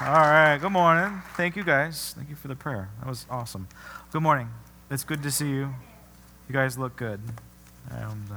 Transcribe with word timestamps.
All 0.00 0.06
right. 0.06 0.56
Good 0.58 0.70
morning. 0.70 1.22
Thank 1.36 1.56
you 1.56 1.64
guys. 1.64 2.14
Thank 2.16 2.30
you 2.30 2.36
for 2.36 2.46
the 2.46 2.54
prayer. 2.54 2.88
That 3.00 3.08
was 3.08 3.26
awesome. 3.28 3.66
Good 4.12 4.22
morning. 4.22 4.48
It's 4.92 5.02
good 5.02 5.24
to 5.24 5.30
see 5.32 5.48
you. 5.48 5.74
You 6.48 6.52
guys 6.52 6.78
look 6.78 6.94
good. 6.94 7.20
And, 7.90 8.30
uh, 8.30 8.36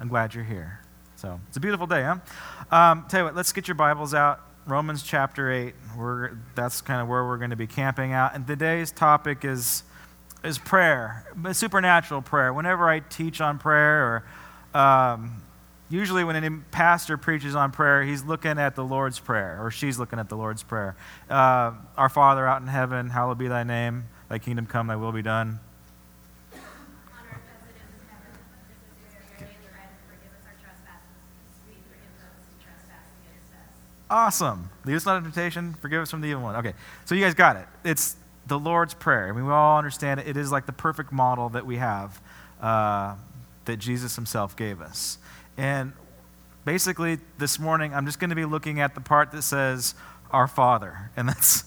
I'm 0.00 0.08
glad 0.08 0.34
you're 0.34 0.42
here. 0.42 0.80
So 1.14 1.38
it's 1.46 1.56
a 1.56 1.60
beautiful 1.60 1.86
day, 1.86 2.02
huh? 2.02 2.16
Um, 2.76 3.06
tell 3.08 3.20
you 3.20 3.24
what, 3.26 3.36
let's 3.36 3.52
get 3.52 3.68
your 3.68 3.76
Bibles 3.76 4.12
out. 4.12 4.40
Romans 4.66 5.04
chapter 5.04 5.52
8. 5.52 5.72
We're, 5.96 6.32
that's 6.56 6.80
kind 6.80 7.00
of 7.00 7.06
where 7.06 7.24
we're 7.24 7.38
going 7.38 7.50
to 7.50 7.56
be 7.56 7.68
camping 7.68 8.12
out. 8.12 8.34
And 8.34 8.44
today's 8.44 8.90
topic 8.90 9.44
is, 9.44 9.84
is 10.42 10.58
prayer, 10.58 11.24
supernatural 11.52 12.22
prayer. 12.22 12.52
Whenever 12.52 12.88
I 12.88 12.98
teach 12.98 13.40
on 13.40 13.60
prayer 13.60 14.24
or 14.74 14.78
um, 14.80 15.42
usually 15.92 16.24
when 16.24 16.36
any 16.36 16.50
pastor 16.70 17.18
preaches 17.18 17.54
on 17.54 17.70
prayer, 17.70 18.02
he's 18.02 18.24
looking 18.24 18.58
at 18.58 18.74
the 18.74 18.82
Lord's 18.82 19.18
Prayer, 19.18 19.58
or 19.60 19.70
she's 19.70 19.98
looking 19.98 20.18
at 20.18 20.28
the 20.28 20.36
Lord's 20.36 20.62
Prayer. 20.62 20.96
Uh, 21.28 21.72
Our 21.96 22.08
Father 22.08 22.46
out 22.46 22.62
in 22.62 22.68
heaven, 22.68 23.10
hallowed 23.10 23.38
be 23.38 23.46
thy 23.46 23.62
name, 23.62 24.04
thy 24.28 24.38
kingdom 24.38 24.66
come, 24.66 24.86
thy 24.86 24.96
will 24.96 25.12
be 25.12 25.22
done. 25.22 25.60
Awesome. 34.08 34.68
Lead 34.84 34.96
us 34.96 35.06
not 35.06 35.22
temptation. 35.22 35.72
Forgive 35.80 36.02
us 36.02 36.10
from 36.10 36.20
the 36.20 36.28
evil 36.28 36.42
one. 36.42 36.56
Okay, 36.56 36.74
so 37.06 37.14
you 37.14 37.22
guys 37.22 37.32
got 37.32 37.56
it. 37.56 37.66
It's 37.82 38.16
the 38.46 38.58
Lord's 38.58 38.92
Prayer. 38.92 39.28
I 39.28 39.32
mean, 39.32 39.46
we 39.46 39.52
all 39.52 39.78
understand 39.78 40.20
it. 40.20 40.28
It 40.28 40.36
is 40.36 40.52
like 40.52 40.66
the 40.66 40.72
perfect 40.72 41.12
model 41.12 41.48
that 41.50 41.64
we 41.64 41.76
have 41.76 42.20
uh, 42.60 43.14
that 43.64 43.78
Jesus 43.78 44.16
himself 44.16 44.54
gave 44.54 44.82
us. 44.82 45.16
And 45.62 45.92
basically, 46.64 47.20
this 47.38 47.60
morning, 47.60 47.94
I'm 47.94 48.04
just 48.04 48.18
going 48.18 48.30
to 48.30 48.36
be 48.36 48.44
looking 48.44 48.80
at 48.80 48.96
the 48.96 49.00
part 49.00 49.30
that 49.30 49.42
says, 49.42 49.94
Our 50.32 50.48
Father. 50.48 51.10
And 51.16 51.28
that's. 51.28 51.64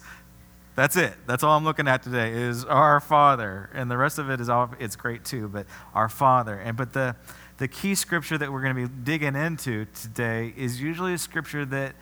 That's 0.75 0.97
it. 0.97 1.13
That's 1.25 1.41
all 1.41 1.55
I'm 1.55 1.63
looking 1.63 1.87
at 1.87 2.03
today 2.03 2.33
is 2.33 2.65
our 2.65 2.99
Father, 2.99 3.69
and 3.73 3.89
the 3.89 3.95
rest 3.95 4.19
of 4.19 4.29
it 4.29 4.41
is 4.41 4.49
all. 4.49 4.73
It's 4.77 4.97
great 4.97 5.23
too, 5.23 5.47
but 5.47 5.67
our 5.93 6.09
Father. 6.09 6.59
And 6.59 6.75
but 6.75 6.91
the 6.91 7.15
the 7.59 7.69
key 7.69 7.95
scripture 7.95 8.37
that 8.37 8.51
we're 8.51 8.61
going 8.61 8.75
to 8.75 8.89
be 8.89 8.93
digging 9.05 9.37
into 9.37 9.85
today 9.85 10.53
is 10.57 10.81
usually 10.81 11.13
a 11.13 11.17
scripture 11.17 11.63
that 11.63 11.95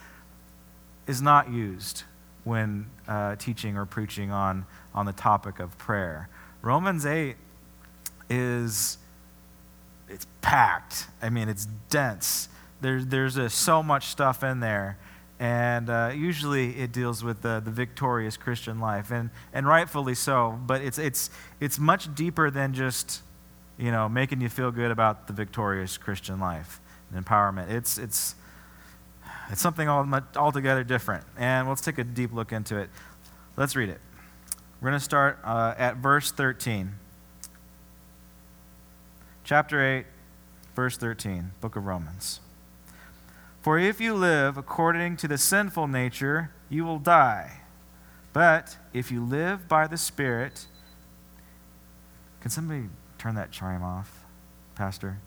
is 1.06 1.22
not 1.22 1.52
used 1.52 2.02
when 2.46 2.88
uh, 3.08 3.36
teaching 3.36 3.78
or 3.78 3.86
preaching 3.86 4.31
on 4.31 4.66
on 4.96 5.06
the 5.06 5.14
topic 5.14 5.59
of 5.59 5.78
prayer. 5.78 6.28
Romans 6.64 7.06
eight 7.06 7.36
is 8.28 8.98
it's 10.14 10.28
packed. 10.42 11.08
I 11.22 11.30
mean, 11.30 11.50
it's 11.50 11.67
dense. 11.89 12.47
There's 12.81 13.06
there's 13.08 13.53
so 13.53 13.81
much 13.81 14.08
stuff 14.08 14.44
in 14.44 14.59
there, 14.59 14.97
and 15.39 15.89
uh, 15.89 16.11
usually 16.16 16.78
it 16.78 16.92
deals 16.92 17.23
with 17.23 17.42
the, 17.42 17.61
the 17.64 17.72
victorious 17.72 18.38
Christian 18.38 18.80
life, 18.80 19.11
and 19.11 19.30
and 19.53 19.67
rightfully 19.67 20.16
so. 20.16 20.59
But 20.66 20.81
it's 20.81 20.97
it's 20.97 21.30
it's 21.59 21.80
much 21.80 22.14
deeper 22.14 22.52
than 22.52 22.73
just 22.73 23.22
you 23.78 23.91
know 23.91 24.08
making 24.08 24.41
you 24.41 24.50
feel 24.50 24.72
good 24.72 24.91
about 24.91 25.28
the 25.28 25.34
victorious 25.34 25.97
Christian 25.97 26.39
life 26.39 26.80
and 27.11 27.25
empowerment. 27.25 27.72
It's 27.72 27.97
it's 27.97 28.36
it's 29.50 29.61
something 29.61 29.88
altogether 29.89 30.84
different, 30.84 31.25
and 31.38 31.67
let's 31.67 31.81
take 31.81 31.97
a 31.97 32.03
deep 32.03 32.34
look 32.34 32.52
into 32.52 32.78
it. 32.78 32.89
Let's 33.56 33.75
read 33.75 33.89
it. 33.89 34.02
We're 34.81 34.89
going 34.89 35.00
to 35.00 35.06
start 35.06 35.39
uh, 35.45 35.73
at 35.78 35.97
verse 35.97 36.31
13 36.31 36.95
chapter 39.54 39.98
8, 39.98 40.06
verse 40.76 40.98
13, 40.98 41.52
book 41.62 41.76
of 41.76 41.86
Romans. 41.86 42.40
For 43.62 43.78
if 43.78 44.02
you 44.02 44.16
live 44.16 44.58
according 44.58 45.16
to 45.18 45.28
the 45.28 45.38
sinful 45.38 45.88
nature, 45.88 46.50
you 46.70 46.84
will 46.84 46.98
die. 46.98 47.59
But 48.34 48.78
if 48.94 49.12
you 49.12 49.24
live 49.24 49.68
by 49.68 49.86
the 49.86 49.96
Spirit, 49.96 50.66
can 52.42 52.50
somebody 52.50 52.86
turn 53.20 53.36
that 53.36 53.52
chime 53.52 53.84
off, 53.84 54.26
Pastor? 54.74 55.19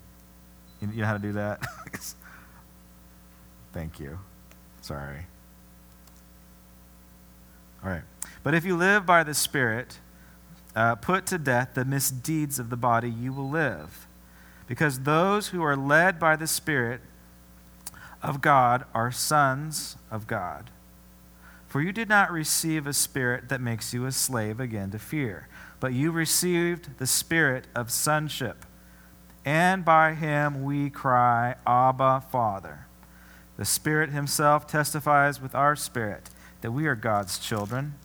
You 0.81 0.89
know 0.89 1.05
how 1.05 1.13
to 1.13 1.19
do 1.19 1.31
that? 1.31 1.65
Thank 3.71 3.97
you. 3.97 4.19
Sorry. 4.81 5.25
All 7.81 7.89
right. 7.89 8.03
But 8.43 8.55
if 8.55 8.65
you 8.65 8.75
live 8.75 9.05
by 9.05 9.23
the 9.23 9.33
Spirit, 9.33 9.99
uh, 10.75 10.95
put 10.95 11.25
to 11.27 11.37
death 11.37 11.75
the 11.75 11.85
misdeeds 11.85 12.59
of 12.59 12.69
the 12.69 12.75
body, 12.75 13.09
you 13.09 13.31
will 13.31 13.49
live 13.49 14.06
because 14.67 15.01
those 15.01 15.47
who 15.47 15.63
are 15.63 15.77
led 15.77 16.19
by 16.19 16.35
the 16.35 16.47
Spirit 16.47 17.01
of 18.21 18.41
God 18.41 18.85
are 18.93 19.11
sons 19.11 19.95
of 20.11 20.27
God. 20.27 20.69
For 21.67 21.81
you 21.81 21.91
did 21.91 22.09
not 22.09 22.31
receive 22.31 22.87
a 22.87 22.93
spirit 22.93 23.49
that 23.49 23.61
makes 23.61 23.93
you 23.93 24.05
a 24.05 24.11
slave 24.11 24.59
again 24.59 24.91
to 24.91 24.99
fear, 24.99 25.47
but 25.79 25.93
you 25.93 26.11
received 26.11 26.97
the 26.97 27.07
spirit 27.07 27.65
of 27.75 27.91
sonship. 27.91 28.65
And 29.45 29.85
by 29.85 30.13
him 30.13 30.63
we 30.63 30.89
cry, 30.89 31.55
Abba, 31.65 32.23
Father. 32.31 32.87
The 33.57 33.65
Spirit 33.65 34.11
himself 34.11 34.67
testifies 34.67 35.41
with 35.41 35.55
our 35.55 35.75
spirit 35.75 36.29
that 36.61 36.71
we 36.71 36.85
are 36.85 36.95
God's 36.95 37.39
children. 37.39 37.95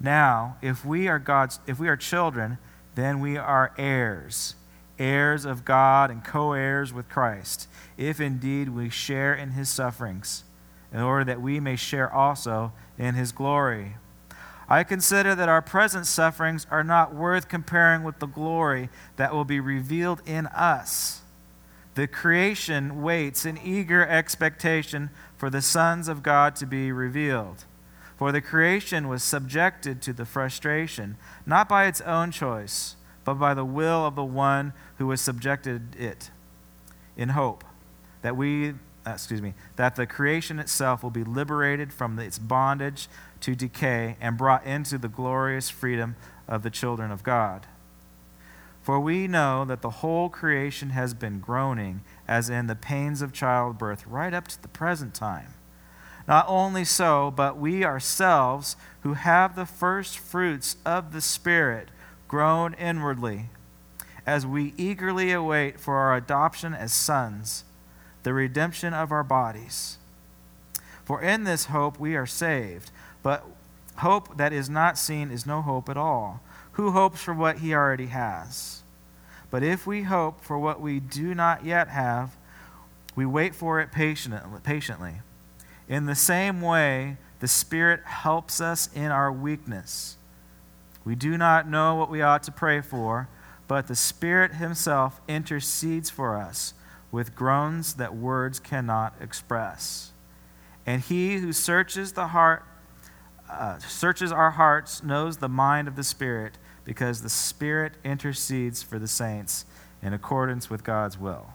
Now, 0.00 0.56
if 0.62 0.84
we 0.84 1.08
are 1.08 1.18
God's 1.18 1.60
if 1.66 1.78
we 1.78 1.88
are 1.88 1.96
children, 1.96 2.58
then 2.94 3.20
we 3.20 3.36
are 3.36 3.72
heirs 3.78 4.54
heirs 4.98 5.44
of 5.44 5.64
God 5.64 6.10
and 6.10 6.24
co 6.24 6.52
heirs 6.52 6.92
with 6.92 7.08
Christ, 7.08 7.68
if 7.96 8.20
indeed 8.20 8.68
we 8.68 8.90
share 8.90 9.34
in 9.34 9.50
his 9.50 9.68
sufferings, 9.68 10.44
in 10.92 11.00
order 11.00 11.24
that 11.24 11.40
we 11.40 11.60
may 11.60 11.76
share 11.76 12.12
also 12.12 12.72
in 12.98 13.14
his 13.14 13.32
glory. 13.32 13.96
I 14.68 14.84
consider 14.84 15.34
that 15.34 15.48
our 15.48 15.62
present 15.62 16.06
sufferings 16.06 16.66
are 16.70 16.84
not 16.84 17.14
worth 17.14 17.48
comparing 17.48 18.04
with 18.04 18.20
the 18.20 18.26
glory 18.26 18.88
that 19.16 19.32
will 19.32 19.44
be 19.44 19.60
revealed 19.60 20.22
in 20.24 20.46
us. 20.46 21.20
The 21.94 22.06
creation 22.06 23.02
waits 23.02 23.44
in 23.44 23.58
eager 23.58 24.06
expectation 24.06 25.10
for 25.36 25.50
the 25.50 25.60
sons 25.60 26.08
of 26.08 26.22
God 26.22 26.56
to 26.56 26.66
be 26.66 26.90
revealed. 26.90 27.64
For 28.16 28.32
the 28.32 28.40
creation 28.40 29.08
was 29.08 29.22
subjected 29.22 30.00
to 30.02 30.12
the 30.12 30.24
frustration, 30.24 31.16
not 31.44 31.68
by 31.68 31.86
its 31.86 32.00
own 32.00 32.30
choice 32.30 32.96
but 33.24 33.34
by 33.34 33.54
the 33.54 33.64
will 33.64 34.06
of 34.06 34.14
the 34.14 34.24
one 34.24 34.72
who 34.98 35.10
has 35.10 35.20
subjected 35.20 35.96
it, 35.96 36.30
in 37.16 37.30
hope 37.30 37.64
that 38.22 38.36
we, 38.36 38.70
uh, 38.70 38.74
excuse 39.06 39.42
me, 39.42 39.54
that 39.76 39.96
the 39.96 40.06
creation 40.06 40.58
itself 40.58 41.02
will 41.02 41.10
be 41.10 41.24
liberated 41.24 41.92
from 41.92 42.18
its 42.18 42.38
bondage 42.38 43.08
to 43.40 43.54
decay 43.54 44.16
and 44.20 44.38
brought 44.38 44.64
into 44.64 44.98
the 44.98 45.08
glorious 45.08 45.68
freedom 45.68 46.16
of 46.48 46.62
the 46.62 46.70
children 46.70 47.10
of 47.10 47.22
God. 47.22 47.66
For 48.82 48.98
we 48.98 49.28
know 49.28 49.64
that 49.64 49.82
the 49.82 49.90
whole 49.90 50.28
creation 50.28 50.90
has 50.90 51.14
been 51.14 51.38
groaning 51.38 52.02
as 52.26 52.50
in 52.50 52.66
the 52.66 52.74
pains 52.74 53.22
of 53.22 53.32
childbirth 53.32 54.06
right 54.06 54.34
up 54.34 54.48
to 54.48 54.60
the 54.60 54.68
present 54.68 55.14
time. 55.14 55.54
Not 56.26 56.46
only 56.48 56.84
so, 56.84 57.32
but 57.34 57.58
we 57.58 57.84
ourselves 57.84 58.76
who 59.02 59.14
have 59.14 59.54
the 59.54 59.66
first 59.66 60.18
fruits 60.18 60.76
of 60.84 61.12
the 61.12 61.20
Spirit 61.20 61.88
groan 62.32 62.72
inwardly 62.78 63.44
as 64.24 64.46
we 64.46 64.72
eagerly 64.78 65.32
await 65.32 65.78
for 65.78 65.96
our 65.96 66.16
adoption 66.16 66.72
as 66.72 66.90
sons, 66.90 67.62
the 68.22 68.32
redemption 68.32 68.94
of 68.94 69.12
our 69.12 69.22
bodies. 69.22 69.98
For 71.04 71.20
in 71.20 71.44
this 71.44 71.66
hope 71.66 72.00
we 72.00 72.16
are 72.16 72.24
saved. 72.24 72.90
But 73.22 73.44
hope 73.96 74.38
that 74.38 74.50
is 74.50 74.70
not 74.70 74.96
seen 74.96 75.30
is 75.30 75.44
no 75.44 75.60
hope 75.60 75.90
at 75.90 75.98
all. 75.98 76.40
Who 76.72 76.92
hopes 76.92 77.20
for 77.20 77.34
what 77.34 77.58
he 77.58 77.74
already 77.74 78.06
has? 78.06 78.80
But 79.50 79.62
if 79.62 79.86
we 79.86 80.04
hope 80.04 80.42
for 80.42 80.58
what 80.58 80.80
we 80.80 81.00
do 81.00 81.34
not 81.34 81.66
yet 81.66 81.88
have, 81.88 82.34
we 83.14 83.26
wait 83.26 83.54
for 83.54 83.78
it 83.78 83.92
patiently. 83.92 85.16
In 85.86 86.06
the 86.06 86.14
same 86.14 86.62
way, 86.62 87.18
the 87.40 87.48
Spirit 87.48 88.00
helps 88.04 88.58
us 88.58 88.88
in 88.94 89.10
our 89.10 89.30
weakness. 89.30 90.16
We 91.04 91.14
do 91.14 91.36
not 91.36 91.68
know 91.68 91.94
what 91.94 92.10
we 92.10 92.22
ought 92.22 92.42
to 92.44 92.52
pray 92.52 92.80
for, 92.80 93.28
but 93.68 93.88
the 93.88 93.96
Spirit 93.96 94.54
Himself 94.54 95.20
intercedes 95.28 96.10
for 96.10 96.36
us 96.36 96.74
with 97.10 97.34
groans 97.34 97.94
that 97.94 98.14
words 98.14 98.58
cannot 98.58 99.14
express. 99.20 100.12
And 100.86 101.02
He 101.02 101.36
who 101.36 101.52
searches 101.52 102.12
the 102.12 102.28
heart, 102.28 102.64
uh, 103.50 103.78
searches 103.78 104.32
our 104.32 104.52
hearts, 104.52 105.02
knows 105.02 105.38
the 105.38 105.48
mind 105.48 105.88
of 105.88 105.96
the 105.96 106.04
Spirit, 106.04 106.58
because 106.84 107.22
the 107.22 107.30
Spirit 107.30 107.92
intercedes 108.04 108.82
for 108.82 108.98
the 108.98 109.08
saints 109.08 109.64
in 110.02 110.12
accordance 110.12 110.68
with 110.68 110.82
God's 110.82 111.18
will. 111.18 111.46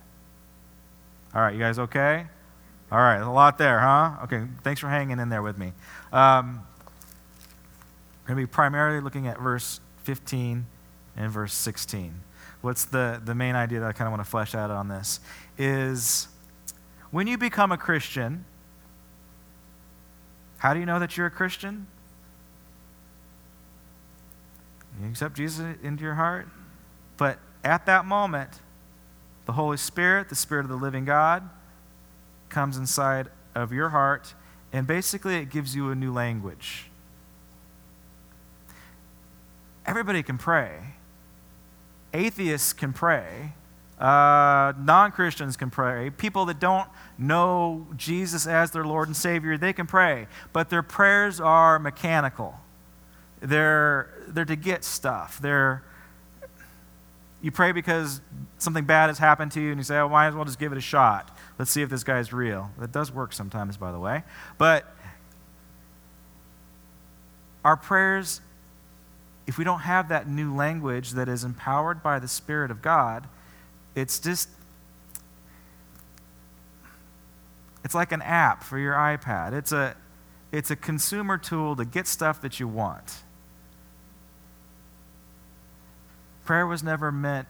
All 1.36 1.42
right, 1.42 1.54
you 1.54 1.60
guys 1.60 1.78
okay? 1.80 2.28
All 2.92 3.00
right, 3.00 3.18
a 3.18 3.30
lot 3.30 3.58
there, 3.58 3.80
huh? 3.80 4.14
Okay, 4.24 4.44
thanks 4.64 4.80
for 4.80 4.88
hanging 4.88 5.20
in 5.20 5.28
there 5.28 5.42
with 5.42 5.58
me. 5.58 5.74
Um, 6.14 6.66
we're 8.28 8.36
going 8.36 8.44
to 8.44 8.48
be 8.50 8.54
primarily 8.54 9.00
looking 9.00 9.26
at 9.28 9.40
verse 9.40 9.80
15 10.04 10.66
and 11.16 11.32
verse 11.32 11.54
16. 11.54 12.14
What's 12.60 12.84
the, 12.84 13.22
the 13.24 13.34
main 13.34 13.56
idea 13.56 13.80
that 13.80 13.88
I 13.88 13.94
kind 13.94 14.06
of 14.06 14.12
want 14.12 14.22
to 14.22 14.30
flesh 14.30 14.54
out 14.54 14.70
on 14.70 14.90
this 14.90 15.22
is 15.58 16.28
when 17.10 17.28
you 17.28 17.38
become 17.38 17.72
a 17.72 17.78
Christian, 17.78 18.44
How 20.58 20.74
do 20.74 20.82
you 20.82 20.86
know 20.86 21.00
that 21.00 21.16
you're 21.16 21.28
a 21.28 21.32
Christian? 21.32 21.88
You 25.02 25.08
accept 25.08 25.38
Jesus 25.38 25.78
into 25.82 26.04
your 26.04 26.16
heart. 26.16 26.50
But 27.16 27.40
at 27.64 27.86
that 27.86 28.06
moment, 28.06 28.60
the 29.46 29.54
Holy 29.54 29.78
Spirit, 29.78 30.28
the 30.28 30.36
Spirit 30.36 30.66
of 30.66 30.70
the 30.70 30.76
living 30.76 31.06
God, 31.06 31.48
comes 32.50 32.76
inside 32.76 33.30
of 33.56 33.72
your 33.72 33.90
heart, 33.90 34.34
and 34.74 34.86
basically 34.86 35.36
it 35.36 35.50
gives 35.50 35.78
you 35.78 35.92
a 35.92 35.96
new 35.96 36.12
language. 36.12 36.88
Everybody 39.88 40.22
can 40.22 40.38
pray. 40.38 40.78
Atheists 42.14 42.74
can 42.74 42.92
pray. 42.92 43.54
Uh, 43.98 44.74
non 44.78 45.12
Christians 45.12 45.58
can 45.58 45.70
pray. 45.72 46.10
People 46.10 46.46
that 46.46 46.60
don't 46.60 46.88
know 47.18 47.88
Jesus 47.96 48.46
as 48.46 48.72
their 48.72 48.84
Lord 48.84 49.08
and 49.08 49.16
Savior, 49.16 49.58
they 49.58 49.74
can 49.74 49.88
pray. 49.88 50.28
But 50.54 50.70
their 50.70 50.84
prayers 50.84 51.40
are 51.40 51.80
mechanical. 51.80 52.60
They're, 53.40 54.10
they're 54.28 54.46
to 54.46 54.56
get 54.56 54.84
stuff. 54.84 55.40
They're, 55.42 55.84
you 57.42 57.52
pray 57.52 57.72
because 57.72 58.22
something 58.58 58.86
bad 58.86 59.08
has 59.08 59.18
happened 59.18 59.52
to 59.54 59.62
you, 59.62 59.72
and 59.72 59.80
you 59.80 59.84
say, 59.84 59.98
oh, 59.98 60.10
might 60.10 60.28
as 60.28 60.36
well 60.36 60.46
just 60.46 60.60
give 60.60 60.72
it 60.72 60.78
a 60.78 60.82
shot. 60.82 61.36
Let's 61.58 61.72
see 61.72 61.82
if 61.82 61.90
this 61.90 62.04
guy's 62.04 62.34
real. 62.34 62.72
That 62.78 62.92
does 62.92 63.12
work 63.12 63.34
sometimes, 63.34 63.78
by 63.78 63.92
the 63.92 64.00
way. 64.00 64.24
But 64.58 64.86
our 67.64 67.78
prayers, 67.78 68.42
if 69.48 69.58
we 69.58 69.64
don't 69.64 69.80
have 69.80 70.10
that 70.10 70.28
new 70.28 70.54
language 70.54 71.12
that 71.12 71.30
is 71.30 71.46
empowered 71.46 72.04
by 72.04 72.20
the 72.20 72.28
Spirit 72.28 72.70
of 72.70 72.82
God, 72.82 73.28
it's 73.96 74.20
just, 74.20 74.50
it's 77.84 77.96
like 77.96 78.12
an 78.12 78.22
app 78.22 78.62
for 78.62 78.78
your 78.78 78.94
iPad. 78.94 79.54
It's 79.54 79.72
a, 79.72 79.96
it's 80.52 80.70
a 80.70 80.76
consumer 80.76 81.38
tool 81.38 81.78
to 81.78 81.86
get 81.86 82.08
stuff 82.08 82.42
that 82.42 82.60
you 82.60 82.68
want. 82.68 83.24
Prayer 86.46 86.68
was 86.68 86.84
never 86.84 87.12
meant 87.12 87.48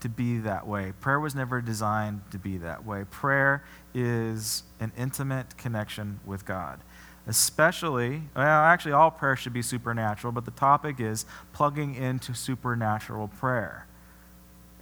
to 0.00 0.08
be 0.08 0.38
that 0.38 0.66
way. 0.66 0.92
Prayer 1.00 1.18
was 1.18 1.34
never 1.34 1.60
designed 1.60 2.22
to 2.30 2.38
be 2.38 2.58
that 2.58 2.84
way. 2.84 3.04
Prayer 3.10 3.64
is 3.94 4.62
an 4.80 4.92
intimate 4.96 5.56
connection 5.56 6.20
with 6.24 6.44
God. 6.44 6.78
Especially, 7.28 8.22
well, 8.34 8.62
actually, 8.62 8.92
all 8.92 9.10
prayer 9.10 9.36
should 9.36 9.52
be 9.52 9.60
supernatural, 9.60 10.32
but 10.32 10.46
the 10.46 10.50
topic 10.50 10.98
is 10.98 11.26
plugging 11.52 11.94
into 11.94 12.34
supernatural 12.34 13.28
prayer. 13.28 13.86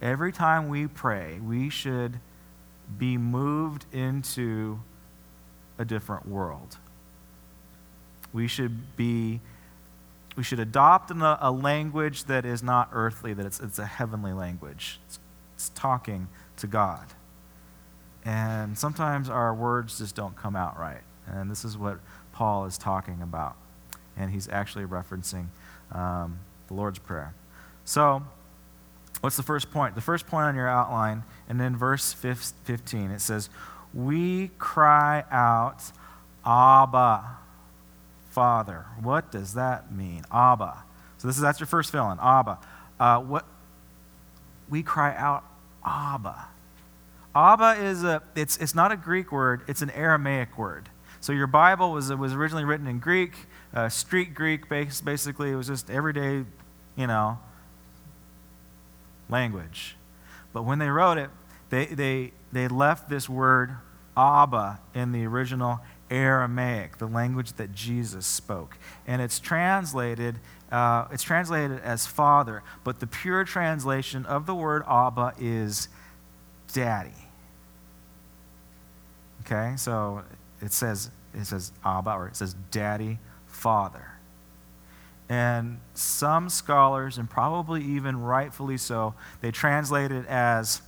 Every 0.01 0.31
time 0.31 0.69
we 0.69 0.87
pray, 0.87 1.39
we 1.39 1.69
should 1.69 2.21
be 2.97 3.17
moved 3.17 3.85
into 3.91 4.79
a 5.77 5.83
different 5.83 6.25
world. 6.25 6.77
We 8.31 8.47
should 8.47 8.95
be 8.95 9.41
we 10.37 10.43
should 10.43 10.59
adopt 10.59 11.09
a, 11.09 11.51
language 11.51 12.25
that 12.25 12.45
is 12.45 12.61
not 12.61 12.89
earthly, 12.93 13.33
that 13.33 13.45
it's, 13.45 13.59
it's 13.59 13.79
a 13.79 13.85
heavenly 13.87 14.33
language. 14.33 14.99
It's, 15.07 15.19
it's 15.55 15.69
talking 15.69 16.27
to 16.57 16.67
God. 16.67 17.07
And 18.23 18.77
sometimes 18.77 19.31
our 19.31 19.51
words 19.55 19.97
just 19.97 20.15
don't 20.15 20.35
come 20.35 20.55
out 20.55 20.79
right. 20.79 21.01
And 21.25 21.49
this 21.49 21.65
is 21.65 21.75
what 21.75 21.97
Paul 22.37 22.65
is 22.65 22.77
talking 22.77 23.19
about. 23.23 23.55
And 24.15 24.31
he's 24.31 24.47
actually 24.47 24.85
referencing 24.85 25.47
um, 25.91 26.39
the 26.67 26.75
Lord's 26.75 26.99
Prayer. 26.99 27.33
So, 27.83 28.21
what's 29.21 29.37
the 29.37 29.43
first 29.43 29.71
point? 29.71 29.95
The 29.95 30.01
first 30.01 30.27
point 30.27 30.45
on 30.45 30.55
your 30.55 30.67
outline, 30.67 31.23
and 31.49 31.59
then 31.59 31.75
verse 31.75 32.13
15, 32.13 33.09
it 33.09 33.21
says, 33.21 33.49
We 33.91 34.51
cry 34.59 35.23
out, 35.31 35.91
Abba. 36.45 37.37
Father. 38.29 38.85
What 39.01 39.31
does 39.31 39.55
that 39.55 39.91
mean? 39.91 40.21
Abba. 40.31 40.83
So 41.17 41.27
this 41.27 41.37
is 41.37 41.41
that's 41.41 41.59
your 41.59 41.65
first 41.65 41.91
filling. 41.91 42.19
Abba. 42.21 42.59
Uh, 42.99 43.19
what 43.19 43.47
we 44.69 44.83
cry 44.83 45.15
out, 45.15 45.43
Abba. 45.83 46.45
Abba 47.33 47.83
is 47.83 48.03
a 48.03 48.21
it's 48.35 48.57
it's 48.57 48.75
not 48.75 48.91
a 48.91 48.95
Greek 48.95 49.31
word. 49.31 49.63
It's 49.67 49.81
an 49.81 49.89
Aramaic 49.89 50.55
word. 50.55 50.87
So 51.27 51.33
your 51.33 51.47
Bible 51.47 51.91
was 51.91 52.09
was 52.15 52.33
originally 52.33 52.63
written 52.63 52.87
in 52.87 52.99
Greek, 52.99 53.33
uh, 53.73 53.89
street 53.89 54.33
Greek. 54.33 54.69
Basically, 54.69 55.51
it 55.51 55.57
was 55.57 55.67
just 55.67 55.89
everyday, 55.89 56.45
you 56.95 57.05
know, 57.05 57.39
language. 59.29 59.97
But 60.53 60.63
when 60.63 60.79
they 60.79 60.87
wrote 60.87 61.17
it, 61.17 61.29
they 61.69 61.87
they 61.87 62.31
they 62.53 62.69
left 62.69 63.09
this 63.09 63.27
word 63.27 63.75
Abba 64.15 64.79
in 64.93 65.11
the 65.11 65.25
original 65.25 65.81
Aramaic, 66.09 66.97
the 66.97 67.07
language 67.07 67.51
that 67.57 67.73
Jesus 67.73 68.25
spoke. 68.25 68.77
And 69.05 69.21
it's 69.21 69.37
translated, 69.37 70.39
uh, 70.71 71.07
it's 71.11 71.23
translated 71.23 71.81
as 71.81 72.07
father, 72.07 72.63
but 72.85 73.01
the 73.01 73.07
pure 73.07 73.43
translation 73.43 74.25
of 74.25 74.45
the 74.45 74.55
word 74.55 74.81
Abba 74.87 75.33
is 75.37 75.89
daddy. 76.71 77.27
Okay, 79.41 79.73
so 79.75 80.23
it 80.61 80.71
says 80.71 81.11
it 81.37 81.45
says 81.45 81.71
Abba 81.85 82.11
or 82.11 82.27
it 82.27 82.35
says 82.35 82.55
daddy, 82.71 83.19
father. 83.45 84.11
And 85.29 85.79
some 85.93 86.49
scholars, 86.49 87.17
and 87.17 87.29
probably 87.29 87.83
even 87.83 88.21
rightfully 88.21 88.77
so, 88.77 89.13
they 89.41 89.51
translate 89.51 90.11
it 90.11 90.25
as 90.27 90.81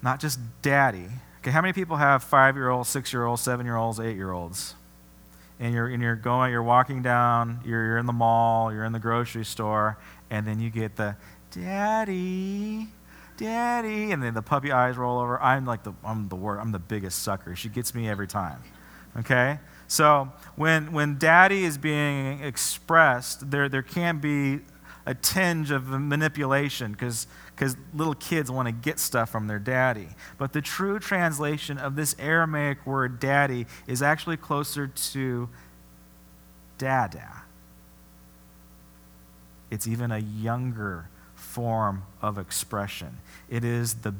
not 0.00 0.20
just 0.20 0.38
daddy, 0.62 1.08
Okay, 1.40 1.52
how 1.52 1.62
many 1.62 1.72
people 1.72 1.96
have 1.96 2.24
five 2.24 2.56
year 2.56 2.68
olds, 2.68 2.88
six 2.88 3.12
year 3.12 3.24
olds, 3.24 3.40
seven 3.40 3.64
year 3.64 3.76
olds, 3.76 4.00
eight 4.00 4.16
year 4.16 4.32
olds? 4.32 4.74
And 5.60 5.72
you're, 5.72 5.86
and 5.88 6.02
you're 6.02 6.16
going, 6.16 6.52
you're 6.52 6.62
walking 6.62 7.00
down, 7.02 7.60
you're, 7.64 7.84
you're 7.84 7.98
in 7.98 8.06
the 8.06 8.12
mall, 8.12 8.72
you're 8.72 8.84
in 8.84 8.92
the 8.92 8.98
grocery 8.98 9.44
store, 9.44 9.98
and 10.30 10.46
then 10.46 10.60
you 10.60 10.70
get 10.70 10.96
the 10.96 11.16
daddy, 11.50 12.88
daddy, 13.38 14.12
and 14.12 14.22
then 14.22 14.34
the 14.34 14.42
puppy 14.42 14.70
eyes 14.70 14.98
roll 14.98 15.18
over. 15.18 15.40
I'm 15.40 15.64
like 15.64 15.84
the, 15.84 15.94
I'm 16.04 16.28
the 16.28 16.36
worst. 16.36 16.60
I'm 16.60 16.72
the 16.72 16.78
biggest 16.78 17.22
sucker. 17.22 17.56
She 17.56 17.70
gets 17.70 17.94
me 17.94 18.08
every 18.08 18.26
time. 18.26 18.62
Okay? 19.16 19.58
So 19.86 20.30
when, 20.56 20.92
when 20.92 21.16
daddy 21.16 21.64
is 21.64 21.78
being 21.78 22.42
expressed, 22.44 23.50
there, 23.50 23.70
there 23.70 23.82
can 23.82 24.18
be 24.18 24.60
a 25.06 25.14
tinge 25.14 25.70
of 25.70 25.88
manipulation 25.88 26.92
because 26.92 27.26
cause 27.56 27.76
little 27.94 28.14
kids 28.14 28.50
want 28.50 28.66
to 28.66 28.72
get 28.72 28.98
stuff 28.98 29.30
from 29.30 29.46
their 29.46 29.58
daddy. 29.58 30.08
But 30.36 30.52
the 30.52 30.60
true 30.60 30.98
translation 30.98 31.78
of 31.78 31.96
this 31.96 32.14
Aramaic 32.18 32.86
word 32.86 33.18
daddy 33.18 33.66
is 33.86 34.02
actually 34.02 34.36
closer 34.36 34.86
to 34.86 35.48
dada. 36.76 37.42
It's 39.70 39.86
even 39.86 40.12
a 40.12 40.18
younger 40.18 41.08
form 41.38 42.02
of 42.20 42.36
expression. 42.36 43.18
It 43.48 43.64
is 43.64 43.94
the 43.94 44.14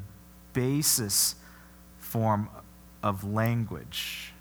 basis 0.53 1.35
form 1.99 2.49
of 3.03 3.23
language. 3.23 4.33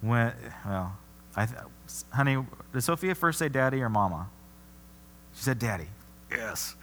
When, 0.00 0.32
well, 0.64 0.96
I, 1.36 1.46
honey, 2.10 2.44
did 2.72 2.82
Sophia 2.82 3.14
first 3.14 3.38
say 3.38 3.48
daddy 3.48 3.80
or 3.80 3.88
mama? 3.88 4.28
She 5.34 5.42
said, 5.42 5.58
Daddy. 5.58 5.88
Yes. 6.30 6.74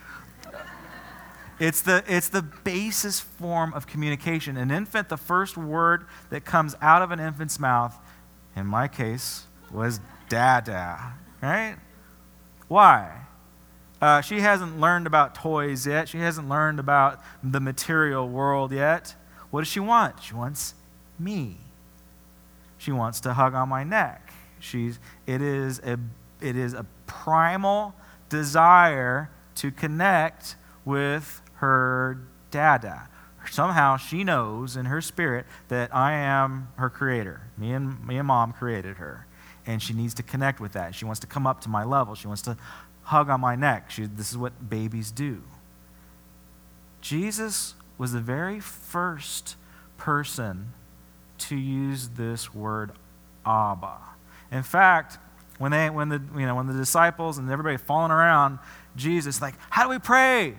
It's 1.60 1.82
the, 1.82 2.04
it's 2.08 2.30
the 2.30 2.42
basis 2.42 3.20
form 3.20 3.74
of 3.74 3.88
communication. 3.88 4.58
An 4.58 4.70
infant, 4.70 5.10
the 5.10 5.18
first 5.18 5.58
word 5.58 6.06
that 6.30 6.46
comes 6.46 6.76
out 6.82 7.02
of 7.02 7.12
an 7.12 7.20
infant's 7.20 7.60
mouth, 7.60 7.96
in 8.56 8.66
my 8.68 8.88
case, 8.88 9.46
was 9.72 10.00
dada. 10.30 11.14
Right? 11.42 11.78
Why? 12.68 13.23
Uh, 14.04 14.20
she 14.20 14.42
hasn't 14.42 14.82
learned 14.82 15.08
about 15.08 15.34
toys 15.34 15.88
yet. 15.88 16.10
She 16.10 16.18
hasn't 16.18 16.50
learned 16.50 16.78
about 16.78 17.22
the 17.42 17.62
material 17.62 18.28
world 18.28 18.74
yet. 18.74 19.16
What 19.50 19.62
does 19.62 19.70
she 19.70 19.80
want? 19.80 20.22
She 20.22 20.34
wants 20.34 20.74
me. 21.18 21.56
She 22.78 22.92
wants 22.92 23.22
to 23.22 23.34
hug 23.34 23.54
on 23.54 23.70
my 23.70 23.86
neck. 23.86 24.34
She's, 24.60 25.00
it, 25.26 25.42
is 25.42 25.80
a, 25.80 25.98
it 26.42 26.58
is 26.58 26.74
a 26.74 26.86
primal 27.08 27.96
desire 28.28 29.30
to 29.56 29.72
connect 29.72 30.58
with 30.84 31.42
her 31.60 32.18
dada. 32.52 33.08
Somehow 33.50 33.96
she 33.96 34.26
knows 34.26 34.76
in 34.76 34.88
her 34.88 35.00
spirit 35.00 35.46
that 35.70 35.96
I 35.96 36.12
am 36.12 36.68
her 36.76 36.90
creator. 36.90 37.40
Me 37.58 37.72
and, 37.72 38.06
me 38.06 38.18
and 38.18 38.28
mom 38.28 38.52
created 38.52 38.98
her. 38.98 39.28
And 39.66 39.82
she 39.82 39.94
needs 39.94 40.14
to 40.16 40.24
connect 40.24 40.60
with 40.60 40.74
that. 40.74 40.94
She 40.94 41.06
wants 41.06 41.22
to 41.22 41.28
come 41.28 41.48
up 41.48 41.62
to 41.62 41.70
my 41.70 41.86
level. 41.86 42.16
She 42.16 42.28
wants 42.28 42.42
to 42.42 42.58
hug 43.04 43.30
on 43.30 43.42
my 43.42 43.56
neck. 43.56 43.92
She, 43.92 44.06
this 44.06 44.32
is 44.32 44.38
what 44.38 44.70
babies 44.70 45.12
do. 45.12 45.44
Jesus 47.02 47.76
was 47.98 48.14
the 48.14 48.20
very 48.20 48.60
first 48.60 49.56
person 49.98 50.74
to 51.38 51.56
use 51.56 52.10
this 52.10 52.54
word 52.54 52.92
Abba. 53.46 53.98
In 54.52 54.64
fact, 54.64 55.18
when, 55.58 55.72
they, 55.72 55.90
when, 55.90 56.10
the, 56.10 56.22
you 56.38 56.46
know, 56.46 56.56
when 56.56 56.68
the 56.68 56.74
disciples 56.74 57.38
and 57.38 57.50
everybody 57.50 57.78
falling 57.78 58.12
around 58.12 58.60
Jesus, 58.96 59.42
like, 59.42 59.56
how 59.70 59.84
do 59.84 59.90
we 59.90 60.00
pray? 60.00 60.56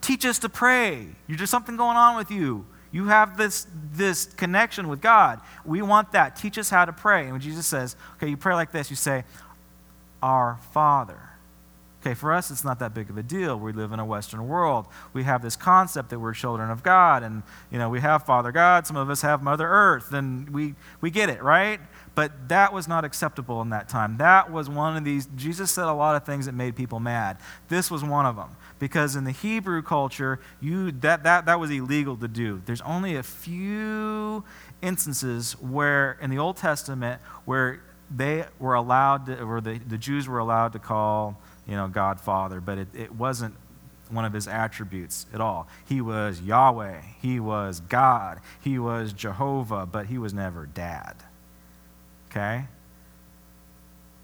Teach 0.00 0.26
us 0.26 0.38
to 0.40 0.48
pray. 0.48 1.06
You're 1.26 1.38
just 1.38 1.50
something 1.50 1.76
going 1.76 1.96
on 1.96 2.16
with 2.16 2.30
you. 2.30 2.66
You 2.90 3.06
have 3.06 3.38
this, 3.38 3.66
this 3.94 4.26
connection 4.26 4.88
with 4.88 5.00
God. 5.00 5.40
We 5.64 5.80
want 5.80 6.12
that. 6.12 6.36
Teach 6.36 6.58
us 6.58 6.68
how 6.68 6.84
to 6.84 6.92
pray. 6.92 7.22
And 7.22 7.32
when 7.32 7.40
Jesus 7.40 7.66
says, 7.66 7.96
okay, 8.16 8.28
you 8.28 8.36
pray 8.36 8.54
like 8.54 8.70
this, 8.70 8.90
you 8.90 8.96
say, 8.96 9.24
Our 10.22 10.58
Father. 10.72 11.32
Okay, 12.02 12.14
for 12.14 12.32
us, 12.32 12.50
it's 12.50 12.64
not 12.64 12.80
that 12.80 12.94
big 12.94 13.10
of 13.10 13.16
a 13.16 13.22
deal. 13.22 13.56
We 13.56 13.72
live 13.72 13.92
in 13.92 14.00
a 14.00 14.04
Western 14.04 14.48
world. 14.48 14.88
We 15.12 15.22
have 15.22 15.40
this 15.40 15.54
concept 15.54 16.10
that 16.10 16.18
we're 16.18 16.34
children 16.34 16.68
of 16.68 16.82
God, 16.82 17.22
and 17.22 17.44
you 17.70 17.78
know 17.78 17.88
we 17.88 18.00
have 18.00 18.24
Father 18.24 18.50
God. 18.50 18.88
Some 18.88 18.96
of 18.96 19.08
us 19.08 19.22
have 19.22 19.40
Mother 19.40 19.68
Earth, 19.68 20.12
and 20.12 20.50
we 20.50 20.74
we 21.00 21.12
get 21.12 21.28
it, 21.28 21.40
right? 21.44 21.78
But 22.16 22.48
that 22.48 22.72
was 22.72 22.88
not 22.88 23.04
acceptable 23.04 23.62
in 23.62 23.70
that 23.70 23.88
time. 23.88 24.16
That 24.16 24.50
was 24.50 24.68
one 24.68 24.96
of 24.96 25.04
these. 25.04 25.28
Jesus 25.36 25.70
said 25.70 25.84
a 25.84 25.92
lot 25.92 26.16
of 26.16 26.26
things 26.26 26.46
that 26.46 26.54
made 26.54 26.74
people 26.74 26.98
mad. 26.98 27.36
This 27.68 27.88
was 27.88 28.02
one 28.02 28.26
of 28.26 28.34
them 28.34 28.56
because 28.80 29.14
in 29.14 29.22
the 29.22 29.30
Hebrew 29.30 29.80
culture, 29.80 30.40
you 30.60 30.90
that 30.90 31.22
that 31.22 31.46
that 31.46 31.60
was 31.60 31.70
illegal 31.70 32.16
to 32.16 32.26
do. 32.26 32.62
There's 32.66 32.80
only 32.80 33.14
a 33.14 33.22
few 33.22 34.42
instances 34.82 35.52
where 35.60 36.18
in 36.20 36.30
the 36.30 36.38
Old 36.38 36.56
Testament 36.56 37.22
where 37.44 37.80
they 38.14 38.44
were 38.58 38.74
allowed, 38.74 39.26
to, 39.26 39.42
or 39.42 39.60
the, 39.60 39.78
the 39.78 39.98
Jews 39.98 40.28
were 40.28 40.38
allowed 40.38 40.72
to 40.74 40.78
call 40.78 41.38
you 41.66 41.76
know, 41.76 41.88
God 41.88 42.20
Father, 42.20 42.60
but 42.60 42.78
it, 42.78 42.88
it 42.94 43.14
wasn't 43.14 43.54
one 44.10 44.24
of 44.24 44.32
his 44.32 44.46
attributes 44.46 45.26
at 45.32 45.40
all. 45.40 45.68
He 45.86 46.00
was 46.00 46.40
Yahweh, 46.40 47.00
he 47.20 47.40
was 47.40 47.80
God, 47.80 48.40
he 48.60 48.78
was 48.78 49.12
Jehovah, 49.12 49.86
but 49.86 50.06
he 50.06 50.18
was 50.18 50.34
never 50.34 50.66
dad. 50.66 51.16
Okay? 52.30 52.66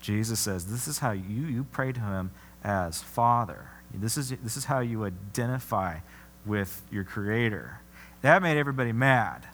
Jesus 0.01 0.41
says, 0.41 0.67
This 0.67 0.89
is 0.89 0.99
how 0.99 1.13
you, 1.13 1.43
you 1.47 1.65
pray 1.65 1.93
to 1.93 2.01
him 2.01 2.31
as 2.63 3.03
Father. 3.03 3.71
This 3.93 4.17
is, 4.17 4.31
this 4.43 4.57
is 4.57 4.67
how 4.67 4.81
you 4.81 5.05
identify 5.05 5.99
with 6.45 6.83
your 6.91 7.05
Creator. 7.05 7.81
That 8.23 8.43
made 8.43 8.59
everybody 8.59 8.93
mad. 8.93 9.47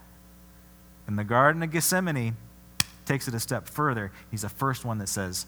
In 1.07 1.17
the 1.17 1.25
Garden 1.25 1.63
of 1.63 1.71
Gethsemane, 1.71 2.37
takes 3.05 3.29
it 3.29 3.35
a 3.35 3.41
step 3.41 3.69
further. 3.69 4.13
He's 4.31 4.43
the 4.43 4.49
first 4.49 4.85
one 4.85 4.99
that 4.99 5.09
says, 5.09 5.47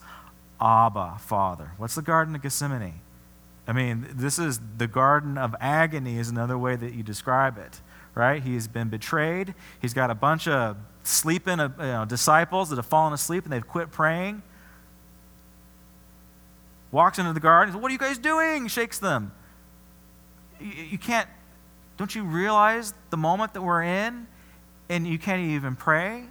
Abba, 0.60 1.16
Father. 1.20 1.72
What's 1.76 1.94
the 1.94 2.02
Garden 2.02 2.34
of 2.34 2.42
Gethsemane? 2.42 3.00
I 3.66 3.72
mean, 3.72 4.06
this 4.14 4.38
is 4.38 4.60
the 4.78 4.86
Garden 4.86 5.36
of 5.36 5.54
Agony, 5.60 6.18
is 6.18 6.28
another 6.28 6.56
way 6.56 6.76
that 6.76 6.94
you 6.94 7.02
describe 7.02 7.58
it, 7.58 7.80
right? 8.14 8.42
He's 8.42 8.68
been 8.68 8.88
betrayed. 8.88 9.54
He's 9.80 9.92
got 9.92 10.10
a 10.10 10.14
bunch 10.14 10.46
of 10.46 10.76
sleeping 11.02 11.60
uh, 11.60 11.70
you 11.78 11.84
know, 11.84 12.04
disciples 12.04 12.70
that 12.70 12.76
have 12.76 12.86
fallen 12.86 13.12
asleep 13.12 13.44
and 13.44 13.52
they've 13.52 13.66
quit 13.66 13.90
praying. 13.90 14.42
Walks 16.92 17.18
into 17.18 17.32
the 17.32 17.40
garden. 17.40 17.80
What 17.80 17.90
are 17.90 17.92
you 17.92 17.98
guys 17.98 18.18
doing? 18.18 18.68
Shakes 18.68 18.98
them. 18.98 19.32
You 20.60 20.96
can't, 20.96 21.28
don't 21.96 22.14
you 22.14 22.22
realize 22.22 22.94
the 23.10 23.16
moment 23.16 23.52
that 23.54 23.62
we're 23.62 23.82
in 23.82 24.26
and 24.88 25.06
you 25.06 25.18
can't 25.18 25.42
even 25.42 25.74
pray? 25.74 26.24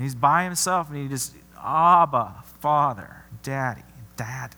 And 0.00 0.06
he's 0.06 0.14
by 0.14 0.44
himself 0.44 0.88
and 0.88 0.96
he 0.96 1.08
just, 1.08 1.34
Abba, 1.62 2.42
Father, 2.60 3.24
Daddy, 3.42 3.82
Dad. 4.16 4.54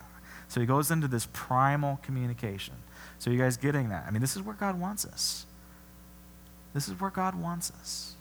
So 0.47 0.61
he 0.61 0.67
goes 0.67 0.93
into 0.93 1.09
this 1.09 1.27
primal 1.33 1.99
communication. 2.05 2.75
So 3.19 3.29
you 3.29 3.39
guys 3.39 3.57
getting 3.57 3.89
that? 3.89 4.05
I 4.07 4.13
mean, 4.13 4.21
this 4.21 4.37
is 4.37 4.43
where 4.43 4.55
God 4.55 4.79
wants 4.79 5.05
us. 5.05 5.47
This 6.75 6.87
is 6.87 7.01
where 7.01 7.11
God 7.11 7.35
wants 7.35 7.73
us. 7.81 8.15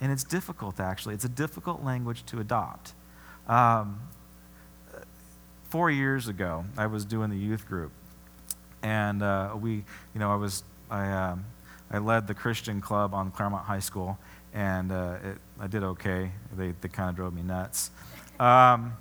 And 0.00 0.12
it's 0.12 0.22
difficult, 0.22 0.78
actually. 0.78 1.16
It's 1.16 1.24
a 1.24 1.28
difficult 1.28 1.82
language 1.82 2.24
to 2.26 2.38
adopt. 2.38 2.92
Um, 3.48 4.02
four 5.70 5.90
years 5.90 6.28
ago, 6.28 6.66
I 6.78 6.86
was 6.86 7.04
doing 7.04 7.30
the 7.30 7.36
youth 7.36 7.66
group. 7.66 7.90
And 8.80 9.24
uh, 9.24 9.56
we, 9.60 9.72
you 10.14 10.20
know, 10.20 10.30
I 10.30 10.36
was, 10.36 10.62
I, 10.88 11.10
um, 11.10 11.46
I 11.90 11.98
led 11.98 12.28
the 12.28 12.34
Christian 12.34 12.80
club 12.80 13.12
on 13.12 13.32
Claremont 13.32 13.64
High 13.64 13.80
School. 13.80 14.18
And 14.52 14.90
uh, 14.90 15.16
it, 15.22 15.38
I 15.58 15.66
did 15.66 15.82
okay. 15.82 16.32
They, 16.56 16.72
they 16.80 16.88
kind 16.88 17.10
of 17.10 17.16
drove 17.16 17.34
me 17.34 17.42
nuts. 17.42 17.90
Um, 18.38 18.94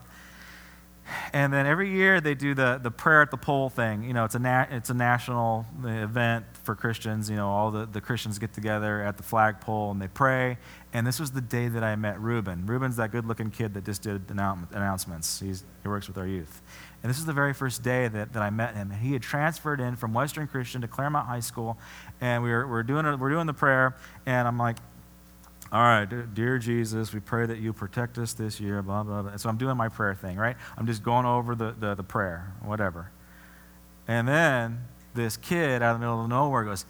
and 1.34 1.52
then 1.52 1.66
every 1.66 1.90
year 1.90 2.22
they 2.22 2.36
do 2.36 2.54
the, 2.54 2.80
the 2.82 2.92
prayer 2.92 3.22
at 3.22 3.32
the 3.32 3.38
pole 3.38 3.70
thing. 3.70 4.04
You 4.04 4.14
know, 4.14 4.26
it's 4.26 4.36
a, 4.36 4.40
na- 4.40 4.68
it's 4.70 4.90
a 4.90 4.94
national 4.94 5.66
event 5.84 6.46
for 6.64 6.76
Christians. 6.76 7.30
You 7.30 7.36
know, 7.36 7.50
all 7.50 7.72
the, 7.72 7.86
the 7.86 8.02
Christians 8.02 8.40
get 8.40 8.54
together 8.54 9.02
at 9.02 9.18
the 9.18 9.24
flagpole 9.24 9.92
and 9.92 10.02
they 10.02 10.08
pray. 10.08 10.58
And 10.94 11.06
this 11.06 11.20
was 11.20 11.32
the 11.32 11.42
day 11.42 11.68
that 11.68 11.84
I 11.84 11.96
met 11.96 12.20
Ruben. 12.20 12.66
Ruben's 12.66 12.96
that 12.98 13.12
good 13.12 13.26
looking 13.26 13.52
kid 13.52 13.74
that 13.76 13.86
just 13.86 14.02
did 14.02 14.30
announcements. 14.30 15.40
He's, 15.40 15.64
he 15.84 15.90
works 15.90 16.08
with 16.08 16.18
our 16.18 16.28
youth. 16.28 16.62
And 17.02 17.10
this 17.10 17.18
is 17.18 17.26
the 17.26 17.34
very 17.34 17.54
first 17.54 17.82
day 17.84 18.08
that, 18.08 18.34
that 18.34 18.42
I 18.42 18.50
met 18.50 18.76
him. 18.76 18.92
And 18.92 19.02
he 19.02 19.14
had 19.14 19.22
transferred 19.22 19.80
in 19.80 19.96
from 19.96 20.14
Western 20.14 20.48
Christian 20.48 20.82
to 20.82 20.88
Claremont 20.88 21.28
High 21.28 21.40
School. 21.40 21.78
And 22.20 22.44
we 22.44 22.50
were, 22.50 22.66
we 22.66 22.72
were, 22.72 22.84
doing, 22.84 23.20
we're 23.20 23.30
doing 23.30 23.48
the 23.48 23.54
prayer. 23.54 23.96
And 24.26 24.48
I'm 24.48 24.58
like, 24.58 24.78
all 25.72 25.82
right, 25.82 26.06
dear 26.34 26.58
Jesus, 26.58 27.14
we 27.14 27.20
pray 27.20 27.46
that 27.46 27.60
you 27.60 27.74
protect 27.74 28.18
us 28.18 28.34
this 28.34 28.60
year, 28.60 28.82
blah, 28.82 29.04
blah, 29.04 29.22
blah. 29.22 29.38
So 29.38 29.50
I'm 29.50 29.58
doing 29.58 29.78
my 29.78 29.90
prayer 29.90 30.16
thing, 30.16 30.36
right? 30.38 30.58
I'm 30.78 30.88
just 30.88 31.04
going 31.04 31.28
over 31.28 31.54
the, 31.54 31.76
the, 31.80 31.94
the 31.94 32.04
prayer, 32.04 32.54
whatever. 32.64 33.12
And 34.08 34.28
then 34.28 34.86
this 35.14 35.38
kid 35.38 35.84
out 35.84 35.94
of 35.94 36.00
the 36.00 36.06
middle 36.06 36.24
of 36.24 36.30
nowhere 36.30 36.64
goes, 36.64 36.86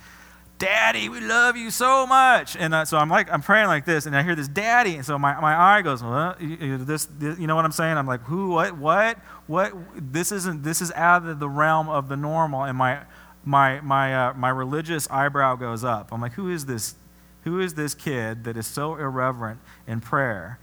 Daddy, 0.60 1.10
we 1.10 1.22
love 1.22 1.56
you 1.56 1.72
so 1.72 2.06
much. 2.06 2.56
And 2.58 2.74
uh, 2.74 2.86
so 2.86 2.98
I'm 2.98 3.10
like, 3.10 3.32
I'm 3.32 3.42
praying 3.42 3.68
like 3.68 3.86
this, 3.86 4.06
and 4.06 4.16
I 4.16 4.24
hear 4.24 4.36
this, 4.36 4.48
Daddy. 4.48 4.96
And 4.96 5.06
so 5.06 5.18
my, 5.18 5.40
my 5.40 5.56
eye 5.58 5.82
goes, 5.82 6.04
well, 6.04 6.36
this, 6.40 7.06
this, 7.18 7.40
you 7.40 7.48
know 7.48 7.56
what 7.56 7.66
I'm 7.66 7.72
saying? 7.72 7.98
I'm 7.98 8.08
like, 8.08 8.22
who, 8.22 8.52
what, 8.52 8.78
what, 8.78 9.18
what? 9.48 9.74
This 9.96 10.32
isn't, 10.34 10.64
this 10.64 10.82
is 10.82 10.92
out 10.94 11.26
of 11.26 11.40
the 11.40 11.50
realm 11.50 11.88
of 11.90 12.10
the 12.10 12.18
normal. 12.18 12.64
And 12.64 12.78
my, 12.78 13.00
my, 13.46 13.80
my, 13.82 14.28
uh, 14.28 14.34
my 14.34 14.50
religious 14.50 15.10
eyebrow 15.10 15.56
goes 15.56 15.86
up. 15.86 16.12
I'm 16.12 16.22
like, 16.22 16.34
who 16.34 16.50
is 16.50 16.66
this 16.66 16.96
who 17.43 17.60
is 17.60 17.74
this 17.74 17.93
kid 17.93 18.43
that 18.43 18.58
is 18.58 18.67
so 18.67 18.96
irreverent 18.96 19.60
in 19.88 20.01
prayer? 20.01 20.60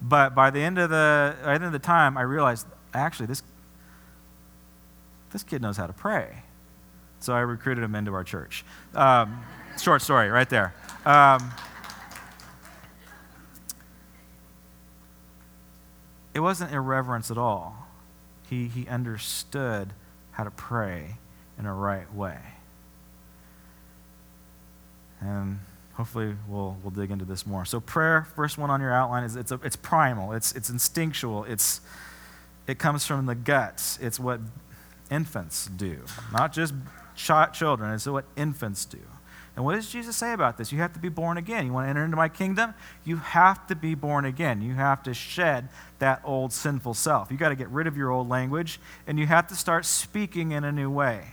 But 0.00 0.34
by 0.34 0.50
the 0.50 0.60
end 0.60 0.78
of 0.78 0.90
the, 0.90 1.36
end 1.44 1.64
of 1.64 1.72
the 1.72 1.78
time, 1.78 2.16
I 2.16 2.22
realized 2.22 2.66
actually 2.92 3.26
this, 3.26 3.42
this 5.32 5.42
kid 5.42 5.62
knows 5.62 5.76
how 5.76 5.86
to 5.86 5.92
pray. 5.92 6.42
So 7.20 7.34
I 7.34 7.40
recruited 7.40 7.82
him 7.82 7.94
into 7.94 8.12
our 8.14 8.24
church. 8.24 8.64
Um, 8.94 9.42
short 9.80 10.02
story 10.02 10.28
right 10.28 10.48
there. 10.48 10.74
Um, 11.04 11.52
it 16.34 16.40
wasn't 16.40 16.72
irreverence 16.72 17.30
at 17.30 17.38
all. 17.38 17.86
He, 18.48 18.68
he 18.68 18.86
understood 18.86 19.92
how 20.32 20.44
to 20.44 20.50
pray 20.50 21.16
in 21.58 21.66
a 21.66 21.74
right 21.74 22.12
way. 22.14 22.38
And 25.20 25.60
hopefully 25.96 26.36
we'll, 26.46 26.76
we'll 26.82 26.90
dig 26.90 27.10
into 27.10 27.24
this 27.24 27.46
more. 27.46 27.64
So 27.64 27.80
prayer, 27.80 28.26
first 28.36 28.58
one 28.58 28.70
on 28.70 28.80
your 28.80 28.92
outline, 28.92 29.24
is 29.24 29.34
it's, 29.34 29.50
a, 29.50 29.60
it's 29.64 29.76
primal, 29.76 30.32
it's, 30.32 30.52
it's 30.52 30.70
instinctual, 30.70 31.44
it's, 31.44 31.80
it 32.66 32.78
comes 32.78 33.06
from 33.06 33.26
the 33.26 33.34
guts. 33.34 33.98
It's 34.00 34.20
what 34.20 34.40
infants 35.10 35.66
do, 35.66 36.00
not 36.32 36.52
just 36.52 36.74
ch- 37.14 37.52
children, 37.52 37.94
it's 37.94 38.06
what 38.06 38.26
infants 38.36 38.84
do. 38.84 39.00
And 39.54 39.64
what 39.64 39.74
does 39.74 39.90
Jesus 39.90 40.14
say 40.14 40.34
about 40.34 40.58
this? 40.58 40.70
You 40.70 40.80
have 40.80 40.92
to 40.92 40.98
be 40.98 41.08
born 41.08 41.38
again. 41.38 41.64
You 41.64 41.72
want 41.72 41.86
to 41.86 41.88
enter 41.88 42.04
into 42.04 42.16
my 42.16 42.28
kingdom? 42.28 42.74
You 43.04 43.16
have 43.16 43.66
to 43.68 43.74
be 43.74 43.94
born 43.94 44.26
again. 44.26 44.60
You 44.60 44.74
have 44.74 45.02
to 45.04 45.14
shed 45.14 45.70
that 45.98 46.20
old 46.24 46.52
sinful 46.52 46.92
self. 46.92 47.30
You 47.30 47.38
got 47.38 47.48
to 47.48 47.54
get 47.54 47.70
rid 47.70 47.86
of 47.86 47.96
your 47.96 48.10
old 48.10 48.28
language 48.28 48.78
and 49.06 49.18
you 49.18 49.24
have 49.24 49.46
to 49.46 49.54
start 49.54 49.86
speaking 49.86 50.52
in 50.52 50.62
a 50.62 50.70
new 50.70 50.90
way. 50.90 51.24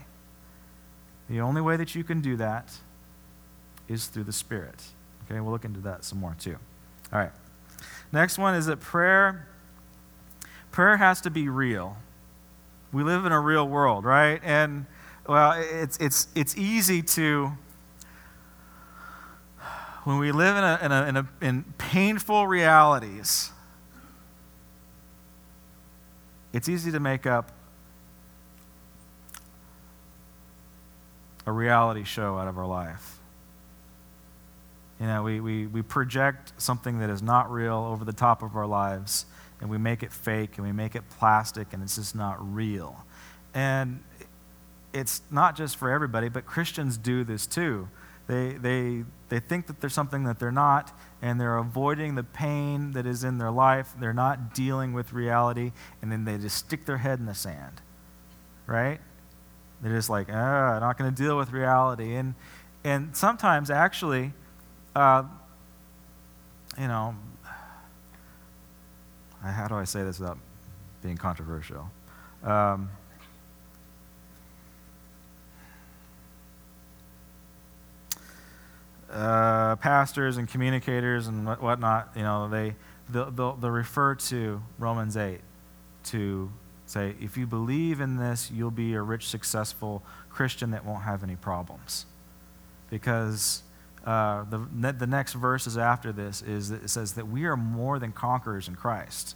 The 1.28 1.42
only 1.42 1.60
way 1.60 1.76
that 1.76 1.94
you 1.94 2.02
can 2.02 2.22
do 2.22 2.36
that 2.36 2.72
is 3.88 4.06
through 4.06 4.24
the 4.24 4.32
Spirit. 4.32 4.82
Okay, 5.24 5.40
we'll 5.40 5.52
look 5.52 5.64
into 5.64 5.80
that 5.80 6.04
some 6.04 6.18
more 6.18 6.36
too. 6.38 6.56
All 7.12 7.18
right. 7.18 7.32
Next 8.12 8.38
one 8.38 8.54
is 8.54 8.66
that 8.66 8.80
prayer 8.80 9.48
prayer 10.70 10.96
has 10.96 11.20
to 11.22 11.30
be 11.30 11.48
real. 11.48 11.96
We 12.92 13.02
live 13.02 13.24
in 13.24 13.32
a 13.32 13.40
real 13.40 13.66
world, 13.66 14.04
right? 14.04 14.40
And 14.42 14.86
well, 15.26 15.52
it's 15.56 15.96
it's 15.98 16.28
it's 16.34 16.56
easy 16.56 17.02
to 17.02 17.52
when 20.04 20.18
we 20.18 20.32
live 20.32 20.56
in 20.56 20.64
a, 20.64 20.78
in, 20.82 20.92
a, 20.92 21.06
in, 21.06 21.16
a, 21.16 21.28
in 21.40 21.64
painful 21.78 22.46
realities, 22.46 23.50
it's 26.52 26.68
easy 26.68 26.92
to 26.92 27.00
make 27.00 27.26
up 27.26 27.50
a 31.46 31.52
reality 31.52 32.04
show 32.04 32.36
out 32.36 32.48
of 32.48 32.58
our 32.58 32.66
life. 32.66 33.18
You 35.04 35.10
know, 35.10 35.22
we, 35.22 35.38
we, 35.38 35.66
we 35.66 35.82
project 35.82 36.54
something 36.56 37.00
that 37.00 37.10
is 37.10 37.20
not 37.20 37.52
real 37.52 37.74
over 37.74 38.06
the 38.06 38.12
top 38.14 38.42
of 38.42 38.56
our 38.56 38.66
lives, 38.66 39.26
and 39.60 39.68
we 39.68 39.76
make 39.76 40.02
it 40.02 40.10
fake, 40.10 40.56
and 40.56 40.66
we 40.66 40.72
make 40.72 40.94
it 40.94 41.02
plastic, 41.10 41.74
and 41.74 41.82
it's 41.82 41.96
just 41.96 42.16
not 42.16 42.38
real. 42.54 43.04
And 43.52 44.02
it's 44.94 45.20
not 45.30 45.56
just 45.56 45.76
for 45.76 45.90
everybody, 45.90 46.30
but 46.30 46.46
Christians 46.46 46.96
do 46.96 47.22
this 47.22 47.46
too. 47.46 47.90
They, 48.28 48.52
they, 48.52 49.04
they 49.28 49.40
think 49.40 49.66
that 49.66 49.82
there's 49.82 49.92
something 49.92 50.24
that 50.24 50.38
they're 50.38 50.50
not, 50.50 50.98
and 51.20 51.38
they're 51.38 51.58
avoiding 51.58 52.14
the 52.14 52.24
pain 52.24 52.92
that 52.92 53.04
is 53.04 53.24
in 53.24 53.36
their 53.36 53.50
life. 53.50 53.92
They're 54.00 54.14
not 54.14 54.54
dealing 54.54 54.94
with 54.94 55.12
reality, 55.12 55.72
and 56.00 56.10
then 56.10 56.24
they 56.24 56.38
just 56.38 56.56
stick 56.56 56.86
their 56.86 56.96
head 56.96 57.18
in 57.18 57.26
the 57.26 57.34
sand, 57.34 57.82
right? 58.66 59.00
They're 59.82 59.94
just 59.94 60.08
like, 60.08 60.28
ah, 60.32 60.76
I'm 60.76 60.80
not 60.80 60.96
going 60.96 61.14
to 61.14 61.22
deal 61.22 61.36
with 61.36 61.52
reality. 61.52 62.14
And 62.14 62.34
And 62.84 63.14
sometimes, 63.14 63.68
actually, 63.68 64.32
uh, 64.94 65.24
you 66.78 66.88
know, 66.88 67.14
how 69.42 69.68
do 69.68 69.74
I 69.74 69.84
say 69.84 70.02
this 70.02 70.18
without 70.18 70.38
being 71.02 71.16
controversial? 71.16 71.90
Um, 72.42 72.90
uh, 79.10 79.76
pastors 79.76 80.36
and 80.36 80.48
communicators 80.48 81.26
and 81.26 81.46
what, 81.46 81.62
whatnot, 81.62 82.10
you 82.16 82.22
know, 82.22 82.48
they, 82.48 82.74
they'll, 83.08 83.30
they'll, 83.30 83.54
they'll 83.54 83.70
refer 83.70 84.14
to 84.14 84.62
Romans 84.78 85.16
8 85.16 85.40
to 86.04 86.50
say, 86.86 87.14
if 87.20 87.36
you 87.36 87.46
believe 87.46 88.00
in 88.00 88.16
this, 88.16 88.50
you'll 88.50 88.70
be 88.70 88.94
a 88.94 89.02
rich, 89.02 89.26
successful 89.28 90.02
Christian 90.28 90.70
that 90.72 90.84
won't 90.84 91.02
have 91.04 91.22
any 91.22 91.36
problems. 91.36 92.06
Because 92.90 93.62
uh, 94.04 94.44
the, 94.44 94.92
the 94.92 95.06
next 95.06 95.32
verses 95.32 95.78
after 95.78 96.12
this 96.12 96.42
is 96.42 96.70
it 96.70 96.88
says 96.90 97.14
that 97.14 97.26
we 97.26 97.44
are 97.44 97.56
more 97.56 97.98
than 97.98 98.12
conquerors 98.12 98.68
in 98.68 98.74
Christ. 98.74 99.34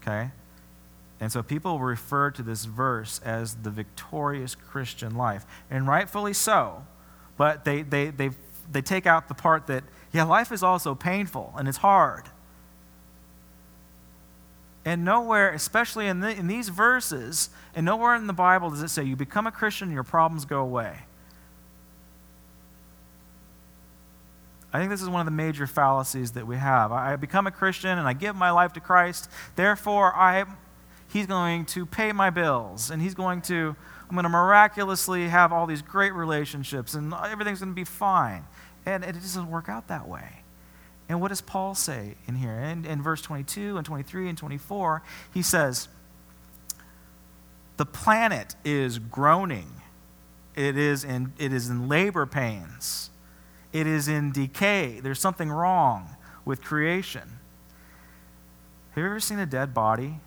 Okay? 0.00 0.30
And 1.20 1.32
so 1.32 1.42
people 1.42 1.80
refer 1.80 2.30
to 2.30 2.42
this 2.42 2.64
verse 2.64 3.20
as 3.24 3.56
the 3.56 3.70
victorious 3.70 4.54
Christian 4.54 5.16
life, 5.16 5.44
and 5.68 5.88
rightfully 5.88 6.32
so. 6.32 6.84
But 7.36 7.64
they, 7.64 7.82
they, 7.82 8.10
they, 8.10 8.30
they 8.70 8.82
take 8.82 9.06
out 9.06 9.26
the 9.26 9.34
part 9.34 9.66
that, 9.66 9.82
yeah, 10.12 10.22
life 10.22 10.52
is 10.52 10.62
also 10.62 10.94
painful 10.94 11.54
and 11.56 11.66
it's 11.66 11.78
hard. 11.78 12.24
And 14.84 15.04
nowhere, 15.04 15.52
especially 15.52 16.06
in, 16.06 16.20
the, 16.20 16.30
in 16.30 16.46
these 16.46 16.68
verses, 16.68 17.50
and 17.74 17.84
nowhere 17.84 18.14
in 18.14 18.26
the 18.28 18.32
Bible 18.32 18.70
does 18.70 18.82
it 18.82 18.88
say 18.88 19.02
you 19.02 19.16
become 19.16 19.46
a 19.46 19.52
Christian 19.52 19.90
your 19.90 20.04
problems 20.04 20.44
go 20.44 20.60
away. 20.60 20.98
I 24.72 24.78
think 24.78 24.90
this 24.90 25.00
is 25.00 25.08
one 25.08 25.20
of 25.20 25.26
the 25.26 25.30
major 25.30 25.66
fallacies 25.66 26.32
that 26.32 26.46
we 26.46 26.56
have. 26.56 26.92
I 26.92 27.16
become 27.16 27.46
a 27.46 27.50
Christian 27.50 27.98
and 27.98 28.06
I 28.06 28.12
give 28.12 28.36
my 28.36 28.50
life 28.50 28.74
to 28.74 28.80
Christ. 28.80 29.30
Therefore, 29.56 30.14
I, 30.14 30.44
He's 31.08 31.26
going 31.26 31.64
to 31.66 31.86
pay 31.86 32.12
my 32.12 32.28
bills 32.28 32.90
and 32.90 33.00
He's 33.00 33.14
going 33.14 33.40
to, 33.42 33.74
I'm 34.08 34.14
going 34.14 34.24
to 34.24 34.28
miraculously 34.28 35.28
have 35.28 35.52
all 35.52 35.66
these 35.66 35.80
great 35.80 36.12
relationships 36.12 36.94
and 36.94 37.14
everything's 37.14 37.60
going 37.60 37.72
to 37.72 37.74
be 37.74 37.84
fine. 37.84 38.44
And 38.84 39.04
it 39.04 39.12
doesn't 39.12 39.50
work 39.50 39.68
out 39.68 39.88
that 39.88 40.06
way. 40.06 40.42
And 41.08 41.22
what 41.22 41.28
does 41.28 41.40
Paul 41.40 41.74
say 41.74 42.16
in 42.26 42.34
here? 42.34 42.52
In, 42.52 42.84
in 42.84 43.02
verse 43.02 43.22
22 43.22 43.78
and 43.78 43.86
23 43.86 44.28
and 44.28 44.36
24, 44.36 45.02
he 45.32 45.40
says, 45.40 45.88
The 47.78 47.86
planet 47.86 48.54
is 48.66 48.98
groaning, 48.98 49.80
it 50.54 50.76
is 50.76 51.04
in, 51.04 51.32
it 51.38 51.54
is 51.54 51.70
in 51.70 51.88
labor 51.88 52.26
pains 52.26 53.08
it 53.72 53.86
is 53.86 54.08
in 54.08 54.32
decay. 54.32 55.00
There's 55.00 55.20
something 55.20 55.50
wrong 55.50 56.16
with 56.44 56.62
creation. 56.62 57.38
Have 58.90 59.02
you 59.02 59.04
ever 59.04 59.20
seen 59.20 59.38
a 59.38 59.46
dead 59.46 59.74
body? 59.74 60.20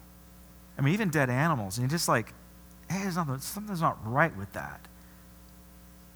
I 0.78 0.82
mean, 0.82 0.94
even 0.94 1.10
dead 1.10 1.30
animals. 1.30 1.78
And 1.78 1.84
you're 1.84 1.98
just 1.98 2.08
like, 2.08 2.34
hey, 2.90 3.10
something, 3.10 3.40
something's 3.40 3.82
not 3.82 3.98
right 4.06 4.36
with 4.36 4.54
that. 4.54 4.88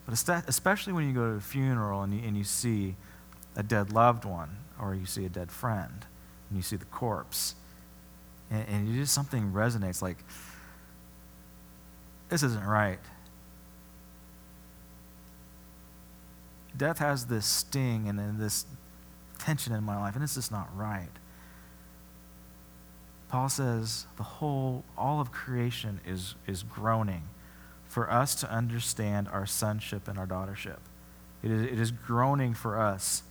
But 0.06 0.14
especially 0.48 0.94
when 0.94 1.08
you 1.08 1.14
go 1.14 1.32
to 1.32 1.36
a 1.38 1.42
funeral 1.42 2.04
and 2.04 2.14
you, 2.14 2.22
and 2.28 2.38
you 2.38 2.44
see 2.44 2.96
a 3.56 3.64
dead 3.64 3.92
loved 3.92 4.24
one 4.24 4.58
or 4.80 4.94
you 4.94 5.06
see 5.06 5.26
a 5.26 5.30
dead 5.30 5.52
friend 5.52 6.06
and 6.50 6.58
you 6.58 6.62
see 6.62 6.76
the 6.76 6.86
corpse, 6.86 7.56
and, 8.52 8.68
and 8.68 8.88
you 8.88 9.02
just 9.02 9.14
something 9.14 9.52
resonates 9.52 10.02
like, 10.02 10.18
this 12.30 12.44
isn't 12.44 12.64
right. 12.64 13.00
Death 16.78 17.00
has 17.00 17.26
this 17.26 17.46
sting 17.46 18.08
and, 18.08 18.40
this 18.40 18.66
tension 19.40 19.74
in 19.74 19.84
my 19.84 20.00
life, 20.00 20.16
and 20.16 20.24
it's 20.24 20.36
just 20.36 20.52
not 20.52 20.70
right. 20.76 21.10
Paul 23.30 23.50
says 23.50 24.08
the 24.18 24.24
whole, 24.24 24.84
all 24.98 25.20
of 25.20 25.32
creation 25.32 26.00
is, 26.06 26.36
is 26.48 26.64
groaning 26.64 27.24
for 27.88 28.12
us 28.12 28.36
to 28.36 28.52
understand 28.52 29.28
our 29.28 29.46
sonship 29.46 30.08
and 30.08 30.18
our 30.18 30.28
daughtership. 30.28 30.80
It 31.44 31.52
is, 31.52 31.62
it 31.64 31.80
is 31.80 31.92
groaning 31.92 32.54
for 32.54 32.80
us 32.80 33.24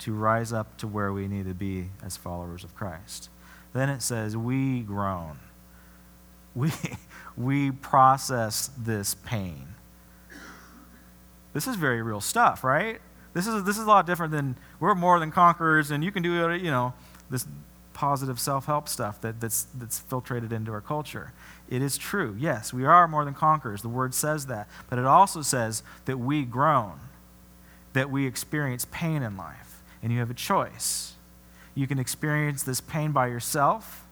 to 0.00 0.14
rise 0.14 0.52
up 0.52 0.78
to 0.78 0.86
where 0.86 1.12
we 1.12 1.28
need 1.28 1.46
to 1.46 1.54
be 1.54 1.90
as 2.02 2.16
followers 2.16 2.64
of 2.64 2.74
Christ. 2.74 3.28
Then 3.72 3.88
it 3.88 4.02
says, 4.02 4.36
we 4.36 4.80
groan. 4.80 5.38
We, 6.54 6.72
we 7.36 7.70
process 7.70 8.70
this 8.76 9.14
pain. 9.14 9.74
This 11.52 11.66
is 11.66 11.76
very 11.76 12.02
real 12.02 12.20
stuff, 12.20 12.62
right? 12.64 13.00
This 13.32 13.46
is, 13.46 13.64
this 13.64 13.76
is 13.76 13.84
a 13.84 13.88
lot 13.88 14.06
different 14.06 14.32
than 14.32 14.56
we're 14.78 14.94
more 14.94 15.18
than 15.18 15.30
conquerors 15.30 15.90
and 15.90 16.02
you 16.02 16.12
can 16.12 16.22
do, 16.22 16.44
uh, 16.44 16.54
you 16.54 16.70
know, 16.70 16.94
this 17.30 17.46
positive 17.92 18.40
self 18.40 18.66
help 18.66 18.88
stuff 18.88 19.20
that, 19.20 19.40
that's, 19.40 19.66
that's 19.74 20.00
filtrated 20.00 20.52
into 20.52 20.72
our 20.72 20.80
culture. 20.80 21.32
It 21.68 21.82
is 21.82 21.98
true. 21.98 22.34
Yes, 22.38 22.72
we 22.72 22.84
are 22.84 23.06
more 23.06 23.24
than 23.24 23.34
conquerors. 23.34 23.82
The 23.82 23.88
word 23.88 24.14
says 24.14 24.46
that. 24.46 24.68
But 24.88 24.98
it 24.98 25.04
also 25.04 25.42
says 25.42 25.82
that 26.06 26.18
we 26.18 26.44
groan, 26.44 26.98
that 27.92 28.10
we 28.10 28.26
experience 28.26 28.86
pain 28.90 29.22
in 29.22 29.36
life. 29.36 29.82
And 30.02 30.12
you 30.12 30.18
have 30.20 30.30
a 30.30 30.34
choice. 30.34 31.12
You 31.74 31.86
can 31.86 31.98
experience 31.98 32.62
this 32.62 32.80
pain 32.80 33.12
by 33.12 33.26
yourself, 33.26 34.06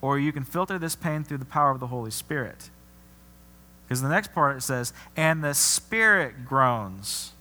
or 0.00 0.18
you 0.18 0.32
can 0.32 0.44
filter 0.44 0.78
this 0.78 0.94
pain 0.94 1.24
through 1.24 1.38
the 1.38 1.44
power 1.44 1.70
of 1.70 1.80
the 1.80 1.88
Holy 1.88 2.10
Spirit. 2.10 2.70
Because 3.88 4.02
the 4.02 4.08
next 4.10 4.34
part 4.34 4.58
it 4.58 4.60
says, 4.60 4.92
and 5.16 5.42
the 5.42 5.54
Spirit 5.54 6.44
groans. 6.44 7.32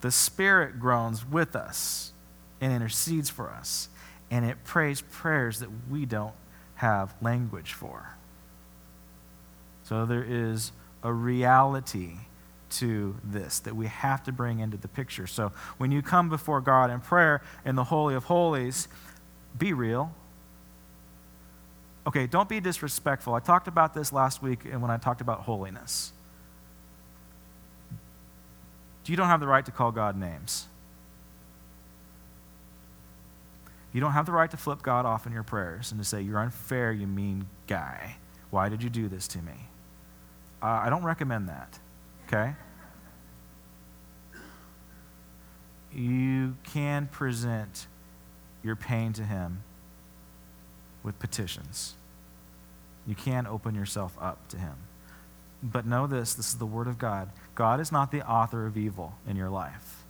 The 0.00 0.10
Spirit 0.10 0.80
groans 0.80 1.26
with 1.26 1.54
us 1.54 2.14
and 2.62 2.72
intercedes 2.72 3.28
for 3.28 3.50
us. 3.50 3.90
And 4.30 4.46
it 4.46 4.64
prays 4.64 5.02
prayers 5.02 5.60
that 5.60 5.68
we 5.90 6.06
don't 6.06 6.34
have 6.76 7.14
language 7.20 7.74
for. 7.74 8.16
So 9.82 10.06
there 10.06 10.24
is 10.26 10.72
a 11.02 11.12
reality 11.12 12.14
to 12.68 13.16
this 13.22 13.60
that 13.60 13.76
we 13.76 13.86
have 13.86 14.24
to 14.24 14.32
bring 14.32 14.60
into 14.60 14.76
the 14.78 14.88
picture. 14.88 15.26
So 15.26 15.52
when 15.76 15.92
you 15.92 16.00
come 16.00 16.28
before 16.30 16.60
God 16.60 16.90
in 16.90 17.00
prayer 17.00 17.42
in 17.64 17.76
the 17.76 17.84
Holy 17.84 18.14
of 18.14 18.24
Holies, 18.24 18.88
be 19.56 19.72
real, 19.72 20.14
Okay, 22.06 22.26
don't 22.26 22.48
be 22.48 22.60
disrespectful. 22.60 23.34
I 23.34 23.40
talked 23.40 23.66
about 23.66 23.92
this 23.92 24.12
last 24.12 24.40
week 24.40 24.64
when 24.64 24.90
I 24.90 24.96
talked 24.96 25.20
about 25.20 25.40
holiness. 25.40 26.12
You 29.06 29.16
don't 29.16 29.28
have 29.28 29.40
the 29.40 29.46
right 29.46 29.64
to 29.64 29.70
call 29.70 29.92
God 29.92 30.16
names. 30.16 30.66
You 33.92 34.00
don't 34.00 34.12
have 34.12 34.26
the 34.26 34.32
right 34.32 34.50
to 34.50 34.56
flip 34.56 34.82
God 34.82 35.06
off 35.06 35.26
in 35.26 35.32
your 35.32 35.44
prayers 35.44 35.92
and 35.92 36.00
to 36.00 36.04
say, 36.04 36.20
You're 36.20 36.40
unfair, 36.40 36.92
you 36.92 37.06
mean 37.06 37.46
guy. 37.66 38.16
Why 38.50 38.68
did 38.68 38.82
you 38.82 38.90
do 38.90 39.08
this 39.08 39.28
to 39.28 39.38
me? 39.38 39.68
Uh, 40.62 40.66
I 40.66 40.90
don't 40.90 41.04
recommend 41.04 41.48
that, 41.48 41.78
okay? 42.26 42.54
You 45.94 46.56
can 46.64 47.06
present 47.06 47.86
your 48.62 48.76
pain 48.76 49.12
to 49.14 49.22
Him 49.22 49.62
with 51.06 51.18
petitions. 51.18 51.94
You 53.06 53.14
can 53.14 53.46
open 53.46 53.74
yourself 53.74 54.12
up 54.20 54.48
to 54.48 54.58
Him. 54.58 54.74
But 55.62 55.86
know 55.86 56.06
this 56.06 56.34
this 56.34 56.48
is 56.48 56.58
the 56.58 56.66
Word 56.66 56.88
of 56.88 56.98
God. 56.98 57.30
God 57.54 57.80
is 57.80 57.90
not 57.90 58.10
the 58.10 58.28
author 58.28 58.66
of 58.66 58.76
evil 58.76 59.14
in 59.26 59.36
your 59.36 59.48
life. 59.48 60.02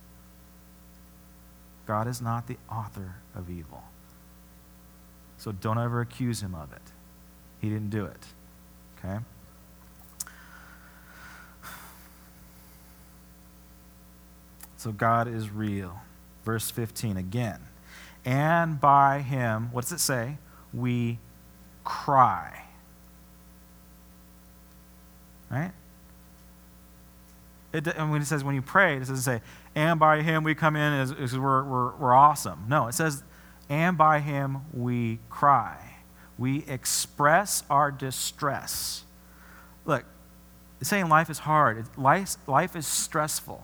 God 1.85 2.07
is 2.07 2.21
not 2.21 2.47
the 2.47 2.57
author 2.69 3.15
of 3.33 3.49
evil. 3.49 3.83
So 5.37 5.53
don't 5.53 5.77
ever 5.77 6.01
accuse 6.01 6.41
Him 6.41 6.53
of 6.53 6.73
it. 6.73 6.81
He 7.61 7.69
didn't 7.69 7.91
do 7.91 8.05
it. 8.05 8.25
Okay? 8.99 9.19
So 14.77 14.91
God 14.91 15.27
is 15.27 15.49
real. 15.49 16.01
Verse 16.43 16.69
15 16.71 17.17
again. 17.17 17.59
And 18.25 18.79
by 18.79 19.19
him, 19.19 19.69
what 19.71 19.83
does 19.83 19.93
it 19.93 19.99
say? 19.99 20.37
We 20.73 21.19
cry. 21.83 22.63
Right? 25.49 25.71
It, 27.73 27.87
and 27.87 28.11
when 28.11 28.21
it 28.21 28.25
says 28.25 28.43
when 28.43 28.55
you 28.55 28.61
pray, 28.61 28.95
it 28.95 28.99
doesn't 28.99 29.17
say, 29.17 29.41
and 29.75 29.99
by 29.99 30.21
him 30.21 30.43
we 30.43 30.55
come 30.55 30.75
in 30.75 30.93
as, 30.93 31.11
as 31.11 31.37
we're, 31.37 31.63
we're, 31.63 31.95
we're 31.95 32.13
awesome. 32.13 32.65
No, 32.67 32.87
it 32.87 32.93
says, 32.93 33.23
and 33.69 33.97
by 33.97 34.19
him 34.19 34.59
we 34.73 35.19
cry. 35.29 35.95
We 36.37 36.63
express 36.67 37.63
our 37.69 37.91
distress. 37.91 39.03
Look, 39.85 40.05
saying 40.81 41.09
life 41.09 41.29
is 41.29 41.39
hard, 41.39 41.85
life, 41.97 42.35
life 42.47 42.75
is 42.75 42.87
stressful. 42.87 43.63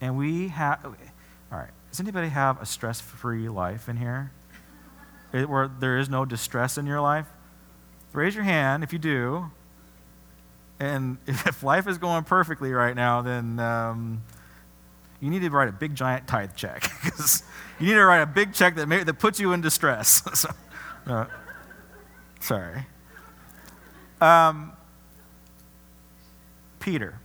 And 0.00 0.16
we 0.16 0.48
have, 0.48 0.84
all 0.84 1.58
right, 1.58 1.70
does 1.90 2.00
anybody 2.00 2.28
have 2.28 2.60
a 2.60 2.66
stress 2.66 3.00
free 3.00 3.48
life 3.48 3.88
in 3.88 3.96
here? 3.96 4.32
Where 5.32 5.68
there 5.68 5.98
is 5.98 6.08
no 6.08 6.24
distress 6.24 6.78
in 6.78 6.86
your 6.86 7.00
life? 7.00 7.26
Raise 8.12 8.34
your 8.34 8.44
hand 8.44 8.82
if 8.82 8.92
you 8.92 8.98
do. 8.98 9.50
And 10.78 11.18
if 11.26 11.62
life 11.62 11.86
is 11.86 11.98
going 11.98 12.24
perfectly 12.24 12.72
right 12.72 12.96
now, 12.96 13.22
then 13.22 13.58
um, 13.60 14.22
you 15.20 15.30
need 15.30 15.42
to 15.42 15.50
write 15.50 15.68
a 15.68 15.72
big 15.72 15.94
giant 15.94 16.26
tithe 16.26 16.54
check. 16.56 16.90
You 17.80 17.86
need 17.86 17.94
to 17.94 18.04
write 18.04 18.20
a 18.20 18.26
big 18.26 18.52
check 18.52 18.76
that, 18.76 18.86
may, 18.86 19.02
that 19.02 19.18
puts 19.18 19.40
you 19.40 19.54
in 19.54 19.62
distress. 19.62 20.22
so, 20.38 20.50
uh, 21.06 21.24
sorry. 22.40 22.84
Um, 24.20 24.72
Peter. 26.78 27.18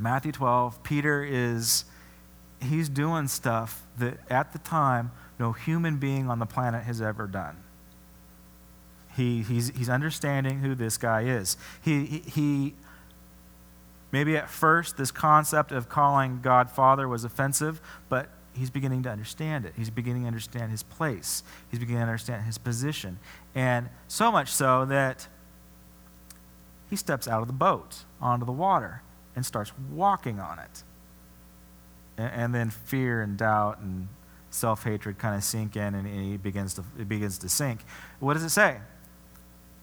Matthew 0.00 0.32
12, 0.32 0.82
Peter 0.82 1.22
is, 1.22 1.84
he's 2.60 2.88
doing 2.88 3.28
stuff 3.28 3.82
that 3.98 4.18
at 4.30 4.52
the 4.52 4.58
time 4.58 5.12
no 5.38 5.52
human 5.52 5.98
being 5.98 6.28
on 6.28 6.38
the 6.38 6.46
planet 6.46 6.84
has 6.84 7.00
ever 7.00 7.26
done. 7.26 7.56
He, 9.16 9.42
he's, 9.42 9.70
he's 9.76 9.88
understanding 9.88 10.60
who 10.60 10.74
this 10.74 10.96
guy 10.96 11.22
is. 11.22 11.56
He, 11.82 12.06
he, 12.06 12.18
he, 12.18 12.74
maybe 14.12 14.36
at 14.36 14.48
first 14.48 14.96
this 14.96 15.10
concept 15.10 15.72
of 15.72 15.88
calling 15.88 16.40
God 16.40 16.70
Father 16.70 17.08
was 17.08 17.24
offensive, 17.24 17.80
but 18.08 18.28
he's 18.52 18.70
beginning 18.70 19.02
to 19.04 19.10
understand 19.10 19.64
it. 19.64 19.74
He's 19.76 19.90
beginning 19.90 20.22
to 20.22 20.28
understand 20.28 20.70
his 20.70 20.82
place. 20.82 21.42
He's 21.70 21.80
beginning 21.80 22.02
to 22.02 22.06
understand 22.08 22.44
his 22.44 22.58
position. 22.58 23.18
And 23.54 23.88
so 24.06 24.30
much 24.30 24.50
so 24.50 24.84
that 24.86 25.28
he 26.90 26.96
steps 26.96 27.28
out 27.28 27.42
of 27.42 27.48
the 27.48 27.54
boat 27.54 28.04
onto 28.20 28.46
the 28.46 28.52
water 28.52 29.02
and 29.36 29.44
starts 29.44 29.72
walking 29.90 30.40
on 30.40 30.58
it. 30.58 30.82
And, 32.18 32.52
then 32.52 32.70
fear 32.70 33.22
and 33.22 33.38
doubt 33.38 33.78
and 33.78 34.08
self 34.50 34.82
hatred 34.82 35.18
kind 35.18 35.36
of 35.36 35.44
sink 35.44 35.76
in 35.76 35.94
and 35.94 36.06
he 36.06 36.36
begins 36.36 36.74
to, 36.74 36.84
it 36.98 37.08
begins 37.08 37.38
to 37.38 37.48
sink. 37.48 37.80
What 38.18 38.34
does 38.34 38.42
it 38.42 38.50
say? 38.50 38.78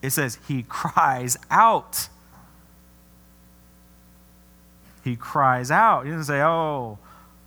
It 0.02 0.10
says 0.10 0.38
he 0.46 0.62
cries 0.62 1.36
out. 1.50 2.08
He 5.02 5.16
cries 5.16 5.70
out. 5.70 6.04
He 6.04 6.10
doesn't 6.10 6.24
say, 6.24 6.42
"Oh, 6.42 6.98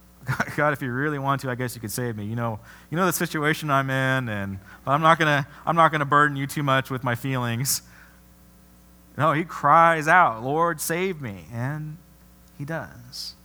God, 0.56 0.73
if 0.73 0.82
you 0.82 0.91
really 0.91 1.19
want 1.19 1.41
to, 1.41 1.49
I 1.49 1.56
guess 1.56 1.75
you 1.75 1.82
could 1.82 1.91
save 1.91 2.15
me." 2.15 2.25
You 2.25 2.36
know, 2.36 2.60
you 2.89 2.97
know 2.97 3.06
the 3.06 3.13
situation 3.13 3.69
I'm 3.69 3.89
in, 3.89 4.30
and 4.30 4.60
but 4.86 4.91
I'm 4.91 5.02
not 5.02 5.19
gonna, 5.19 5.47
I'm 5.65 5.75
not 5.75 5.91
gonna 5.91 6.06
burden 6.06 6.38
you 6.38 6.47
too 6.47 6.63
much 6.63 6.89
with 6.89 7.04
my 7.04 7.15
feelings. 7.15 7.82
No, 9.17 9.34
he 9.34 9.43
cries 9.43 10.08
out, 10.08 10.41
"Lord, 10.41 10.80
save 10.80 11.21
me," 11.21 11.45
and 11.52 11.97
he 12.58 12.63
does. 12.63 13.36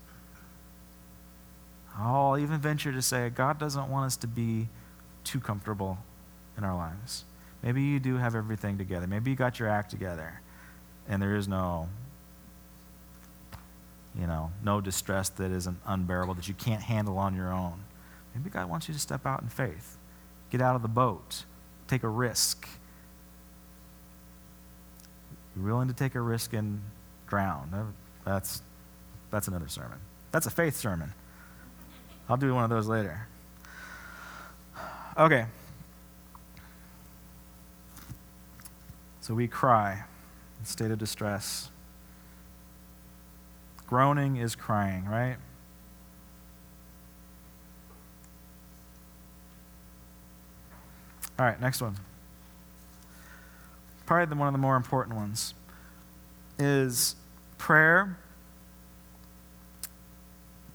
I'll 1.96 2.38
even 2.38 2.58
venture 2.58 2.92
to 2.92 3.02
say 3.02 3.30
God 3.30 3.58
doesn't 3.58 3.88
want 3.88 4.06
us 4.06 4.16
to 4.18 4.26
be 4.26 4.68
too 5.22 5.40
comfortable 5.40 5.98
in 6.58 6.64
our 6.64 6.76
lives. 6.76 7.24
Maybe 7.62 7.82
you 7.82 8.00
do 8.00 8.16
have 8.16 8.34
everything 8.34 8.78
together. 8.78 9.06
Maybe 9.06 9.30
you 9.30 9.36
got 9.36 9.58
your 9.58 9.68
act 9.68 9.90
together 9.90 10.40
and 11.08 11.22
there 11.22 11.36
is 11.36 11.48
no 11.48 11.88
you 14.18 14.26
know, 14.28 14.52
no 14.62 14.80
distress 14.80 15.28
that 15.30 15.50
isn't 15.50 15.76
unbearable 15.86 16.34
that 16.34 16.46
you 16.46 16.54
can't 16.54 16.82
handle 16.82 17.18
on 17.18 17.34
your 17.34 17.52
own. 17.52 17.82
Maybe 18.34 18.48
God 18.48 18.70
wants 18.70 18.86
you 18.88 18.94
to 18.94 19.00
step 19.00 19.26
out 19.26 19.42
in 19.42 19.48
faith. 19.48 19.96
Get 20.50 20.60
out 20.60 20.76
of 20.76 20.82
the 20.82 20.88
boat. 20.88 21.44
Take 21.88 22.04
a 22.04 22.08
risk. 22.08 22.68
You're 25.56 25.64
willing 25.64 25.88
to 25.88 25.94
take 25.94 26.14
a 26.14 26.20
risk 26.20 26.52
and 26.52 26.80
drown. 27.26 27.92
That's 28.24 28.62
that's 29.30 29.48
another 29.48 29.68
sermon. 29.68 29.98
That's 30.30 30.46
a 30.46 30.50
faith 30.50 30.76
sermon. 30.76 31.12
I'll 32.28 32.36
do 32.36 32.54
one 32.54 32.64
of 32.64 32.70
those 32.70 32.88
later. 32.88 33.26
Okay. 35.16 35.46
So 39.20 39.34
we 39.34 39.46
cry, 39.46 40.04
in 40.58 40.64
state 40.64 40.90
of 40.90 40.98
distress. 40.98 41.70
Groaning 43.86 44.36
is 44.36 44.54
crying, 44.54 45.04
right? 45.04 45.36
All 51.38 51.46
right, 51.46 51.60
next 51.60 51.80
one. 51.80 51.96
Probably 54.06 54.26
the, 54.26 54.36
one 54.36 54.48
of 54.48 54.54
the 54.54 54.58
more 54.58 54.76
important 54.76 55.16
ones 55.16 55.54
is 56.58 57.16
prayer. 57.58 58.18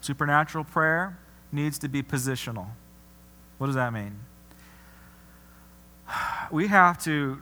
Supernatural 0.01 0.63
prayer 0.63 1.17
needs 1.51 1.79
to 1.79 1.87
be 1.87 2.03
positional. 2.03 2.67
What 3.57 3.67
does 3.67 3.75
that 3.75 3.93
mean? 3.93 4.19
We 6.51 6.65
have 6.65 6.97
to 7.03 7.39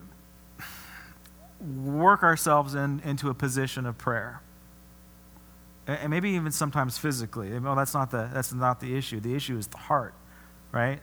work 1.61 2.23
ourselves 2.23 2.75
in, 2.75 2.99
into 3.05 3.29
a 3.29 3.33
position 3.33 3.85
of 3.85 3.97
prayer. 3.97 4.41
And 5.87 6.09
maybe 6.09 6.31
even 6.31 6.51
sometimes 6.51 6.97
physically. 6.97 7.57
Well, 7.57 7.75
that's 7.75 7.93
not, 7.93 8.11
the, 8.11 8.29
that's 8.33 8.53
not 8.53 8.81
the 8.81 8.97
issue. 8.97 9.21
The 9.21 9.33
issue 9.33 9.57
is 9.57 9.67
the 9.67 9.77
heart, 9.77 10.13
right? 10.73 10.99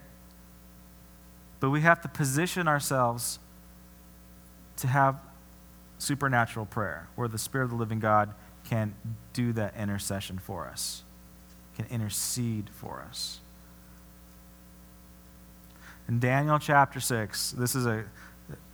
But 1.59 1.71
we 1.71 1.81
have 1.81 2.01
to 2.01 2.07
position 2.07 2.67
ourselves 2.67 3.39
to 4.77 4.87
have 4.87 5.17
supernatural 5.97 6.67
prayer, 6.67 7.07
where 7.15 7.27
the 7.27 7.39
Spirit 7.39 7.65
of 7.65 7.69
the 7.71 7.77
living 7.77 7.99
God 7.99 8.35
can 8.65 8.93
do 9.33 9.53
that 9.53 9.75
intercession 9.75 10.37
for 10.37 10.67
us, 10.67 11.03
can 11.75 11.85
intercede 11.87 12.69
for 12.69 13.05
us. 13.07 13.39
In 16.07 16.19
Daniel 16.19 16.59
chapter 16.59 16.99
6, 16.99 17.51
this 17.51 17.75
is 17.75 17.85
a 17.85 18.05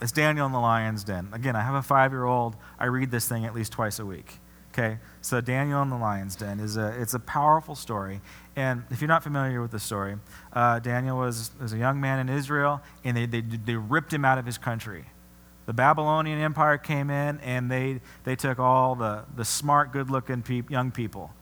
it's 0.01 0.11
Daniel 0.11 0.45
in 0.45 0.51
the 0.51 0.59
lion's 0.59 1.03
den. 1.03 1.29
Again, 1.31 1.55
I 1.55 1.61
have 1.61 1.75
a 1.75 1.81
five 1.81 2.11
year 2.11 2.25
old. 2.25 2.55
I 2.77 2.85
read 2.85 3.09
this 3.11 3.27
thing 3.27 3.45
at 3.45 3.55
least 3.55 3.71
twice 3.71 3.99
a 3.99 4.05
week. 4.05 4.39
Okay, 4.73 4.99
so 5.21 5.41
Daniel 5.41 5.81
in 5.81 5.89
the 5.89 5.97
lion's 5.97 6.35
den 6.35 6.59
is 6.59 6.77
a 6.77 6.87
it's 7.01 7.13
a 7.13 7.19
powerful 7.19 7.75
story. 7.75 8.21
And 8.55 8.83
if 8.89 9.01
you're 9.01 9.07
not 9.07 9.23
familiar 9.23 9.61
with 9.61 9.71
the 9.71 9.79
story, 9.79 10.17
uh, 10.53 10.79
Daniel 10.79 11.17
was, 11.17 11.51
was 11.59 11.71
a 11.71 11.77
young 11.77 12.01
man 12.01 12.19
in 12.19 12.27
Israel, 12.27 12.81
and 13.03 13.15
they, 13.15 13.25
they 13.25 13.41
they 13.41 13.75
ripped 13.75 14.13
him 14.13 14.25
out 14.25 14.37
of 14.37 14.45
his 14.45 14.57
country. 14.57 15.05
The 15.67 15.73
Babylonian 15.73 16.39
Empire 16.39 16.77
came 16.77 17.09
in, 17.09 17.39
and 17.39 17.71
they 17.71 18.01
they 18.23 18.35
took 18.35 18.59
all 18.59 18.95
the 18.95 19.23
the 19.35 19.45
smart, 19.45 19.91
good-looking 19.91 20.41
peop, 20.41 20.69
young 20.69 20.91
people, 20.91 21.33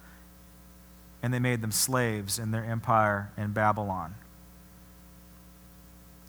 and 1.21 1.33
they 1.33 1.39
made 1.39 1.61
them 1.61 1.71
slaves 1.71 2.39
in 2.39 2.51
their 2.51 2.63
empire 2.63 3.31
in 3.37 3.51
Babylon. 3.51 4.15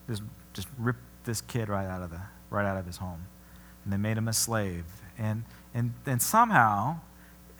Just 0.08 0.22
just 0.52 0.68
ripped 0.78 0.98
this 1.24 1.40
kid 1.40 1.68
right 1.68 1.86
out 1.86 2.02
of 2.02 2.10
the 2.10 2.20
right 2.50 2.66
out 2.66 2.76
of 2.76 2.86
his 2.86 2.96
home, 2.96 3.26
and 3.84 3.92
they 3.92 3.96
made 3.96 4.16
him 4.16 4.28
a 4.28 4.32
slave. 4.32 4.84
And 5.18 5.44
and 5.74 5.94
and 6.06 6.20
somehow, 6.20 7.00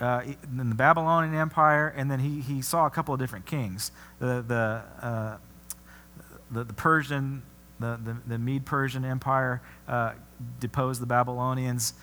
uh, 0.00 0.22
in 0.44 0.68
the 0.68 0.74
Babylonian 0.74 1.34
Empire, 1.34 1.92
and 1.96 2.10
then 2.10 2.18
he 2.18 2.40
he 2.40 2.62
saw 2.62 2.86
a 2.86 2.90
couple 2.90 3.14
of 3.14 3.20
different 3.20 3.46
kings. 3.46 3.92
The 4.18 4.44
the 4.46 4.82
uh, 5.00 5.36
the, 6.50 6.64
the, 6.64 6.72
Persian, 6.72 7.42
the 7.78 8.00
the, 8.02 8.16
the 8.26 8.38
Mede 8.38 8.66
Persian 8.66 9.04
Empire 9.04 9.62
uh, 9.86 10.12
deposed 10.58 11.00
the 11.00 11.06
Babylonians, 11.06 11.94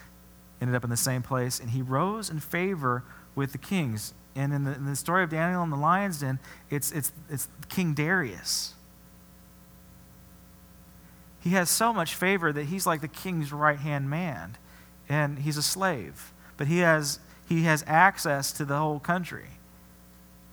ended 0.61 0.75
up 0.75 0.85
in 0.85 0.89
the 0.89 0.95
same 0.95 1.21
place, 1.21 1.59
and 1.59 1.71
he 1.71 1.81
rose 1.81 2.29
in 2.29 2.39
favor 2.39 3.03
with 3.35 3.51
the 3.51 3.57
kings. 3.57 4.13
And 4.37 4.53
in 4.53 4.63
the, 4.63 4.73
in 4.73 4.85
the 4.85 4.95
story 4.95 5.23
of 5.23 5.29
Daniel 5.29 5.63
and 5.63 5.71
the 5.71 5.77
lion's 5.77 6.21
den, 6.21 6.39
it's, 6.69 6.93
it's, 6.93 7.11
it's 7.29 7.49
King 7.67 7.93
Darius 7.93 8.75
he 11.47 11.55
has 11.55 11.69
so 11.69 11.93
much 11.93 12.13
favor 12.13 12.51
that 12.51 12.65
he's 12.65 12.85
like 12.85 12.99
the 12.99 13.07
king's 13.07 13.53
right 13.53 13.79
hand 13.79 14.09
man. 14.09 14.57
And 15.07 15.39
he's 15.39 15.55
a 15.55 15.63
slave. 15.63 16.33
But 16.57 16.67
he 16.67 16.79
has, 16.79 17.19
he 17.47 17.63
has 17.63 17.85
access 17.87 18.51
to 18.53 18.65
the 18.65 18.77
whole 18.77 18.99
country. 18.99 19.51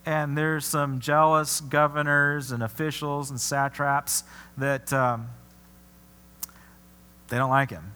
And 0.07 0.39
there's 0.39 0.65
some 0.65 1.01
jealous 1.01 1.61
governors 1.61 2.53
and 2.53 2.63
officials 2.63 3.31
and 3.31 3.41
satraps 3.41 4.23
that 4.57 4.93
um, 4.93 5.31
they 7.29 7.39
don't 7.39 7.51
like 7.51 7.71
him. 7.71 7.93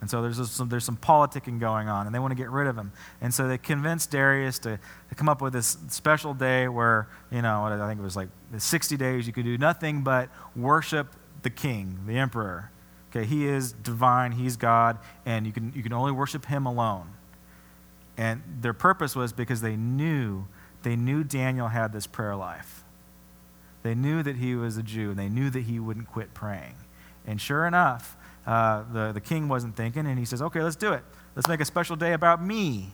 And 0.00 0.10
so 0.10 0.20
there's 0.20 0.50
some, 0.50 0.68
there's 0.68 0.84
some 0.84 0.98
politicking 0.98 1.58
going 1.58 1.88
on, 1.88 2.06
and 2.06 2.14
they 2.14 2.18
want 2.18 2.30
to 2.30 2.36
get 2.36 2.50
rid 2.50 2.66
of 2.66 2.76
him. 2.76 2.92
And 3.20 3.32
so 3.32 3.48
they 3.48 3.58
convinced 3.58 4.10
Darius 4.10 4.58
to, 4.60 4.78
to 5.08 5.14
come 5.14 5.28
up 5.28 5.40
with 5.40 5.54
this 5.54 5.78
special 5.88 6.34
day 6.34 6.68
where, 6.68 7.08
you 7.30 7.40
know, 7.40 7.64
I 7.64 7.88
think 7.88 7.98
it 7.98 8.02
was 8.02 8.16
like 8.16 8.28
60 8.56 8.96
days 8.96 9.26
you 9.26 9.32
could 9.32 9.44
do 9.44 9.56
nothing 9.56 10.02
but 10.02 10.28
worship 10.54 11.08
the 11.42 11.50
king, 11.50 12.00
the 12.06 12.18
emperor. 12.18 12.70
Okay, 13.10 13.24
he 13.24 13.46
is 13.46 13.72
divine, 13.72 14.32
he's 14.32 14.56
God, 14.56 14.98
and 15.24 15.46
you 15.46 15.52
can, 15.52 15.72
you 15.74 15.82
can 15.82 15.92
only 15.92 16.12
worship 16.12 16.46
him 16.46 16.66
alone. 16.66 17.08
And 18.18 18.42
their 18.60 18.74
purpose 18.74 19.16
was 19.16 19.32
because 19.32 19.60
they 19.60 19.76
knew, 19.76 20.46
they 20.82 20.96
knew 20.96 21.24
Daniel 21.24 21.68
had 21.68 21.92
this 21.92 22.06
prayer 22.06 22.36
life. 22.36 22.84
They 23.82 23.94
knew 23.94 24.22
that 24.22 24.36
he 24.36 24.54
was 24.54 24.76
a 24.76 24.82
Jew, 24.82 25.10
and 25.10 25.18
they 25.18 25.28
knew 25.28 25.48
that 25.50 25.62
he 25.62 25.78
wouldn't 25.78 26.10
quit 26.10 26.34
praying. 26.34 26.74
And 27.26 27.40
sure 27.40 27.66
enough, 27.66 28.16
uh, 28.46 28.84
the, 28.92 29.12
the 29.12 29.20
king 29.20 29.48
wasn't 29.48 29.76
thinking, 29.76 30.06
and 30.06 30.18
he 30.18 30.24
says, 30.24 30.40
okay, 30.40 30.62
let's 30.62 30.76
do 30.76 30.92
it. 30.92 31.02
Let's 31.34 31.48
make 31.48 31.60
a 31.60 31.64
special 31.64 31.96
day 31.96 32.12
about 32.12 32.42
me. 32.42 32.92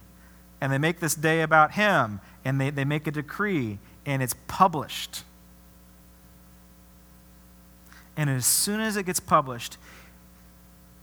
And 0.60 0.72
they 0.72 0.78
make 0.78 1.00
this 1.00 1.14
day 1.14 1.42
about 1.42 1.72
him, 1.72 2.20
and 2.44 2.60
they, 2.60 2.70
they 2.70 2.84
make 2.84 3.06
a 3.06 3.10
decree, 3.10 3.78
and 4.06 4.22
it's 4.22 4.34
published. 4.46 5.24
And 8.16 8.30
as 8.30 8.46
soon 8.46 8.80
as 8.80 8.96
it 8.96 9.04
gets 9.04 9.20
published, 9.20 9.76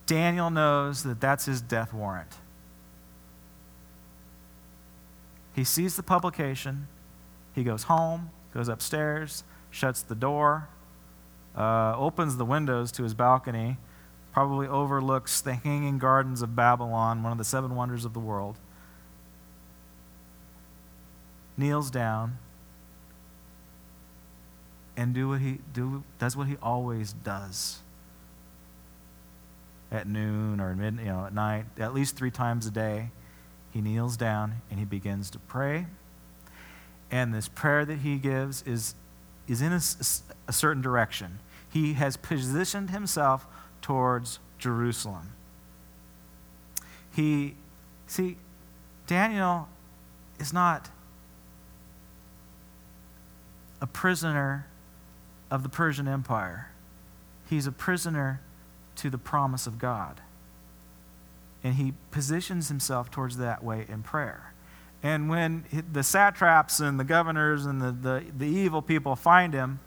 Daniel 0.05 0.49
knows 0.49 1.03
that 1.03 1.21
that's 1.21 1.45
his 1.45 1.61
death 1.61 1.93
warrant. 1.93 2.37
He 5.53 5.63
sees 5.63 5.95
the 5.95 6.03
publication. 6.03 6.87
He 7.53 7.63
goes 7.63 7.83
home, 7.83 8.29
goes 8.53 8.69
upstairs, 8.69 9.43
shuts 9.69 10.01
the 10.01 10.15
door, 10.15 10.69
uh, 11.55 11.95
opens 11.97 12.37
the 12.37 12.45
windows 12.45 12.91
to 12.93 13.03
his 13.03 13.13
balcony, 13.13 13.77
probably 14.33 14.67
overlooks 14.67 15.41
the 15.41 15.53
hanging 15.53 15.97
gardens 15.97 16.41
of 16.41 16.55
Babylon, 16.55 17.23
one 17.23 17.31
of 17.31 17.37
the 17.37 17.43
seven 17.43 17.75
wonders 17.75 18.05
of 18.05 18.13
the 18.13 18.19
world, 18.19 18.57
kneels 21.57 21.91
down, 21.91 22.37
and 24.95 25.13
do 25.13 25.29
what 25.29 25.41
he 25.41 25.59
do, 25.73 26.03
does 26.19 26.35
what 26.35 26.47
he 26.47 26.57
always 26.61 27.13
does 27.13 27.79
at 29.91 30.07
noon 30.07 30.59
or 30.59 30.75
mid, 30.75 30.97
you 30.97 31.05
know, 31.05 31.25
at 31.25 31.33
night, 31.33 31.65
at 31.79 31.93
least 31.93 32.15
three 32.15 32.31
times 32.31 32.65
a 32.65 32.71
day. 32.71 33.09
He 33.71 33.81
kneels 33.81 34.17
down 34.17 34.61
and 34.69 34.79
he 34.79 34.85
begins 34.85 35.29
to 35.31 35.39
pray. 35.39 35.87
And 37.11 37.33
this 37.33 37.47
prayer 37.47 37.85
that 37.85 37.99
he 37.99 38.17
gives 38.17 38.61
is, 38.63 38.93
is 39.47 39.61
in 39.61 39.71
a, 39.71 39.81
a 40.47 40.53
certain 40.53 40.81
direction. 40.81 41.39
He 41.71 41.93
has 41.93 42.17
positioned 42.17 42.89
himself 42.89 43.47
towards 43.89 44.37
Jerusalem. 44.59 45.31
He, 47.11 47.55
see, 48.05 48.37
Daniel 49.07 49.67
is 50.39 50.53
not 50.53 50.91
a 53.81 53.87
prisoner 53.87 54.67
of 55.49 55.63
the 55.63 55.69
Persian 55.69 56.07
Empire, 56.07 56.69
he's 57.49 57.65
a 57.65 57.71
prisoner 57.71 58.41
to 58.97 59.09
the 59.09 59.17
promise 59.17 59.65
of 59.65 59.79
God. 59.79 60.21
And 61.63 61.73
he 61.73 61.93
positions 62.11 62.67
himself 62.67 63.09
towards 63.09 63.37
that 63.37 63.63
way 63.63 63.87
in 63.89 64.03
prayer. 64.03 64.53
And 65.01 65.31
when 65.31 65.65
the 65.91 66.03
satraps 66.03 66.79
and 66.79 66.99
the 66.99 67.03
governors 67.03 67.65
and 67.65 67.81
the, 67.81 67.91
the, 67.91 68.25
the 68.37 68.45
evil 68.45 68.83
people 68.83 69.15
find 69.15 69.51
him, 69.51 69.79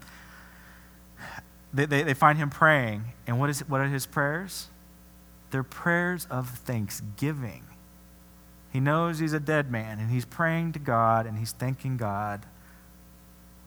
they, 1.73 1.85
they, 1.85 2.03
they, 2.03 2.13
find 2.13 2.37
him 2.37 2.49
praying. 2.49 3.05
And 3.25 3.39
what, 3.39 3.49
is, 3.49 3.67
what 3.67 3.81
are 3.81 3.87
his 3.87 4.05
prayers? 4.05 4.67
They're 5.51 5.63
prayers 5.63 6.27
of 6.29 6.49
thanksgiving. 6.49 7.63
He 8.71 8.79
knows 8.79 9.19
he's 9.19 9.33
a 9.33 9.39
dead 9.39 9.71
man, 9.71 9.99
and 9.99 10.09
he's 10.09 10.25
praying 10.25 10.73
to 10.73 10.79
God, 10.79 11.25
and 11.25 11.37
he's 11.37 11.51
thanking 11.51 11.97
God. 11.97 12.45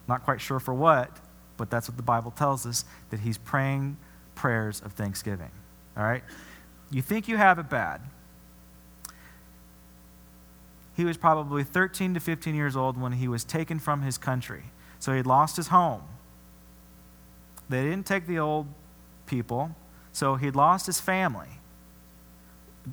Not 0.09 0.25
quite 0.25 0.40
sure 0.40 0.61
for 0.61 0.75
what, 0.75 1.11
but 1.57 1.71
that's 1.71 1.88
what 1.88 1.97
the 1.97 2.03
Bible 2.03 2.31
tells 2.31 2.66
us 2.66 2.85
that 3.11 3.21
he's 3.21 3.38
praying 3.38 3.97
prayers 4.35 4.81
of 4.81 4.92
thanksgiving. 4.92 5.51
All 5.97 6.05
right? 6.05 6.23
You 6.90 7.03
think 7.03 7.29
you 7.29 7.37
have 7.37 7.59
it 7.59 7.69
bad. 7.69 8.01
He 10.97 11.05
was 11.05 11.16
probably 11.16 11.62
13 11.62 12.14
to 12.14 12.21
15 12.21 12.55
years 12.55 12.77
old 12.77 13.01
when 13.01 13.12
he 13.12 13.29
was 13.29 13.45
taken 13.45 13.79
from 13.79 14.03
his 14.03 14.16
country. 14.16 14.64
So 14.99 15.12
he 15.12 15.19
had 15.19 15.27
lost 15.27 15.57
his 15.57 15.69
home. 15.69 16.03
They 17.68 17.83
didn't 17.85 18.07
take 18.07 18.26
the 18.26 18.38
old 18.38 18.66
people, 19.26 19.74
so 20.12 20.37
he'd 20.37 20.57
lost 20.57 20.87
his 20.87 21.00
family. 21.00 21.48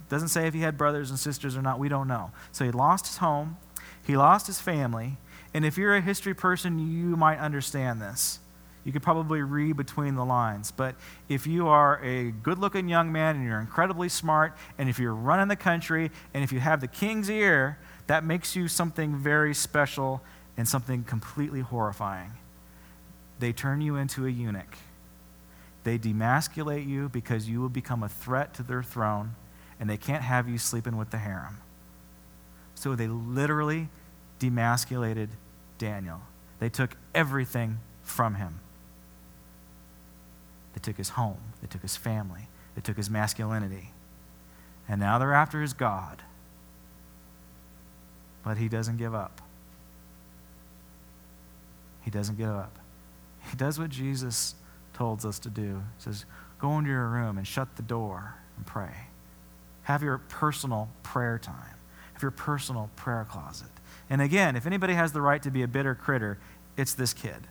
Doesn't 0.09 0.29
say 0.29 0.47
if 0.47 0.53
he 0.53 0.61
had 0.61 0.77
brothers 0.77 1.09
and 1.09 1.19
sisters 1.19 1.55
or 1.55 1.61
not, 1.61 1.79
we 1.79 1.89
don't 1.89 2.07
know. 2.07 2.31
So 2.51 2.65
he 2.65 2.71
lost 2.71 3.07
his 3.07 3.17
home, 3.17 3.57
he 4.05 4.17
lost 4.17 4.47
his 4.47 4.59
family, 4.59 5.17
and 5.53 5.65
if 5.65 5.77
you're 5.77 5.95
a 5.95 6.01
history 6.01 6.33
person, 6.33 6.79
you 6.79 7.15
might 7.15 7.37
understand 7.37 8.01
this. 8.01 8.39
You 8.83 8.91
could 8.91 9.03
probably 9.03 9.41
read 9.41 9.77
between 9.77 10.15
the 10.15 10.25
lines. 10.25 10.71
But 10.71 10.95
if 11.29 11.47
you 11.47 11.67
are 11.67 12.03
a 12.03 12.31
good 12.31 12.57
looking 12.57 12.89
young 12.89 13.11
man 13.11 13.37
and 13.37 13.45
you're 13.45 13.59
incredibly 13.59 14.09
smart, 14.09 14.57
and 14.77 14.89
if 14.89 14.99
you're 14.99 15.15
running 15.15 15.47
the 15.47 15.55
country, 15.55 16.11
and 16.33 16.43
if 16.43 16.51
you 16.51 16.59
have 16.59 16.81
the 16.81 16.87
king's 16.87 17.29
ear, 17.29 17.77
that 18.07 18.25
makes 18.25 18.55
you 18.55 18.67
something 18.67 19.15
very 19.15 19.53
special 19.53 20.21
and 20.57 20.67
something 20.67 21.03
completely 21.03 21.61
horrifying. 21.61 22.31
They 23.43 23.51
turn 23.51 23.81
you 23.81 23.97
into 23.97 24.25
a 24.25 24.29
eunuch. 24.29 24.77
They 25.83 25.97
demasculate 25.97 26.87
you 26.87 27.09
because 27.09 27.49
you 27.49 27.59
will 27.59 27.67
become 27.67 28.01
a 28.01 28.07
threat 28.07 28.53
to 28.53 28.63
their 28.63 28.81
throne, 28.81 29.35
and 29.81 29.89
they 29.89 29.97
can't 29.97 30.23
have 30.23 30.47
you 30.47 30.57
sleeping 30.57 30.95
with 30.95 31.09
the 31.09 31.17
harem. 31.17 31.57
So 32.73 32.95
they 32.95 33.07
literally 33.07 33.89
demasculated 34.39 35.27
Daniel. 35.77 36.21
They 36.59 36.69
took 36.69 36.95
everything 37.13 37.79
from 38.01 38.35
him. 38.35 38.61
They 40.73 40.79
took 40.79 40.95
his 40.95 41.09
home, 41.09 41.41
they 41.61 41.67
took 41.67 41.81
his 41.81 41.97
family, 41.97 42.47
they 42.75 42.81
took 42.81 42.95
his 42.95 43.09
masculinity. 43.09 43.91
And 44.87 45.01
now 45.01 45.19
they're 45.19 45.33
after 45.33 45.61
his 45.61 45.73
God. 45.73 46.21
But 48.45 48.55
he 48.55 48.69
doesn't 48.69 48.95
give 48.95 49.13
up. 49.13 49.41
He 52.03 52.09
doesn't 52.09 52.37
give 52.37 52.47
up. 52.47 52.79
He 53.49 53.57
does 53.57 53.79
what 53.79 53.89
Jesus 53.89 54.55
told 54.93 55.25
us 55.25 55.39
to 55.39 55.49
do. 55.49 55.83
He 55.97 56.03
says, 56.03 56.25
Go 56.59 56.77
into 56.77 56.89
your 56.89 57.07
room 57.07 57.37
and 57.37 57.45
shut 57.45 57.75
the 57.75 57.81
door 57.81 58.35
and 58.55 58.65
pray. 58.65 58.93
Have 59.83 60.01
your 60.01 60.17
personal 60.17 60.89
prayer 61.03 61.37
time. 61.37 61.77
Have 62.13 62.21
your 62.21 62.31
personal 62.31 62.89
prayer 62.95 63.27
closet. 63.29 63.67
And 64.09 64.21
again, 64.21 64.55
if 64.55 64.65
anybody 64.65 64.93
has 64.93 65.11
the 65.11 65.21
right 65.21 65.41
to 65.43 65.51
be 65.51 65.61
a 65.63 65.67
bitter 65.67 65.93
critter, 65.95 66.39
it's 66.77 66.93
this 66.93 67.13
kid. 67.13 67.47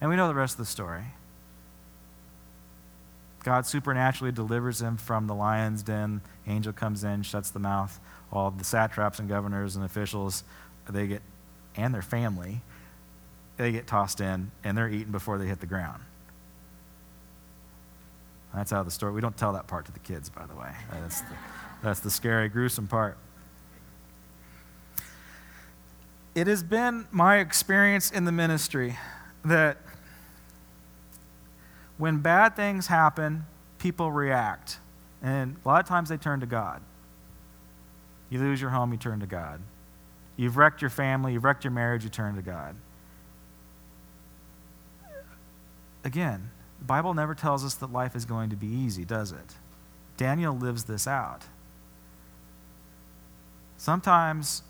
And 0.00 0.10
we 0.10 0.16
know 0.16 0.28
the 0.28 0.34
rest 0.34 0.54
of 0.54 0.58
the 0.58 0.66
story. 0.66 1.04
God 3.44 3.66
supernaturally 3.66 4.32
delivers 4.32 4.82
him 4.82 4.96
from 4.96 5.26
the 5.26 5.34
lion's 5.34 5.82
den. 5.82 6.20
Angel 6.46 6.72
comes 6.72 7.04
in, 7.04 7.22
shuts 7.22 7.50
the 7.50 7.58
mouth. 7.58 7.98
All 8.32 8.50
the 8.50 8.64
satraps 8.64 9.18
and 9.18 9.28
governors 9.28 9.76
and 9.76 9.84
officials, 9.84 10.44
they 10.88 11.06
get, 11.06 11.22
and 11.76 11.94
their 11.94 12.02
family, 12.02 12.60
they 13.58 13.72
get 13.72 13.86
tossed 13.86 14.20
in 14.20 14.50
and 14.64 14.78
they're 14.78 14.88
eaten 14.88 15.12
before 15.12 15.36
they 15.36 15.46
hit 15.46 15.60
the 15.60 15.66
ground. 15.66 16.02
That's 18.54 18.70
how 18.70 18.82
the 18.82 18.90
story. 18.90 19.12
We 19.12 19.20
don't 19.20 19.36
tell 19.36 19.52
that 19.52 19.66
part 19.66 19.84
to 19.86 19.92
the 19.92 19.98
kids, 19.98 20.30
by 20.30 20.46
the 20.46 20.54
way. 20.54 20.70
That's 20.90 21.20
the, 21.20 21.34
that's 21.82 22.00
the 22.00 22.10
scary, 22.10 22.48
gruesome 22.48 22.86
part. 22.86 23.18
It 26.34 26.46
has 26.46 26.62
been 26.62 27.06
my 27.10 27.38
experience 27.38 28.10
in 28.10 28.24
the 28.24 28.32
ministry 28.32 28.96
that 29.44 29.78
when 31.98 32.18
bad 32.18 32.54
things 32.54 32.86
happen, 32.86 33.44
people 33.78 34.12
react. 34.12 34.78
And 35.20 35.56
a 35.64 35.68
lot 35.68 35.80
of 35.80 35.86
times 35.86 36.08
they 36.08 36.16
turn 36.16 36.40
to 36.40 36.46
God. 36.46 36.80
You 38.30 38.38
lose 38.38 38.60
your 38.60 38.70
home, 38.70 38.92
you 38.92 38.98
turn 38.98 39.20
to 39.20 39.26
God. 39.26 39.60
You've 40.36 40.56
wrecked 40.56 40.80
your 40.80 40.90
family, 40.90 41.32
you've 41.32 41.44
wrecked 41.44 41.64
your 41.64 41.72
marriage, 41.72 42.04
you 42.04 42.10
turn 42.10 42.36
to 42.36 42.42
God. 42.42 42.76
Again, 46.08 46.50
the 46.78 46.86
Bible 46.86 47.12
never 47.12 47.34
tells 47.34 47.62
us 47.62 47.74
that 47.74 47.92
life 47.92 48.16
is 48.16 48.24
going 48.24 48.48
to 48.48 48.56
be 48.56 48.66
easy, 48.66 49.04
does 49.04 49.30
it? 49.30 49.56
Daniel 50.16 50.56
lives 50.56 50.84
this 50.84 51.06
out. 51.06 51.42
Sometimes 53.76 54.62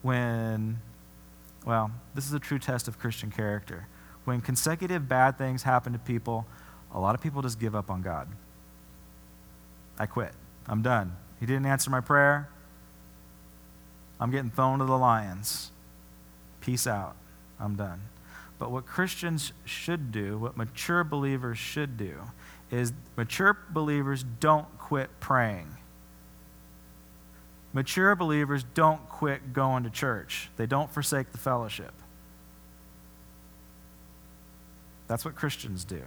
when, 0.00 0.78
well, 1.66 1.90
this 2.14 2.24
is 2.24 2.32
a 2.32 2.38
true 2.38 2.58
test 2.58 2.88
of 2.88 2.98
Christian 2.98 3.30
character. 3.30 3.86
When 4.24 4.40
consecutive 4.40 5.10
bad 5.10 5.36
things 5.36 5.62
happen 5.62 5.92
to 5.92 5.98
people, 5.98 6.46
a 6.94 6.98
lot 6.98 7.14
of 7.14 7.20
people 7.20 7.42
just 7.42 7.60
give 7.60 7.76
up 7.76 7.90
on 7.90 8.00
God. 8.00 8.26
I 9.98 10.06
quit. 10.06 10.32
I'm 10.66 10.80
done. 10.80 11.14
He 11.38 11.44
didn't 11.44 11.66
answer 11.66 11.90
my 11.90 12.00
prayer. 12.00 12.48
I'm 14.18 14.30
getting 14.30 14.50
thrown 14.50 14.78
to 14.78 14.86
the 14.86 14.96
lions. 14.96 15.70
Peace 16.62 16.86
out. 16.86 17.14
I'm 17.60 17.76
done. 17.76 18.00
But 18.58 18.70
what 18.70 18.86
Christians 18.86 19.52
should 19.64 20.10
do, 20.10 20.38
what 20.38 20.56
mature 20.56 21.04
believers 21.04 21.58
should 21.58 21.96
do, 21.96 22.16
is 22.70 22.92
mature 23.16 23.56
believers 23.70 24.24
don't 24.40 24.66
quit 24.78 25.10
praying. 25.20 25.76
Mature 27.72 28.16
believers 28.16 28.64
don't 28.74 29.08
quit 29.08 29.52
going 29.52 29.84
to 29.84 29.90
church, 29.90 30.50
they 30.56 30.66
don't 30.66 30.90
forsake 30.90 31.32
the 31.32 31.38
fellowship. 31.38 31.92
That's 35.06 35.24
what 35.24 35.34
Christians 35.34 35.84
do. 35.84 36.02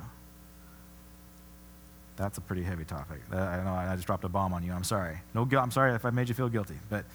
That's 2.18 2.38
a 2.38 2.42
pretty 2.42 2.62
heavy 2.62 2.86
topic. 2.86 3.20
Uh, 3.34 3.38
I 3.38 3.64
know 3.64 3.74
I 3.74 3.96
just 3.96 4.06
dropped 4.06 4.24
a 4.26 4.30
bomb 4.30 4.54
on 4.54 4.64
you. 4.64 4.74
I'm 4.74 4.84
sorry. 4.84 5.18
No, 5.34 5.48
I'm 5.58 5.72
sorry 5.72 5.96
if 5.96 6.06
I 6.06 6.12
made 6.12 6.30
you 6.30 6.36
feel 6.36 6.50
guilty, 6.50 6.76
but 6.88 7.06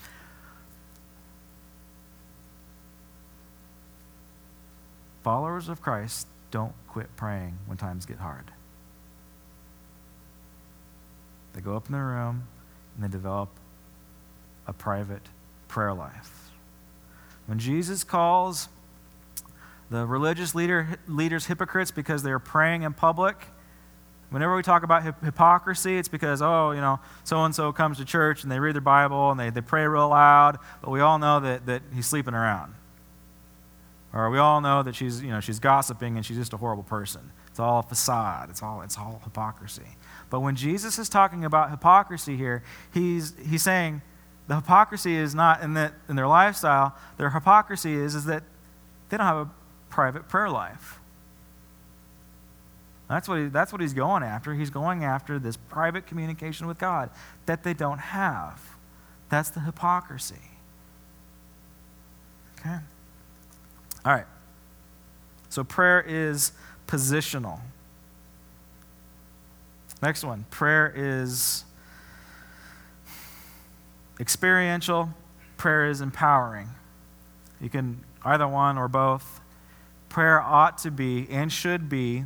followers 5.27 5.69
of 5.69 5.83
Christ 5.83 6.29
don't 6.53 6.73
quit 6.87 7.09
praying 7.17 7.59
when 7.67 7.77
times 7.77 8.07
get 8.07 8.19
hard. 8.19 8.53
They 11.53 11.61
go 11.61 11.75
up 11.75 11.87
in 11.87 11.95
their 11.95 12.05
room 12.05 12.47
and 12.95 13.03
they 13.03 13.09
develop 13.09 13.49
a 14.69 14.73
private 14.73 15.23
prayer 15.67 15.93
life. 15.93 16.53
When 17.47 17.59
Jesus 17.59 18.05
calls 18.05 18.69
the 19.91 20.07
religious 20.07 20.55
leader, 20.55 20.97
leaders 21.09 21.47
hypocrites 21.47 21.91
because 21.91 22.23
they 22.23 22.31
are 22.31 22.39
praying 22.39 22.83
in 22.83 22.93
public, 22.93 23.37
Whenever 24.31 24.57
we 24.57 24.63
talk 24.63 24.83
about 24.83 25.05
hypocrisy, 25.23 25.99
it's 25.99 26.09
because, 26.09 26.43
oh, 26.43 26.73
you 26.73 26.81
know, 26.81 26.99
so 27.23 27.45
and 27.45 27.55
so 27.55 27.73
comes 27.73 27.99
to 27.99 28.05
church 28.05 28.43
and 28.43 28.51
they 28.51 28.59
read 28.59 28.75
their 28.75 28.81
Bible 28.81 29.31
and 29.31 29.39
they, 29.39 29.51
they 29.51 29.61
pray 29.61 29.87
real 29.87 30.09
loud, 30.09 30.59
but 30.83 30.91
we 30.91 31.01
all 31.01 31.21
know 31.21 31.39
that, 31.39 31.67
that 31.67 31.83
he's 31.95 32.07
sleeping 32.07 32.35
around. 32.35 32.75
Or 34.17 34.31
we 34.31 34.39
all 34.39 34.63
know 34.63 34.83
that 34.83 34.95
she's, 34.95 35.23
you 35.23 35.29
know, 35.29 35.41
she's 35.41 35.59
gossiping 35.59 36.17
and 36.17 36.25
she's 36.25 36.39
just 36.39 36.55
a 36.55 36.57
horrible 36.57 36.85
person. 36.85 37.31
It's 37.49 37.61
all 37.61 37.83
facade, 37.83 38.49
it's 38.49 38.63
all, 38.63 38.81
it's 38.81 38.97
all 38.97 39.21
hypocrisy. 39.23 39.97
But 40.31 40.41
when 40.41 40.57
Jesus 40.57 40.99
is 40.99 41.11
talking 41.11 41.45
about 41.45 41.71
hypocrisy 41.71 42.35
here, 42.35 42.63
he's, 42.95 43.35
he's 43.47 43.63
saying 43.63 44.01
the 44.49 44.55
hypocrisy 44.55 45.17
is 45.17 45.35
not 45.35 45.63
in, 45.63 45.75
that, 45.75 45.93
in 46.09 46.17
their 46.17 46.29
lifestyle, 46.29 46.97
their 47.19 47.29
hypocrisy 47.29 47.93
is, 47.93 48.15
is 48.15 48.25
that 48.25 48.43
they 49.11 49.19
don't 49.19 49.27
have 49.27 49.49
a 49.49 49.51
private 49.91 50.29
prayer 50.29 50.49
life. 50.49 50.99
That's 53.09 53.29
what, 53.29 53.39
he, 53.39 53.47
that's 53.49 53.71
what 53.71 53.83
he's 53.83 53.95
going 53.95 54.23
after. 54.23 54.55
He's 54.55 54.71
going 54.71 55.05
after 55.05 55.39
this 55.39 55.59
private 55.59 56.07
communication 56.07 56.67
with 56.67 56.79
God 56.79 57.11
that 57.45 57.65
they 57.65 57.75
don't 57.75 57.99
have. 57.99 58.63
That's 59.29 59.51
the 59.51 59.61
hypocrisy. 59.61 60.37
Okay? 62.59 62.79
All 64.07 64.13
right. 64.13 64.27
So 65.49 65.65
prayer 65.65 66.01
is 66.01 66.53
positional. 66.87 67.59
Next 70.01 70.23
one 70.23 70.45
prayer 70.51 70.93
is 70.95 71.65
experiential, 74.21 75.11
prayer 75.57 75.87
is 75.87 76.01
empowering. 76.01 76.69
You 77.61 77.69
can 77.69 78.05
either 78.25 78.47
one 78.47 78.79
or 78.79 78.87
both. 78.87 79.41
Prayer 80.09 80.41
ought 80.41 80.79
to 80.79 80.91
be 80.91 81.27
and 81.29 81.53
should 81.53 81.89
be 81.89 82.25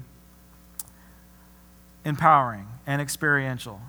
empowering 2.05 2.67
and 2.87 3.01
experiential. 3.01 3.81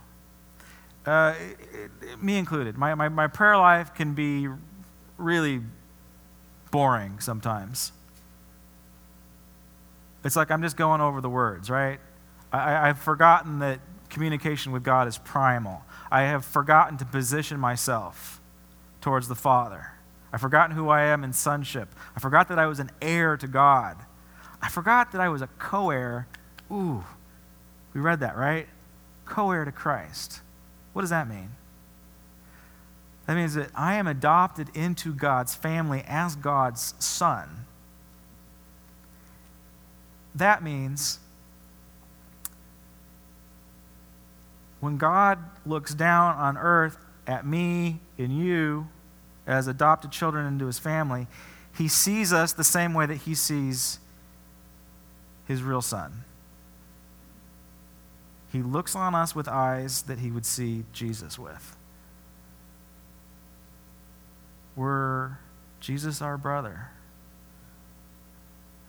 Uh, 1.06 1.34
it, 1.74 1.92
it, 2.02 2.24
me 2.24 2.38
included. 2.38 2.78
My, 2.78 2.96
my, 2.96 3.10
my 3.10 3.28
prayer 3.28 3.58
life 3.58 3.94
can 3.94 4.14
be 4.14 4.48
really 5.18 5.62
boring 6.72 7.20
sometimes. 7.20 7.92
It's 10.24 10.36
like 10.36 10.52
I'm 10.52 10.62
just 10.62 10.78
going 10.78 11.02
over 11.02 11.22
the 11.22 11.30
words, 11.30 11.70
right? 11.70 12.00
I, 12.52 12.90
I've 12.90 13.00
forgotten 13.00 13.60
that 13.60 13.80
communication 14.10 14.72
with 14.72 14.84
God 14.84 15.08
is 15.08 15.18
primal. 15.18 15.84
I 16.12 16.24
have 16.24 16.46
forgotten 16.46 16.98
to 16.98 17.06
position 17.06 17.60
myself 17.60 18.42
towards 19.00 19.28
the 19.28 19.36
Father. 19.36 19.94
I've 20.34 20.42
forgotten 20.42 20.76
who 20.76 20.90
I 20.90 21.04
am 21.04 21.24
in 21.24 21.34
sonship. 21.34 21.90
I 22.16 22.20
forgot 22.20 22.48
that 22.50 22.60
I 22.60 22.68
was 22.68 22.80
an 22.80 22.92
heir 23.02 23.36
to 23.38 23.48
God. 23.48 23.98
I 24.62 24.70
forgot 24.70 25.12
that 25.12 25.22
I 25.22 25.30
was 25.30 25.42
a 25.42 25.48
co 25.48 25.90
heir. 25.90 26.28
Ooh, 26.72 27.04
we 27.94 28.02
read 28.02 28.20
that, 28.20 28.38
right? 28.38 28.68
Co 29.26 29.52
heir 29.52 29.66
to 29.66 29.72
Christ. 29.72 30.42
What 30.94 31.02
does 31.02 31.10
that 31.10 31.28
mean? 31.28 31.52
That 33.32 33.38
means 33.38 33.54
that 33.54 33.70
I 33.74 33.94
am 33.94 34.08
adopted 34.08 34.68
into 34.76 35.14
God's 35.14 35.56
family 35.56 36.04
as 36.06 36.36
God's 36.36 36.96
son. 37.00 37.66
That 40.36 40.62
means 40.62 41.18
when 44.82 44.98
God 44.98 45.40
looks 45.66 45.94
down 45.94 46.36
on 46.36 46.58
earth 46.58 46.98
at 47.26 47.46
me 47.46 48.02
and 48.18 48.38
you 48.38 48.90
as 49.48 49.66
adopted 49.66 50.12
children 50.12 50.46
into 50.46 50.66
his 50.66 50.78
family, 50.78 51.26
he 51.78 51.88
sees 51.88 52.34
us 52.34 52.52
the 52.52 52.66
same 52.66 52.94
way 52.94 53.06
that 53.06 53.16
he 53.16 53.34
sees 53.34 54.00
his 55.48 55.64
real 55.64 55.82
son. 55.82 56.26
He 58.52 58.62
looks 58.62 58.94
on 58.94 59.16
us 59.16 59.34
with 59.34 59.48
eyes 59.48 60.02
that 60.02 60.20
he 60.20 60.32
would 60.32 60.46
see 60.46 60.84
Jesus 60.92 61.40
with. 61.40 61.78
We're 64.76 65.38
Jesus 65.80 66.22
our 66.22 66.38
brother. 66.38 66.90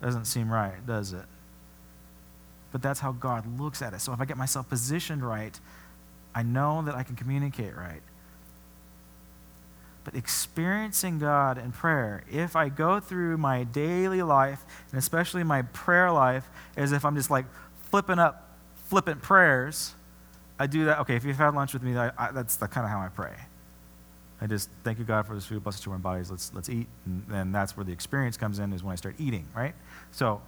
Doesn't 0.01 0.25
seem 0.25 0.51
right, 0.51 0.85
does 0.87 1.13
it? 1.13 1.25
But 2.73 2.83
that's 2.83 3.01
how 3.01 3.13
God 3.13 3.61
looks 3.61 3.83
at 3.83 3.93
it. 3.93 4.01
So 4.01 4.13
if 4.13 4.21
I 4.21 4.25
get 4.25 4.37
myself 4.37 4.69
positioned 4.69 5.25
right, 5.25 5.59
I 6.35 6.43
know 6.43 6.83
that 6.83 6.95
I 6.95 7.03
can 7.03 7.17
communicate 7.17 7.77
right. 7.77 8.03
But 10.05 10.17
experiencing 10.17 11.19
God 11.19 11.59
in 11.59 11.71
prayer, 11.71 12.25
if 12.31 12.57
I 12.57 12.69
go 12.69 12.99
through 12.99 13.37
my 13.37 13.63
daily 13.63 14.23
life, 14.23 14.65
and 14.91 14.99
especially 14.99 15.45
my 15.45 15.63
prayer 15.63 16.11
life, 16.11 16.49
as 16.77 16.91
if 16.91 17.05
I'm 17.05 17.15
just 17.15 17.31
like 17.31 17.45
flipping 17.91 18.19
up 18.19 18.59
flippant 18.89 19.23
prayers, 19.23 19.95
I 20.59 20.67
do 20.67 20.87
that. 20.87 21.01
Okay, 21.01 21.15
if 21.15 21.25
you've 21.25 21.37
had 21.37 21.55
lunch 21.55 21.73
with 21.73 21.83
me, 21.83 21.97
I, 21.97 22.11
I, 22.19 22.33
that's 22.33 22.57
the, 22.57 22.67
kind 22.67 22.85
of 22.85 22.91
how 22.91 23.01
I 23.01 23.09
pray. 23.09 23.35
I 24.43 24.49
just 24.49 24.69
thank 24.83 24.99
you, 24.99 25.05
God, 25.05 25.25
for 25.25 25.37
this 25.37 25.47
food, 25.47 25.63
bless 25.63 25.79
it 25.79 25.85
to 25.85 25.93
our 25.93 25.99
bodies. 25.99 26.29
Let's 26.29 26.53
let's 26.53 26.69
eat, 26.69 26.89
and 27.07 27.25
then 27.29 27.53
that's 27.53 27.77
where 27.77 27.85
the 27.85 27.93
experience 27.93 28.37
comes 28.37 28.59
in. 28.59 28.73
Is 28.73 28.83
when 28.83 28.93
I 28.93 28.97
start 28.97 29.15
eating, 29.19 29.47
right? 29.55 29.73
So, 30.11 30.43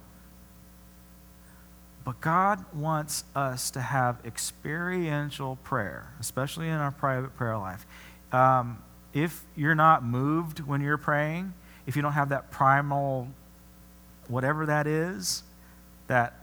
but 2.03 2.19
God 2.19 2.65
wants 2.73 3.23
us 3.37 3.71
to 3.71 3.79
have 3.79 4.17
experiential 4.25 5.55
prayer, 5.63 6.11
especially 6.19 6.67
in 6.67 6.73
our 6.73 6.91
private 6.91 7.37
prayer 7.37 7.57
life. 7.57 7.85
Um, 8.33 8.83
if 9.13 9.45
you're 9.55 9.75
not 9.75 10.03
moved 10.03 10.59
when 10.59 10.81
you're 10.81 10.97
praying, 10.97 11.53
if 11.87 11.95
you 11.95 12.01
don't 12.01 12.11
have 12.11 12.29
that 12.29 12.51
primal, 12.51 13.29
whatever 14.27 14.65
that 14.65 14.87
is, 14.87 15.41
that 16.07 16.33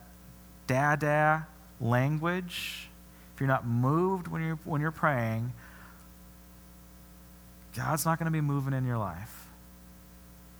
da 0.67 1.43
language, 1.83 2.89
if 3.35 3.41
you're 3.41 3.49
not 3.49 3.67
moved 3.67 4.27
when 4.27 4.43
you're, 4.43 4.59
when 4.65 4.81
you're 4.81 4.91
praying, 4.91 5.53
God's 7.77 8.05
not 8.05 8.19
going 8.19 8.27
to 8.27 8.33
be 8.33 8.41
moving 8.41 8.75
in 8.75 8.87
your 8.87 8.99
life. 8.99 9.47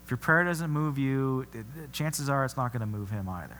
If 0.03 0.11
your 0.11 0.17
prayer 0.17 0.43
doesn't 0.43 0.69
move 0.69 0.97
you, 0.97 1.47
chances 1.91 2.29
are 2.29 2.43
it's 2.43 2.57
not 2.57 2.73
going 2.73 2.81
to 2.81 2.85
move 2.85 3.09
him 3.09 3.29
either. 3.29 3.59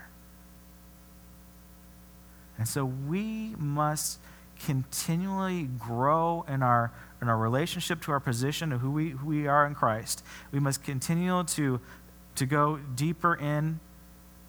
And 2.58 2.68
so 2.68 2.86
we 2.86 3.56
must 3.58 4.20
continually 4.66 5.64
grow 5.64 6.46
in 6.48 6.62
our, 6.62 6.92
in 7.22 7.30
our 7.30 7.38
relationship 7.38 8.02
to 8.04 8.12
our 8.12 8.20
position 8.20 8.72
of 8.72 8.82
who 8.82 8.92
we, 8.92 9.10
who 9.10 9.28
we 9.28 9.48
are 9.48 9.66
in 9.66 9.76
Christ. 9.76 10.24
We 10.52 10.60
must 10.60 10.84
continue 10.84 11.44
to, 11.44 11.80
to 12.36 12.46
go 12.46 12.80
deeper 12.96 13.36
in 13.36 13.80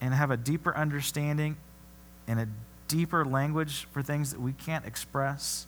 and 0.01 0.14
have 0.14 0.31
a 0.31 0.37
deeper 0.37 0.77
understanding 0.77 1.57
and 2.27 2.40
a 2.40 2.49
deeper 2.88 3.25
language 3.25 3.87
for 3.93 4.03
things 4.03 4.33
that 4.33 4.40
we 4.40 4.53
can't 4.53 4.85
express. 4.85 5.67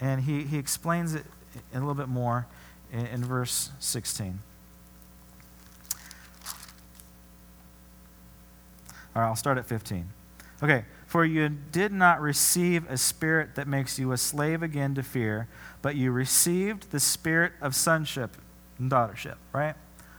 And 0.00 0.22
he, 0.22 0.44
he 0.44 0.58
explains 0.58 1.14
it 1.14 1.24
a 1.72 1.78
little 1.78 1.94
bit 1.94 2.08
more 2.08 2.46
in, 2.92 3.06
in 3.06 3.24
verse 3.24 3.70
16. 3.78 4.40
All 9.14 9.22
right, 9.22 9.28
I'll 9.28 9.36
start 9.36 9.58
at 9.58 9.66
15. 9.66 10.08
Okay, 10.62 10.84
for 11.06 11.24
you 11.24 11.48
did 11.48 11.92
not 11.92 12.20
receive 12.20 12.88
a 12.88 12.96
spirit 12.96 13.54
that 13.54 13.66
makes 13.66 13.98
you 13.98 14.12
a 14.12 14.18
slave 14.18 14.62
again 14.62 14.94
to 14.94 15.02
fear, 15.02 15.48
but 15.82 15.96
you 15.96 16.12
received 16.12 16.90
the 16.90 17.00
spirit 17.00 17.52
of 17.60 17.74
sonship 17.74 18.36
and 18.78 18.90
daughtership, 18.90 19.36
right? 19.52 19.74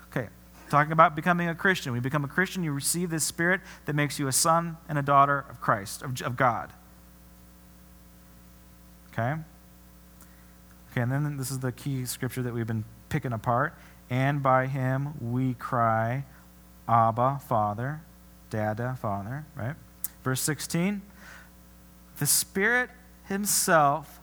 Okay, 0.09 0.27
Talking 0.71 0.93
about 0.93 1.17
becoming 1.17 1.49
a 1.49 1.53
Christian. 1.53 1.91
We 1.91 1.99
become 1.99 2.23
a 2.23 2.29
Christian, 2.29 2.63
you 2.63 2.71
receive 2.71 3.09
this 3.09 3.25
spirit 3.25 3.59
that 3.87 3.93
makes 3.93 4.17
you 4.17 4.29
a 4.29 4.31
son 4.31 4.77
and 4.87 4.97
a 4.97 5.01
daughter 5.01 5.43
of 5.49 5.59
Christ, 5.59 6.01
of, 6.01 6.21
of 6.21 6.37
God. 6.37 6.71
Okay? 9.11 9.35
Okay, 10.91 11.01
and 11.01 11.11
then 11.11 11.37
this 11.37 11.51
is 11.51 11.59
the 11.59 11.71
key 11.71 12.05
scripture 12.05 12.41
that 12.43 12.53
we've 12.53 12.67
been 12.67 12.83
picking 13.09 13.31
apart. 13.31 13.73
And 14.09 14.43
by 14.43 14.67
him 14.67 15.13
we 15.21 15.53
cry, 15.53 16.25
Abba, 16.87 17.39
Father, 17.47 18.01
Dada, 18.49 18.97
Father, 19.01 19.45
right? 19.55 19.75
Verse 20.23 20.41
16 20.41 21.01
The 22.19 22.25
Spirit 22.25 22.89
Himself 23.25 24.19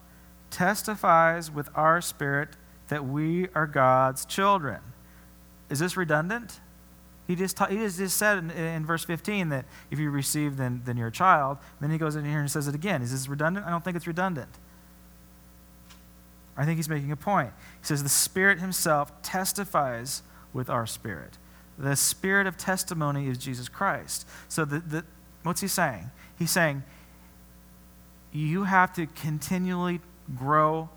testifies 0.51 1.51
with 1.51 1.71
our 1.75 2.01
spirit 2.01 2.51
that 2.89 3.07
we 3.07 3.49
are 3.55 3.67
God's 3.67 4.27
children. 4.27 4.81
Is 5.71 5.79
this 5.79 5.97
redundant? 5.97 6.61
He 7.27 7.35
just, 7.35 7.59
ta- 7.59 7.67
he 7.67 7.77
just 7.77 8.17
said 8.17 8.39
in, 8.39 8.51
in, 8.51 8.87
verse 8.87 9.05
15 9.05 9.51
that 9.51 9.67
if 9.91 9.99
you 9.99 10.11
receive, 10.11 10.57
then, 10.57 10.81
then 10.87 10.97
you're 10.97 11.09
a 11.09 11.13
child. 11.13 11.59
then 11.79 11.91
he 11.91 11.99
goes 11.99 12.17
in 12.17 12.25
here 12.25 12.41
and 12.41 12.51
says 12.51 12.69
it 12.69 12.75
again. 12.75 13.03
Is 13.03 13.13
this 13.13 13.29
redundant? 13.29 13.67
I 13.67 13.71
don't 13.71 13.85
think 13.85 13.97
it's 13.97 14.07
redundant. 14.07 14.49
I 16.59 16.65
think 16.65 16.77
he's 16.77 16.89
making 16.89 17.13
a 17.13 17.17
point. 17.17 17.53
He 17.81 17.87
says, 17.87 18.03
The 18.03 18.09
Spirit 18.09 18.59
Himself 18.59 19.23
testifies 19.23 20.23
with 20.53 20.69
our 20.69 20.87
spirit. 20.87 21.39
The 21.79 21.95
spirit 21.95 22.49
of 22.49 22.57
testimony 22.57 23.29
is 23.29 23.39
Jesus 23.39 23.69
Christ. 23.69 24.27
So, 24.49 24.65
the, 24.65 24.81
the, 24.81 25.05
what's 25.45 25.61
he 25.61 25.69
saying? 25.69 26.11
He's 26.37 26.51
saying, 26.51 26.83
You 28.33 28.65
have 28.65 28.93
to 28.97 29.07
continually 29.07 30.01
grow 30.37 30.91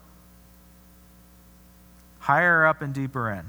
higher 2.21 2.65
up 2.65 2.81
and 2.81 2.93
deeper 2.93 3.29
in. 3.29 3.45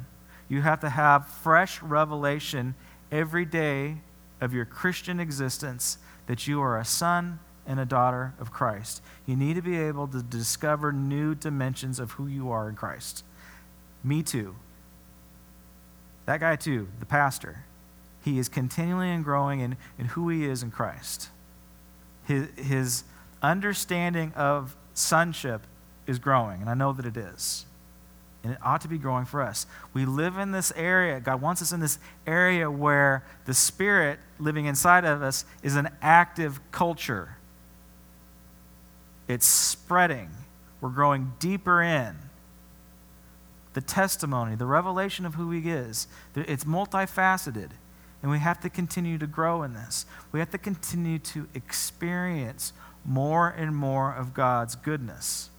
You 0.51 0.61
have 0.61 0.81
to 0.81 0.91
have 0.91 1.27
fresh 1.27 1.83
revelation 1.83 2.75
every 3.11 3.47
day 3.47 3.97
of 4.43 4.53
your 4.53 4.67
Christian 4.67 5.19
existence 5.19 5.97
that 6.27 6.47
you 6.47 6.61
are 6.61 6.79
a 6.79 6.85
son 6.85 7.39
and 7.67 7.79
a 7.79 7.85
daughter 7.85 8.35
of 8.39 8.53
Christ. 8.53 9.03
You 9.27 9.37
need 9.37 9.55
to 9.55 9.63
be 9.63 9.79
able 9.79 10.09
to 10.09 10.23
discover 10.23 10.93
new 10.93 11.35
dimensions 11.35 11.99
of 11.99 12.13
who 12.13 12.27
you 12.27 12.51
are 12.51 12.69
in 12.69 12.75
Christ. 12.75 13.25
Me 14.03 14.23
too. 14.23 14.57
That 16.27 16.41
guy 16.41 16.57
too, 16.57 16.89
the 16.99 17.07
pastor. 17.07 17.65
He 18.25 18.39
is 18.39 18.49
continually 18.49 19.17
growing 19.23 19.61
in, 19.61 19.77
in 19.99 20.07
who 20.07 20.29
he 20.29 20.45
is 20.45 20.63
in 20.63 20.71
Christ. 20.71 21.29
His, 22.25 22.49
his 22.57 23.05
understanding 23.43 24.33
of 24.35 24.77
sonship 24.95 25.63
is 26.07 26.19
growing, 26.19 26.61
and 26.61 26.71
I 26.71 26.75
know 26.75 26.93
that 26.93 27.07
it 27.07 27.17
is. 27.17 27.67
And 28.45 28.53
it 28.53 28.59
ought 28.63 28.81
to 28.81 28.89
be 28.89 28.99
growing 28.99 29.25
for 29.25 29.41
us. 29.41 29.67
We 29.95 30.05
live 30.05 30.37
in 30.37 30.51
this 30.51 30.73
area, 30.75 31.21
God 31.21 31.41
wants 31.41 31.63
us 31.63 31.73
in 31.73 31.81
this 31.81 31.99
area 32.27 32.71
where 32.71 33.25
the 33.45 33.55
Spirit 33.55 34.19
living 34.39 34.67
inside 34.67 35.05
of 35.05 35.23
us 35.23 35.45
is 35.63 35.77
an 35.77 35.89
active 36.01 36.61
culture. 36.73 37.37
It's 39.29 39.47
spreading. 39.47 40.31
We're 40.81 40.91
growing 40.91 41.33
deeper 41.39 41.83
in. 41.83 42.17
The 43.75 43.81
testimony, 43.81 44.55
the 44.55 44.67
revelation 44.67 45.25
of 45.25 45.35
who 45.35 45.51
He 45.51 45.71
is, 45.71 46.07
it's 46.35 46.65
multifaceted. 46.65 47.71
And 48.23 48.31
we 48.31 48.39
have 48.39 48.61
to 48.61 48.71
continue 48.71 49.19
to 49.19 49.27
grow 49.27 49.63
in 49.63 49.75
this. 49.75 50.07
We 50.31 50.39
have 50.39 50.51
to 50.51 50.59
continue 50.59 51.19
to 51.19 51.49
experience 51.55 52.73
more 53.05 53.49
and 53.49 53.75
more 53.75 54.15
of 54.15 54.35
God's 54.35 54.77
goodness. 54.77 55.51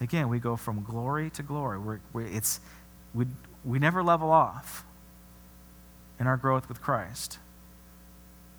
Again, 0.00 0.28
we 0.28 0.38
go 0.38 0.56
from 0.56 0.84
glory 0.84 1.30
to 1.30 1.42
glory. 1.42 1.78
We're, 1.78 2.00
we're, 2.12 2.26
it's, 2.26 2.60
we, 3.14 3.26
we 3.64 3.78
never 3.78 4.02
level 4.02 4.30
off 4.30 4.84
in 6.20 6.26
our 6.26 6.36
growth 6.36 6.68
with 6.68 6.80
Christ. 6.80 7.38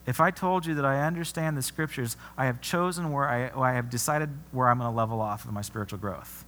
If 0.10 0.20
I 0.20 0.32
told 0.32 0.66
you 0.66 0.74
that 0.74 0.86
I 0.86 1.06
understand 1.06 1.56
the 1.56 1.62
scriptures, 1.62 2.18
I 2.36 2.46
have 2.46 2.62
chosen 2.62 3.12
where 3.12 3.30
I, 3.30 3.52
I 3.56 3.74
have 3.74 3.92
decided 3.92 4.32
where 4.52 4.68
I'm 4.68 4.80
going 4.80 4.90
to 4.90 4.98
level 4.98 5.22
off 5.22 5.46
in 5.46 5.54
my 5.54 5.62
spiritual 5.62 6.00
growth. 6.00 6.46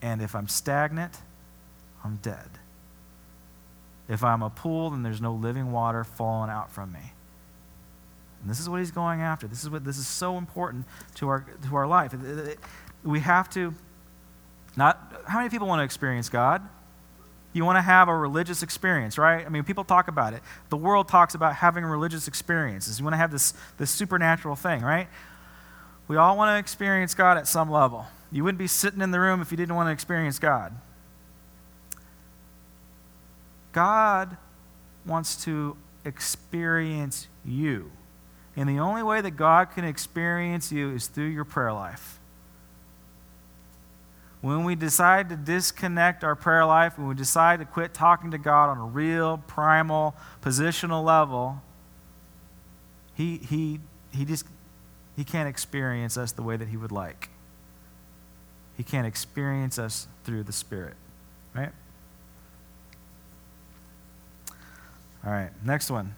And 0.00 0.22
if 0.22 0.36
I'm 0.36 0.46
stagnant, 0.46 1.18
I'm 2.04 2.20
dead. 2.22 2.48
If 4.08 4.22
I'm 4.22 4.42
a 4.42 4.50
pool, 4.50 4.90
then 4.90 5.02
there's 5.02 5.20
no 5.20 5.32
living 5.32 5.72
water 5.72 6.04
falling 6.04 6.50
out 6.50 6.70
from 6.70 6.92
me. 6.92 7.12
And 8.40 8.48
this 8.48 8.60
is 8.60 8.68
what 8.68 8.78
he's 8.78 8.92
going 8.92 9.22
after. 9.22 9.48
This 9.48 9.64
is 9.64 9.68
what 9.70 9.84
this 9.84 9.98
is 9.98 10.06
so 10.06 10.38
important 10.38 10.86
to 11.16 11.28
our 11.30 11.44
to 11.68 11.74
our 11.74 11.88
life. 11.88 12.14
We 13.02 13.18
have 13.20 13.50
to 13.50 13.74
not 14.76 15.24
how 15.26 15.38
many 15.38 15.50
people 15.50 15.66
want 15.66 15.80
to 15.80 15.84
experience 15.84 16.28
God? 16.28 16.62
You 17.52 17.64
want 17.64 17.76
to 17.76 17.82
have 17.82 18.08
a 18.08 18.16
religious 18.16 18.62
experience, 18.62 19.18
right? 19.18 19.44
I 19.44 19.48
mean, 19.48 19.64
people 19.64 19.84
talk 19.84 20.08
about 20.08 20.32
it. 20.32 20.42
The 20.70 20.76
world 20.76 21.08
talks 21.08 21.34
about 21.34 21.56
having 21.56 21.84
religious 21.84 22.28
experiences. 22.28 22.98
You 22.98 23.04
want 23.04 23.14
to 23.14 23.18
have 23.18 23.30
this, 23.30 23.52
this 23.76 23.90
supernatural 23.90 24.56
thing, 24.56 24.80
right? 24.82 25.08
We 26.08 26.16
all 26.16 26.36
want 26.36 26.54
to 26.54 26.58
experience 26.58 27.14
God 27.14 27.36
at 27.36 27.46
some 27.46 27.70
level. 27.70 28.06
You 28.30 28.44
wouldn't 28.44 28.58
be 28.58 28.66
sitting 28.66 29.02
in 29.02 29.10
the 29.10 29.20
room 29.20 29.42
if 29.42 29.50
you 29.50 29.56
didn't 29.56 29.74
want 29.74 29.88
to 29.88 29.92
experience 29.92 30.38
God. 30.38 30.74
God 33.72 34.36
wants 35.04 35.44
to 35.44 35.76
experience 36.04 37.28
you. 37.44 37.90
And 38.56 38.68
the 38.68 38.78
only 38.78 39.02
way 39.02 39.20
that 39.20 39.32
God 39.32 39.70
can 39.70 39.84
experience 39.84 40.72
you 40.72 40.90
is 40.94 41.06
through 41.06 41.28
your 41.28 41.44
prayer 41.44 41.72
life. 41.72 42.18
When 44.42 44.64
we 44.64 44.74
decide 44.74 45.28
to 45.30 45.36
disconnect 45.36 46.24
our 46.24 46.34
prayer 46.34 46.66
life, 46.66 46.98
when 46.98 47.06
we 47.06 47.14
decide 47.14 47.60
to 47.60 47.64
quit 47.64 47.94
talking 47.94 48.32
to 48.32 48.38
God 48.38 48.68
on 48.70 48.78
a 48.78 48.84
real, 48.84 49.38
primal, 49.46 50.14
positional 50.42 51.02
level, 51.02 51.62
he, 53.14 53.38
he, 53.38 53.80
he 54.10 54.24
just 54.24 54.44
he 55.16 55.24
can't 55.24 55.48
experience 55.48 56.16
us 56.16 56.32
the 56.32 56.42
way 56.42 56.56
that 56.56 56.68
he 56.68 56.76
would 56.76 56.92
like. 56.92 57.28
He 58.76 58.82
can't 58.82 59.06
experience 59.06 59.78
us 59.78 60.08
through 60.24 60.44
the 60.44 60.52
Spirit. 60.52 60.94
Right? 61.54 61.70
All 65.24 65.30
right, 65.30 65.50
next 65.64 65.90
one. 65.90 66.16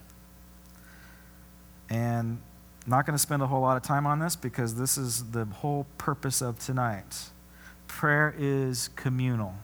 And 1.90 2.40
not 2.86 3.04
going 3.04 3.14
to 3.14 3.22
spend 3.22 3.42
a 3.42 3.46
whole 3.46 3.60
lot 3.60 3.76
of 3.76 3.82
time 3.82 4.06
on 4.06 4.18
this 4.18 4.36
because 4.36 4.76
this 4.76 4.96
is 4.96 5.32
the 5.32 5.44
whole 5.44 5.86
purpose 5.98 6.40
of 6.40 6.58
tonight. 6.58 7.30
Prayer 7.94 8.34
is 8.36 8.90
communal. 8.96 9.54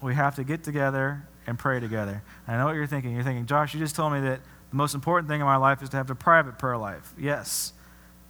We 0.00 0.14
have 0.14 0.36
to 0.36 0.44
get 0.44 0.62
together 0.62 1.26
and 1.48 1.58
pray 1.58 1.80
together. 1.80 2.22
And 2.46 2.54
I 2.54 2.60
know 2.60 2.66
what 2.66 2.76
you're 2.76 2.86
thinking. 2.86 3.12
You're 3.12 3.24
thinking, 3.24 3.44
Josh, 3.44 3.74
you 3.74 3.80
just 3.80 3.96
told 3.96 4.12
me 4.12 4.20
that 4.20 4.38
the 4.70 4.76
most 4.76 4.94
important 4.94 5.28
thing 5.28 5.40
in 5.40 5.44
my 5.44 5.56
life 5.56 5.82
is 5.82 5.88
to 5.88 5.96
have 5.96 6.08
a 6.10 6.14
private 6.14 6.60
prayer 6.60 6.76
life. 6.76 7.12
Yes. 7.18 7.72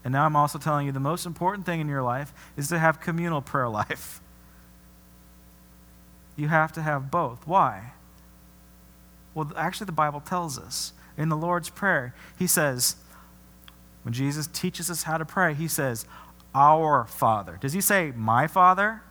And 0.05 0.13
now 0.13 0.25
I'm 0.25 0.37
also 0.37 0.59
telling 0.59 0.87
you 0.87 0.93
the 0.93 1.01
most 1.01 1.27
important 1.27 1.67
thing 1.67 1.83
in 1.83 1.89
your 1.89 2.03
life 2.03 2.33
is 2.57 2.69
to 2.69 2.79
have 2.79 2.99
communal 2.99 3.43
prayer 3.43 3.69
life. 3.83 4.23
You 6.35 6.49
have 6.49 6.73
to 6.73 6.81
have 6.81 7.11
both. 7.11 7.47
Why? 7.47 7.93
Well, 9.35 9.53
actually, 9.55 9.85
the 9.85 9.93
Bible 9.93 10.21
tells 10.21 10.59
us 10.59 10.95
in 11.19 11.29
the 11.29 11.37
Lord's 11.37 11.69
Prayer, 11.69 12.15
He 12.39 12.47
says, 12.47 12.97
when 14.03 14.15
Jesus 14.15 14.47
teaches 14.47 14.91
us 14.91 15.03
how 15.03 15.19
to 15.19 15.27
pray, 15.27 15.53
He 15.53 15.69
says, 15.69 16.07
Our 16.55 17.05
Father. 17.07 17.59
Does 17.61 17.73
He 17.73 17.81
say, 17.81 18.13
My 18.15 18.47
Father? 18.47 19.03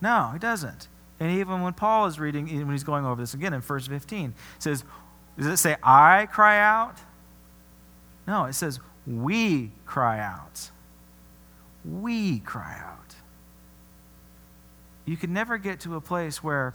No, 0.00 0.30
He 0.32 0.38
doesn't. 0.38 0.88
And 1.20 1.32
even 1.38 1.62
when 1.62 1.72
Paul 1.72 2.06
is 2.06 2.20
reading, 2.20 2.46
when 2.46 2.70
he's 2.70 2.84
going 2.84 3.04
over 3.04 3.20
this 3.20 3.34
again 3.34 3.52
in 3.52 3.60
verse 3.60 3.86
15, 3.86 4.30
it 4.30 4.62
says, 4.62 4.84
Does 5.36 5.46
it 5.46 5.56
say, 5.56 5.76
I 5.82 6.26
cry 6.26 6.60
out? 6.60 6.96
No, 8.26 8.44
it 8.44 8.52
says, 8.52 8.78
We 9.06 9.72
cry 9.84 10.20
out. 10.20 10.70
We 11.84 12.40
cry 12.40 12.78
out. 12.78 13.14
You 15.06 15.16
can 15.16 15.32
never 15.32 15.58
get 15.58 15.80
to 15.80 15.96
a 15.96 16.00
place 16.00 16.42
where 16.42 16.74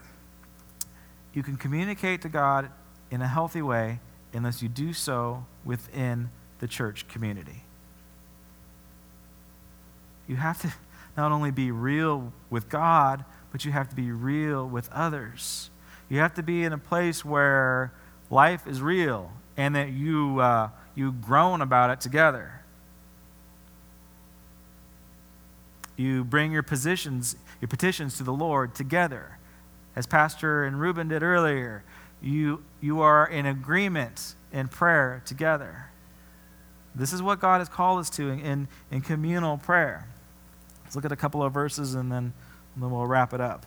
you 1.33 1.43
can 1.43 1.55
communicate 1.55 2.21
to 2.23 2.29
God 2.29 2.69
in 3.11 3.21
a 3.21 3.27
healthy 3.27 3.61
way 3.61 3.99
unless 4.33 4.61
you 4.61 4.69
do 4.69 4.91
so 4.91 5.45
within 5.63 6.31
the 6.59 6.67
church 6.67 7.07
community. 7.07 7.63
You 10.27 10.35
have 10.37 10.61
to 10.61 10.73
not 11.17 11.31
only 11.31 11.51
be 11.51 11.71
real 11.71 12.33
with 12.49 12.69
God, 12.69 13.25
but 13.51 13.65
you 13.65 13.71
have 13.71 13.89
to 13.89 13.95
be 13.95 14.11
real 14.11 14.67
with 14.67 14.91
others. 14.91 15.69
You 16.09 16.19
have 16.19 16.33
to 16.35 16.43
be 16.43 16.63
in 16.63 16.73
a 16.73 16.77
place 16.77 17.23
where 17.23 17.91
life 18.29 18.67
is 18.67 18.81
real 18.81 19.31
and 19.55 19.75
that 19.75 19.89
you, 19.89 20.39
uh, 20.39 20.69
you 20.95 21.11
groan 21.11 21.61
about 21.61 21.89
it 21.91 22.01
together. 22.01 22.61
You 25.95 26.23
bring 26.23 26.51
your 26.51 26.63
positions, 26.63 27.35
your 27.61 27.69
petitions 27.69 28.17
to 28.17 28.23
the 28.23 28.33
Lord 28.33 28.73
together 28.73 29.37
as 29.95 30.07
Pastor 30.07 30.65
and 30.65 30.79
Ruben 30.79 31.07
did 31.07 31.23
earlier, 31.23 31.83
you, 32.21 32.63
you 32.81 33.01
are 33.01 33.27
in 33.27 33.45
agreement 33.45 34.35
in 34.51 34.67
prayer 34.67 35.21
together. 35.25 35.85
This 36.95 37.13
is 37.13 37.21
what 37.21 37.39
God 37.39 37.59
has 37.59 37.69
called 37.69 37.99
us 37.99 38.09
to 38.11 38.29
in, 38.29 38.67
in 38.91 39.01
communal 39.01 39.57
prayer. 39.57 40.07
Let's 40.93 40.97
look 40.97 41.05
at 41.05 41.11
a 41.11 41.19
couple 41.19 41.41
of 41.41 41.51
verses 41.51 41.95
and 41.95 42.11
then, 42.11 42.33
and 42.75 42.83
then 42.83 42.91
we'll 42.91 43.07
wrap 43.07 43.33
it 43.33 43.41
up. 43.41 43.65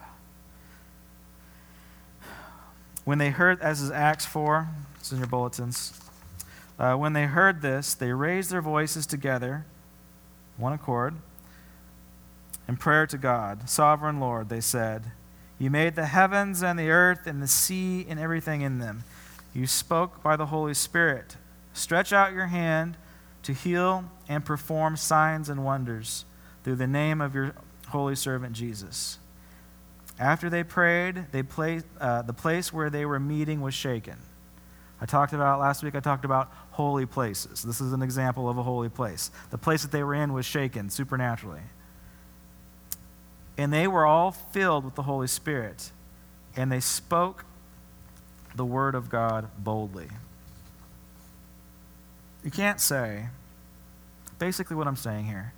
When 3.03 3.17
they 3.17 3.31
heard, 3.31 3.59
as 3.59 3.81
is 3.81 3.91
Acts 3.91 4.25
4, 4.25 4.65
it's 4.97 5.11
in 5.11 5.17
your 5.17 5.27
bulletins. 5.27 5.99
Uh, 6.79 6.95
when 6.95 7.11
they 7.11 7.25
heard 7.25 7.61
this, 7.61 7.93
they 7.93 8.13
raised 8.13 8.49
their 8.49 8.61
voices 8.61 9.05
together, 9.05 9.65
one 10.55 10.71
accord, 10.71 11.15
in 12.65 12.77
prayer 12.77 13.05
to 13.05 13.17
God. 13.17 13.69
Sovereign 13.69 14.21
Lord, 14.21 14.47
they 14.47 14.61
said, 14.61 15.11
you 15.59 15.69
made 15.69 15.97
the 15.97 16.05
heavens 16.05 16.63
and 16.63 16.79
the 16.79 16.91
earth 16.91 17.27
and 17.27 17.43
the 17.43 17.47
sea 17.47 18.05
and 18.07 18.21
everything 18.21 18.61
in 18.61 18.79
them. 18.79 19.03
You 19.53 19.67
spoke 19.67 20.23
by 20.23 20.37
the 20.37 20.45
Holy 20.45 20.73
Spirit. 20.73 21.35
Stretch 21.73 22.13
out 22.13 22.31
your 22.31 22.47
hand 22.47 22.95
to 23.43 23.51
heal 23.51 24.05
and 24.29 24.45
perform 24.45 24.95
signs 24.95 25.49
and 25.49 25.65
wonders 25.65 26.23
through 26.67 26.75
the 26.75 26.85
name 26.85 27.21
of 27.21 27.33
your 27.33 27.53
holy 27.87 28.13
servant 28.13 28.51
Jesus. 28.51 29.19
After 30.19 30.49
they 30.49 30.65
prayed, 30.65 31.27
they 31.31 31.41
placed, 31.41 31.85
uh, 32.01 32.23
the 32.23 32.33
place 32.33 32.73
where 32.73 32.89
they 32.89 33.05
were 33.05 33.21
meeting 33.21 33.61
was 33.61 33.73
shaken. 33.73 34.17
I 34.99 35.05
talked 35.05 35.31
about 35.31 35.61
last 35.61 35.81
week, 35.81 35.95
I 35.95 36.01
talked 36.01 36.25
about 36.25 36.51
holy 36.71 37.05
places. 37.05 37.63
This 37.63 37.79
is 37.79 37.93
an 37.93 38.01
example 38.01 38.49
of 38.49 38.57
a 38.57 38.63
holy 38.63 38.89
place. 38.89 39.31
The 39.49 39.57
place 39.57 39.81
that 39.83 39.93
they 39.93 40.03
were 40.03 40.13
in 40.13 40.33
was 40.33 40.45
shaken 40.45 40.89
supernaturally. 40.89 41.61
And 43.57 43.71
they 43.71 43.87
were 43.87 44.05
all 44.05 44.31
filled 44.31 44.83
with 44.83 44.95
the 44.95 45.03
Holy 45.03 45.27
Spirit, 45.27 45.93
and 46.57 46.69
they 46.69 46.81
spoke 46.81 47.45
the 48.57 48.65
word 48.65 48.93
of 48.93 49.09
God 49.09 49.47
boldly. 49.57 50.09
You 52.43 52.51
can't 52.51 52.81
say, 52.81 53.27
basically, 54.37 54.75
what 54.75 54.85
I'm 54.85 54.97
saying 54.97 55.27
here. 55.27 55.53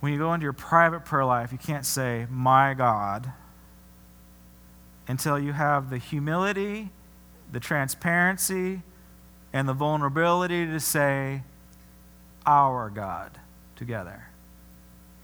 When 0.00 0.12
you 0.12 0.18
go 0.18 0.32
into 0.34 0.44
your 0.44 0.52
private 0.52 1.04
prayer 1.04 1.24
life, 1.24 1.52
you 1.52 1.58
can't 1.58 1.86
say, 1.86 2.26
My 2.30 2.74
God, 2.74 3.32
until 5.06 5.38
you 5.38 5.52
have 5.52 5.90
the 5.90 5.98
humility 5.98 6.90
the 7.52 7.60
transparency 7.60 8.82
and 9.52 9.68
the 9.68 9.72
vulnerability 9.72 10.66
to 10.66 10.80
say, 10.80 11.42
our 12.46 12.90
God 12.90 13.38
together. 13.76 14.24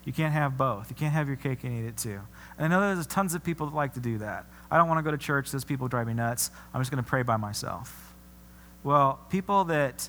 You 0.04 0.12
can't 0.12 0.32
have 0.32 0.56
both. 0.56 0.90
You 0.90 0.96
can't 0.96 1.12
have 1.12 1.26
your 1.26 1.36
cake 1.36 1.64
and 1.64 1.84
eat 1.84 1.88
it 1.88 1.96
too. 1.96 2.20
And 2.58 2.66
I 2.66 2.68
know 2.68 2.94
there's 2.94 3.06
tons 3.06 3.34
of 3.34 3.42
people 3.42 3.66
that 3.66 3.74
like 3.74 3.94
to 3.94 4.00
do 4.00 4.18
that. 4.18 4.46
I 4.70 4.76
don't 4.76 4.88
want 4.88 4.98
to 4.98 5.02
go 5.02 5.10
to 5.10 5.18
church. 5.18 5.50
Those 5.50 5.64
people 5.64 5.88
drive 5.88 6.06
me 6.06 6.14
nuts. 6.14 6.50
I'm 6.72 6.80
just 6.80 6.90
going 6.90 7.02
to 7.02 7.08
pray 7.08 7.22
by 7.22 7.36
myself. 7.36 8.14
Well, 8.84 9.18
people 9.30 9.64
that 9.64 10.08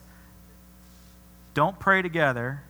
don't 1.53 1.80
pray 1.80 2.03
together, 2.03 2.61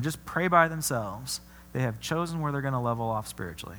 just 0.00 0.24
pray 0.24 0.48
by 0.48 0.68
themselves, 0.68 1.40
they 1.72 1.80
have 1.80 2.00
chosen 2.00 2.40
where 2.40 2.52
they're 2.52 2.60
going 2.60 2.74
to 2.74 2.80
level 2.80 3.06
off 3.06 3.28
spiritually. 3.28 3.78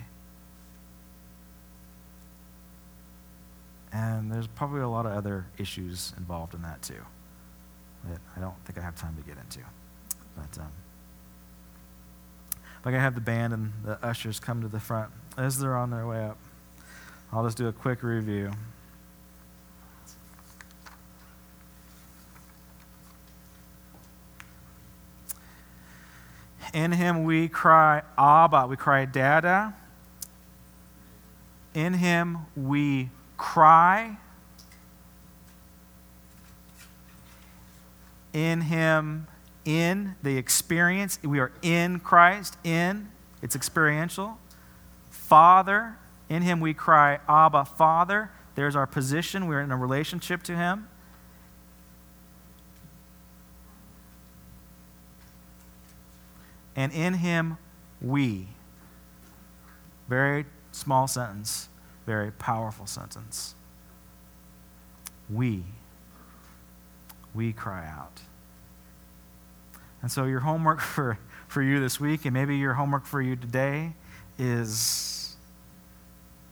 And 3.92 4.32
there's 4.32 4.48
probably 4.48 4.82
a 4.82 4.88
lot 4.88 5.06
of 5.06 5.14
other 5.14 5.48
issues 5.58 6.14
involved 6.18 6.54
in 6.54 6.62
that 6.62 6.82
too 6.82 7.02
that 8.10 8.20
I 8.36 8.40
don't 8.40 8.56
think 8.66 8.78
I 8.78 8.82
have 8.82 8.96
time 8.96 9.16
to 9.16 9.22
get 9.22 9.38
into. 9.38 9.60
But 10.36 10.62
um, 10.62 10.72
if 12.80 12.88
I 12.88 12.92
have 12.92 13.16
the 13.16 13.22
band 13.22 13.54
and 13.54 13.74
the 13.84 14.04
ushers 14.06 14.40
come 14.40 14.62
to 14.62 14.68
the 14.68 14.80
front 14.80 15.12
as 15.38 15.58
they're 15.58 15.76
on 15.76 15.90
their 15.90 16.06
way 16.06 16.24
up, 16.24 16.38
I'll 17.32 17.44
just 17.44 17.58
do 17.58 17.68
a 17.68 17.74
quick 17.74 18.04
review. 18.04 18.52
In 26.78 26.92
him 26.92 27.24
we 27.24 27.48
cry, 27.48 28.04
Abba. 28.20 28.68
We 28.68 28.78
cry, 28.78 29.06
Dada. 29.06 29.74
In 31.74 31.96
him 31.96 32.46
we 32.56 33.10
cry. 33.36 34.18
In 38.32 38.62
him, 38.62 39.26
in 39.66 40.14
the 40.22 40.38
experience, 40.38 41.18
we 41.24 41.40
are 41.40 41.52
in 41.64 42.00
Christ, 42.00 42.58
in, 42.64 43.10
it's 43.42 43.56
experiential. 43.56 44.38
Father, 45.10 45.96
in 46.30 46.44
him 46.44 46.60
we 46.60 46.76
cry, 46.76 47.18
Abba, 47.28 47.66
Father. 47.66 48.30
There's 48.54 48.76
our 48.76 48.86
position. 48.86 49.48
We're 49.48 49.62
in 49.62 49.72
a 49.72 49.78
relationship 49.78 50.44
to 50.44 50.56
him. 50.56 50.88
And 56.78 56.94
in 56.94 57.16
him 57.16 57.58
we. 58.00 58.48
Very 60.08 60.46
small 60.72 61.10
sentence 61.10 61.68
very 62.08 62.32
powerful 62.32 62.88
sentence. 62.88 63.54
We, 65.30 65.66
we 67.36 67.52
cry 67.52 67.86
out. 67.86 68.22
And 70.02 70.10
so, 70.10 70.24
your 70.24 70.40
homework 70.40 70.80
for, 70.96 71.20
for 71.48 71.62
you 71.62 71.80
this 71.80 72.00
week, 72.00 72.26
and 72.26 72.34
maybe 72.34 72.56
your 72.56 72.74
homework 72.74 73.06
for 73.06 73.22
you 73.22 73.36
today, 73.36 73.94
is 74.40 75.36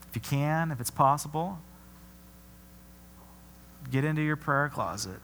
if 0.09 0.15
you 0.15 0.21
can, 0.21 0.71
if 0.71 0.81
it's 0.81 0.91
possible, 0.91 1.59
get 3.89 4.03
into 4.03 4.21
your 4.21 4.35
prayer 4.35 4.67
closet. 4.67 5.21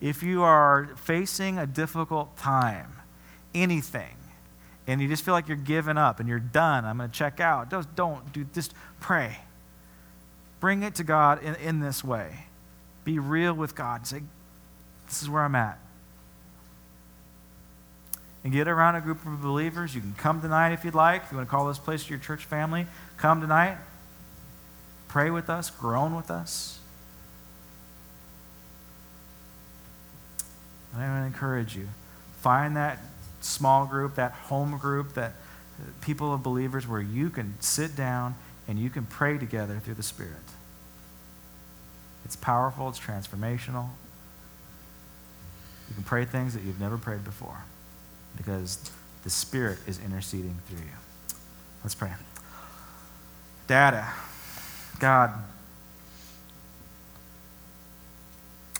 If 0.00 0.22
you 0.22 0.42
are 0.42 0.90
facing 0.96 1.58
a 1.58 1.66
difficult 1.66 2.36
time, 2.36 2.92
anything, 3.54 4.16
and 4.86 5.00
you 5.00 5.08
just 5.08 5.24
feel 5.24 5.34
like 5.34 5.48
you're 5.48 5.56
giving 5.56 5.96
up 5.96 6.20
and 6.20 6.28
you're 6.28 6.38
done, 6.38 6.84
I'm 6.84 6.98
going 6.98 7.10
to 7.10 7.16
check 7.16 7.40
out. 7.40 7.70
Don't, 7.70 7.94
don't 7.96 8.32
do 8.32 8.44
just 8.52 8.74
pray. 9.00 9.38
Bring 10.60 10.82
it 10.82 10.94
to 10.96 11.04
God 11.04 11.42
in, 11.42 11.54
in 11.56 11.80
this 11.80 12.02
way. 12.02 12.46
Be 13.04 13.18
real 13.18 13.54
with 13.54 13.74
God. 13.74 14.06
Say, 14.06 14.22
this 15.06 15.22
is 15.22 15.28
where 15.28 15.42
I'm 15.42 15.54
at. 15.54 15.78
And 18.42 18.52
get 18.52 18.68
around 18.68 18.96
a 18.96 19.00
group 19.00 19.24
of 19.24 19.40
believers. 19.40 19.94
You 19.94 20.00
can 20.00 20.14
come 20.14 20.42
tonight 20.42 20.72
if 20.72 20.84
you'd 20.84 20.94
like. 20.94 21.24
If 21.24 21.30
you 21.30 21.38
want 21.38 21.48
to 21.48 21.50
call 21.50 21.68
this 21.68 21.78
place 21.78 22.08
your 22.08 22.18
church 22.18 22.44
family, 22.44 22.86
come 23.16 23.40
tonight. 23.40 23.78
Pray 25.08 25.30
with 25.30 25.48
us, 25.48 25.70
groan 25.70 26.14
with 26.14 26.30
us. 26.30 26.78
I 30.96 31.08
want 31.08 31.22
to 31.22 31.26
encourage 31.26 31.74
you. 31.74 31.88
Find 32.40 32.76
that 32.76 32.98
small 33.44 33.86
group, 33.86 34.14
that 34.16 34.32
home 34.32 34.78
group, 34.78 35.14
that 35.14 35.34
people 36.00 36.32
of 36.32 36.42
believers 36.42 36.86
where 36.86 37.00
you 37.00 37.30
can 37.30 37.54
sit 37.60 37.96
down 37.96 38.34
and 38.68 38.78
you 38.78 38.90
can 38.90 39.04
pray 39.04 39.38
together 39.38 39.80
through 39.84 39.94
the 39.94 40.02
Spirit. 40.02 40.32
It's 42.24 42.36
powerful, 42.36 42.88
it's 42.88 42.98
transformational. 42.98 43.88
You 45.88 45.94
can 45.94 46.04
pray 46.04 46.24
things 46.24 46.54
that 46.54 46.62
you've 46.62 46.80
never 46.80 46.96
prayed 46.96 47.24
before 47.24 47.64
because 48.36 48.90
the 49.22 49.30
Spirit 49.30 49.78
is 49.86 50.00
interceding 50.00 50.58
through 50.66 50.78
you. 50.78 51.38
Let's 51.82 51.94
pray. 51.94 52.12
Dada, 53.66 54.08
God, 54.98 55.32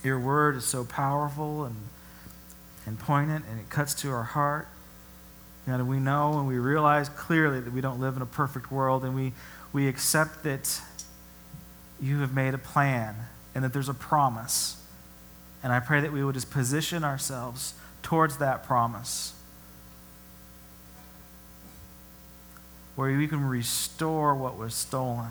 your 0.03 0.19
word 0.19 0.57
is 0.57 0.65
so 0.65 0.85
powerful 0.85 1.65
and 1.65 1.77
and 2.87 2.99
poignant, 2.99 3.45
and 3.51 3.59
it 3.59 3.71
cuts 3.71 3.95
to 3.95 4.11
our 4.11 4.23
heart. 4.23 4.69
And 5.67 5.89
we 5.89 5.99
know 5.99 6.39
and 6.39 6.47
we 6.47 6.59
realize 6.59 7.09
clearly 7.09 7.61
that 7.61 7.73
we 7.73 7.81
don't 7.81 8.01
live 8.01 8.17
in 8.17 8.23
a 8.23 8.27
perfect 8.27 8.71
world, 8.71 9.05
and 9.05 9.15
we, 9.15 9.33
we 9.73 9.89
accept 9.89 10.43
that 10.45 10.81
you 12.01 12.19
have 12.21 12.35
made 12.35 12.53
a 12.55 12.59
plan 12.59 13.15
and 13.55 13.65
that 13.65 13.73
there's 13.73 13.89
a 13.89 13.95
promise. 13.95 14.77
And 15.63 15.73
I 15.73 15.81
pray 15.81 16.01
that 16.01 16.13
we 16.13 16.23
would 16.23 16.35
just 16.35 16.51
position 16.51 17.05
ourselves 17.05 17.75
towards 18.03 18.37
that 18.39 18.65
promise. 18.65 19.33
Where 22.97 23.17
we 23.17 23.27
can 23.27 23.49
restore 23.49 24.35
what 24.35 24.59
was 24.59 24.75
stolen. 24.75 25.31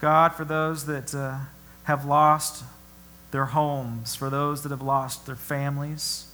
God, 0.00 0.32
for 0.32 0.44
those 0.44 0.86
that 0.86 1.14
uh, 1.14 1.40
have 1.84 2.06
lost 2.06 2.64
their 3.30 3.46
homes, 3.46 4.14
for 4.14 4.30
those 4.30 4.62
that 4.62 4.70
have 4.70 4.82
lost 4.82 5.26
their 5.26 5.36
families, 5.36 6.26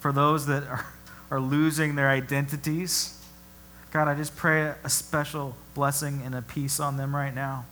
for 0.00 0.12
those 0.12 0.46
that 0.46 0.62
are, 0.64 0.86
are 1.30 1.40
losing 1.40 1.94
their 1.94 2.08
identities. 2.08 3.18
God, 3.90 4.08
I 4.08 4.14
just 4.14 4.36
pray 4.36 4.74
a 4.82 4.88
special 4.88 5.56
blessing 5.74 6.22
and 6.24 6.34
a 6.34 6.42
peace 6.42 6.80
on 6.80 6.96
them 6.96 7.14
right 7.14 7.34
now. 7.34 7.66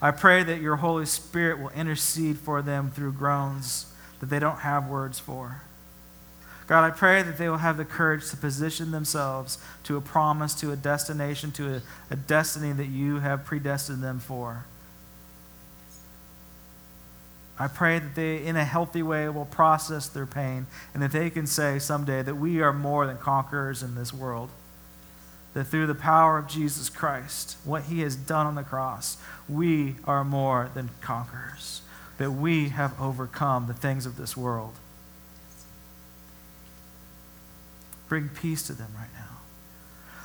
I 0.00 0.10
pray 0.10 0.42
that 0.42 0.60
your 0.60 0.76
Holy 0.76 1.06
Spirit 1.06 1.58
will 1.58 1.70
intercede 1.70 2.38
for 2.38 2.62
them 2.62 2.90
through 2.90 3.12
groans 3.12 3.92
that 4.20 4.26
they 4.26 4.38
don't 4.38 4.58
have 4.58 4.88
words 4.88 5.18
for. 5.18 5.62
God, 6.66 6.84
I 6.84 6.90
pray 6.90 7.22
that 7.22 7.38
they 7.38 7.48
will 7.48 7.56
have 7.56 7.78
the 7.78 7.84
courage 7.84 8.28
to 8.30 8.36
position 8.36 8.90
themselves 8.90 9.58
to 9.84 9.96
a 9.96 10.02
promise, 10.02 10.54
to 10.56 10.70
a 10.70 10.76
destination, 10.76 11.50
to 11.52 11.76
a, 11.76 11.82
a 12.10 12.16
destiny 12.16 12.72
that 12.72 12.88
you 12.88 13.20
have 13.20 13.46
predestined 13.46 14.02
them 14.02 14.20
for. 14.20 14.66
I 17.58 17.66
pray 17.66 17.98
that 17.98 18.14
they, 18.14 18.44
in 18.44 18.56
a 18.56 18.64
healthy 18.64 19.02
way, 19.02 19.28
will 19.28 19.44
process 19.44 20.08
their 20.08 20.26
pain 20.26 20.66
and 20.94 21.02
that 21.02 21.12
they 21.12 21.28
can 21.28 21.46
say 21.46 21.78
someday 21.78 22.22
that 22.22 22.36
we 22.36 22.60
are 22.60 22.72
more 22.72 23.06
than 23.06 23.16
conquerors 23.16 23.82
in 23.82 23.94
this 23.96 24.12
world. 24.14 24.50
That 25.54 25.64
through 25.64 25.88
the 25.88 25.94
power 25.94 26.38
of 26.38 26.46
Jesus 26.46 26.88
Christ, 26.88 27.56
what 27.64 27.84
he 27.84 28.00
has 28.00 28.14
done 28.14 28.46
on 28.46 28.54
the 28.54 28.62
cross, 28.62 29.16
we 29.48 29.96
are 30.04 30.22
more 30.22 30.70
than 30.74 30.90
conquerors. 31.00 31.82
That 32.18 32.30
we 32.32 32.68
have 32.68 33.00
overcome 33.00 33.66
the 33.66 33.74
things 33.74 34.06
of 34.06 34.16
this 34.16 34.36
world. 34.36 34.74
Bring 38.08 38.28
peace 38.28 38.62
to 38.68 38.72
them 38.72 38.92
right 38.96 39.12
now. 39.14 39.38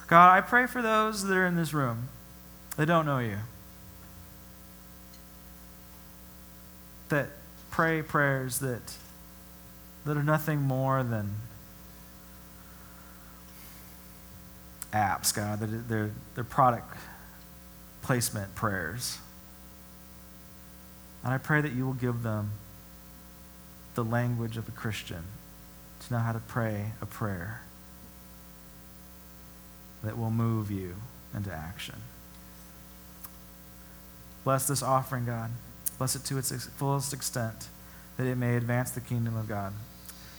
God, 0.08 0.36
I 0.36 0.42
pray 0.42 0.68
for 0.68 0.82
those 0.82 1.24
that 1.24 1.36
are 1.36 1.48
in 1.48 1.56
this 1.56 1.74
room 1.74 2.10
that 2.78 2.86
don't 2.86 3.06
know 3.06 3.20
you. 3.20 3.38
That 7.14 7.30
pray 7.70 8.02
prayers 8.02 8.58
that, 8.60 8.82
that 10.04 10.18
are 10.18 10.24
nothing 10.24 10.60
more 10.60 11.04
than 11.04 11.36
apps, 14.92 15.32
God, 15.32 15.60
they're, 15.60 16.10
they're 16.34 16.44
product 16.44 16.98
placement 18.02 18.56
prayers. 18.56 19.20
And 21.24 21.32
I 21.32 21.38
pray 21.38 21.62
that 21.62 21.74
you 21.74 21.86
will 21.86 21.94
give 21.94 22.24
them 22.24 22.54
the 23.94 24.04
language 24.04 24.58
of 24.58 24.68
a 24.68 24.72
Christian 24.72 25.24
to 26.00 26.14
know 26.14 26.20
how 26.20 26.32
to 26.32 26.40
pray 26.40 26.94
a 27.00 27.06
prayer 27.06 27.62
that 30.04 30.18
will 30.18 30.32
move 30.32 30.72
you 30.72 30.96
into 31.36 31.54
action. 31.54 32.02
Bless 34.44 34.68
this 34.68 34.82
offering, 34.82 35.26
God. 35.26 35.52
Bless 36.04 36.18
it 36.18 36.26
to 36.26 36.38
its 36.38 36.52
fullest 36.76 37.14
extent, 37.14 37.70
that 38.18 38.28
it 38.28 38.36
may 38.36 38.58
advance 38.58 38.92
the 38.92 39.00
kingdom 39.00 39.38
of 39.38 39.48
God. 39.48 39.72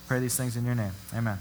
Pray 0.06 0.18
these 0.20 0.36
things 0.36 0.58
in 0.58 0.66
your 0.66 0.74
name. 0.74 0.92
Amen. 1.14 1.38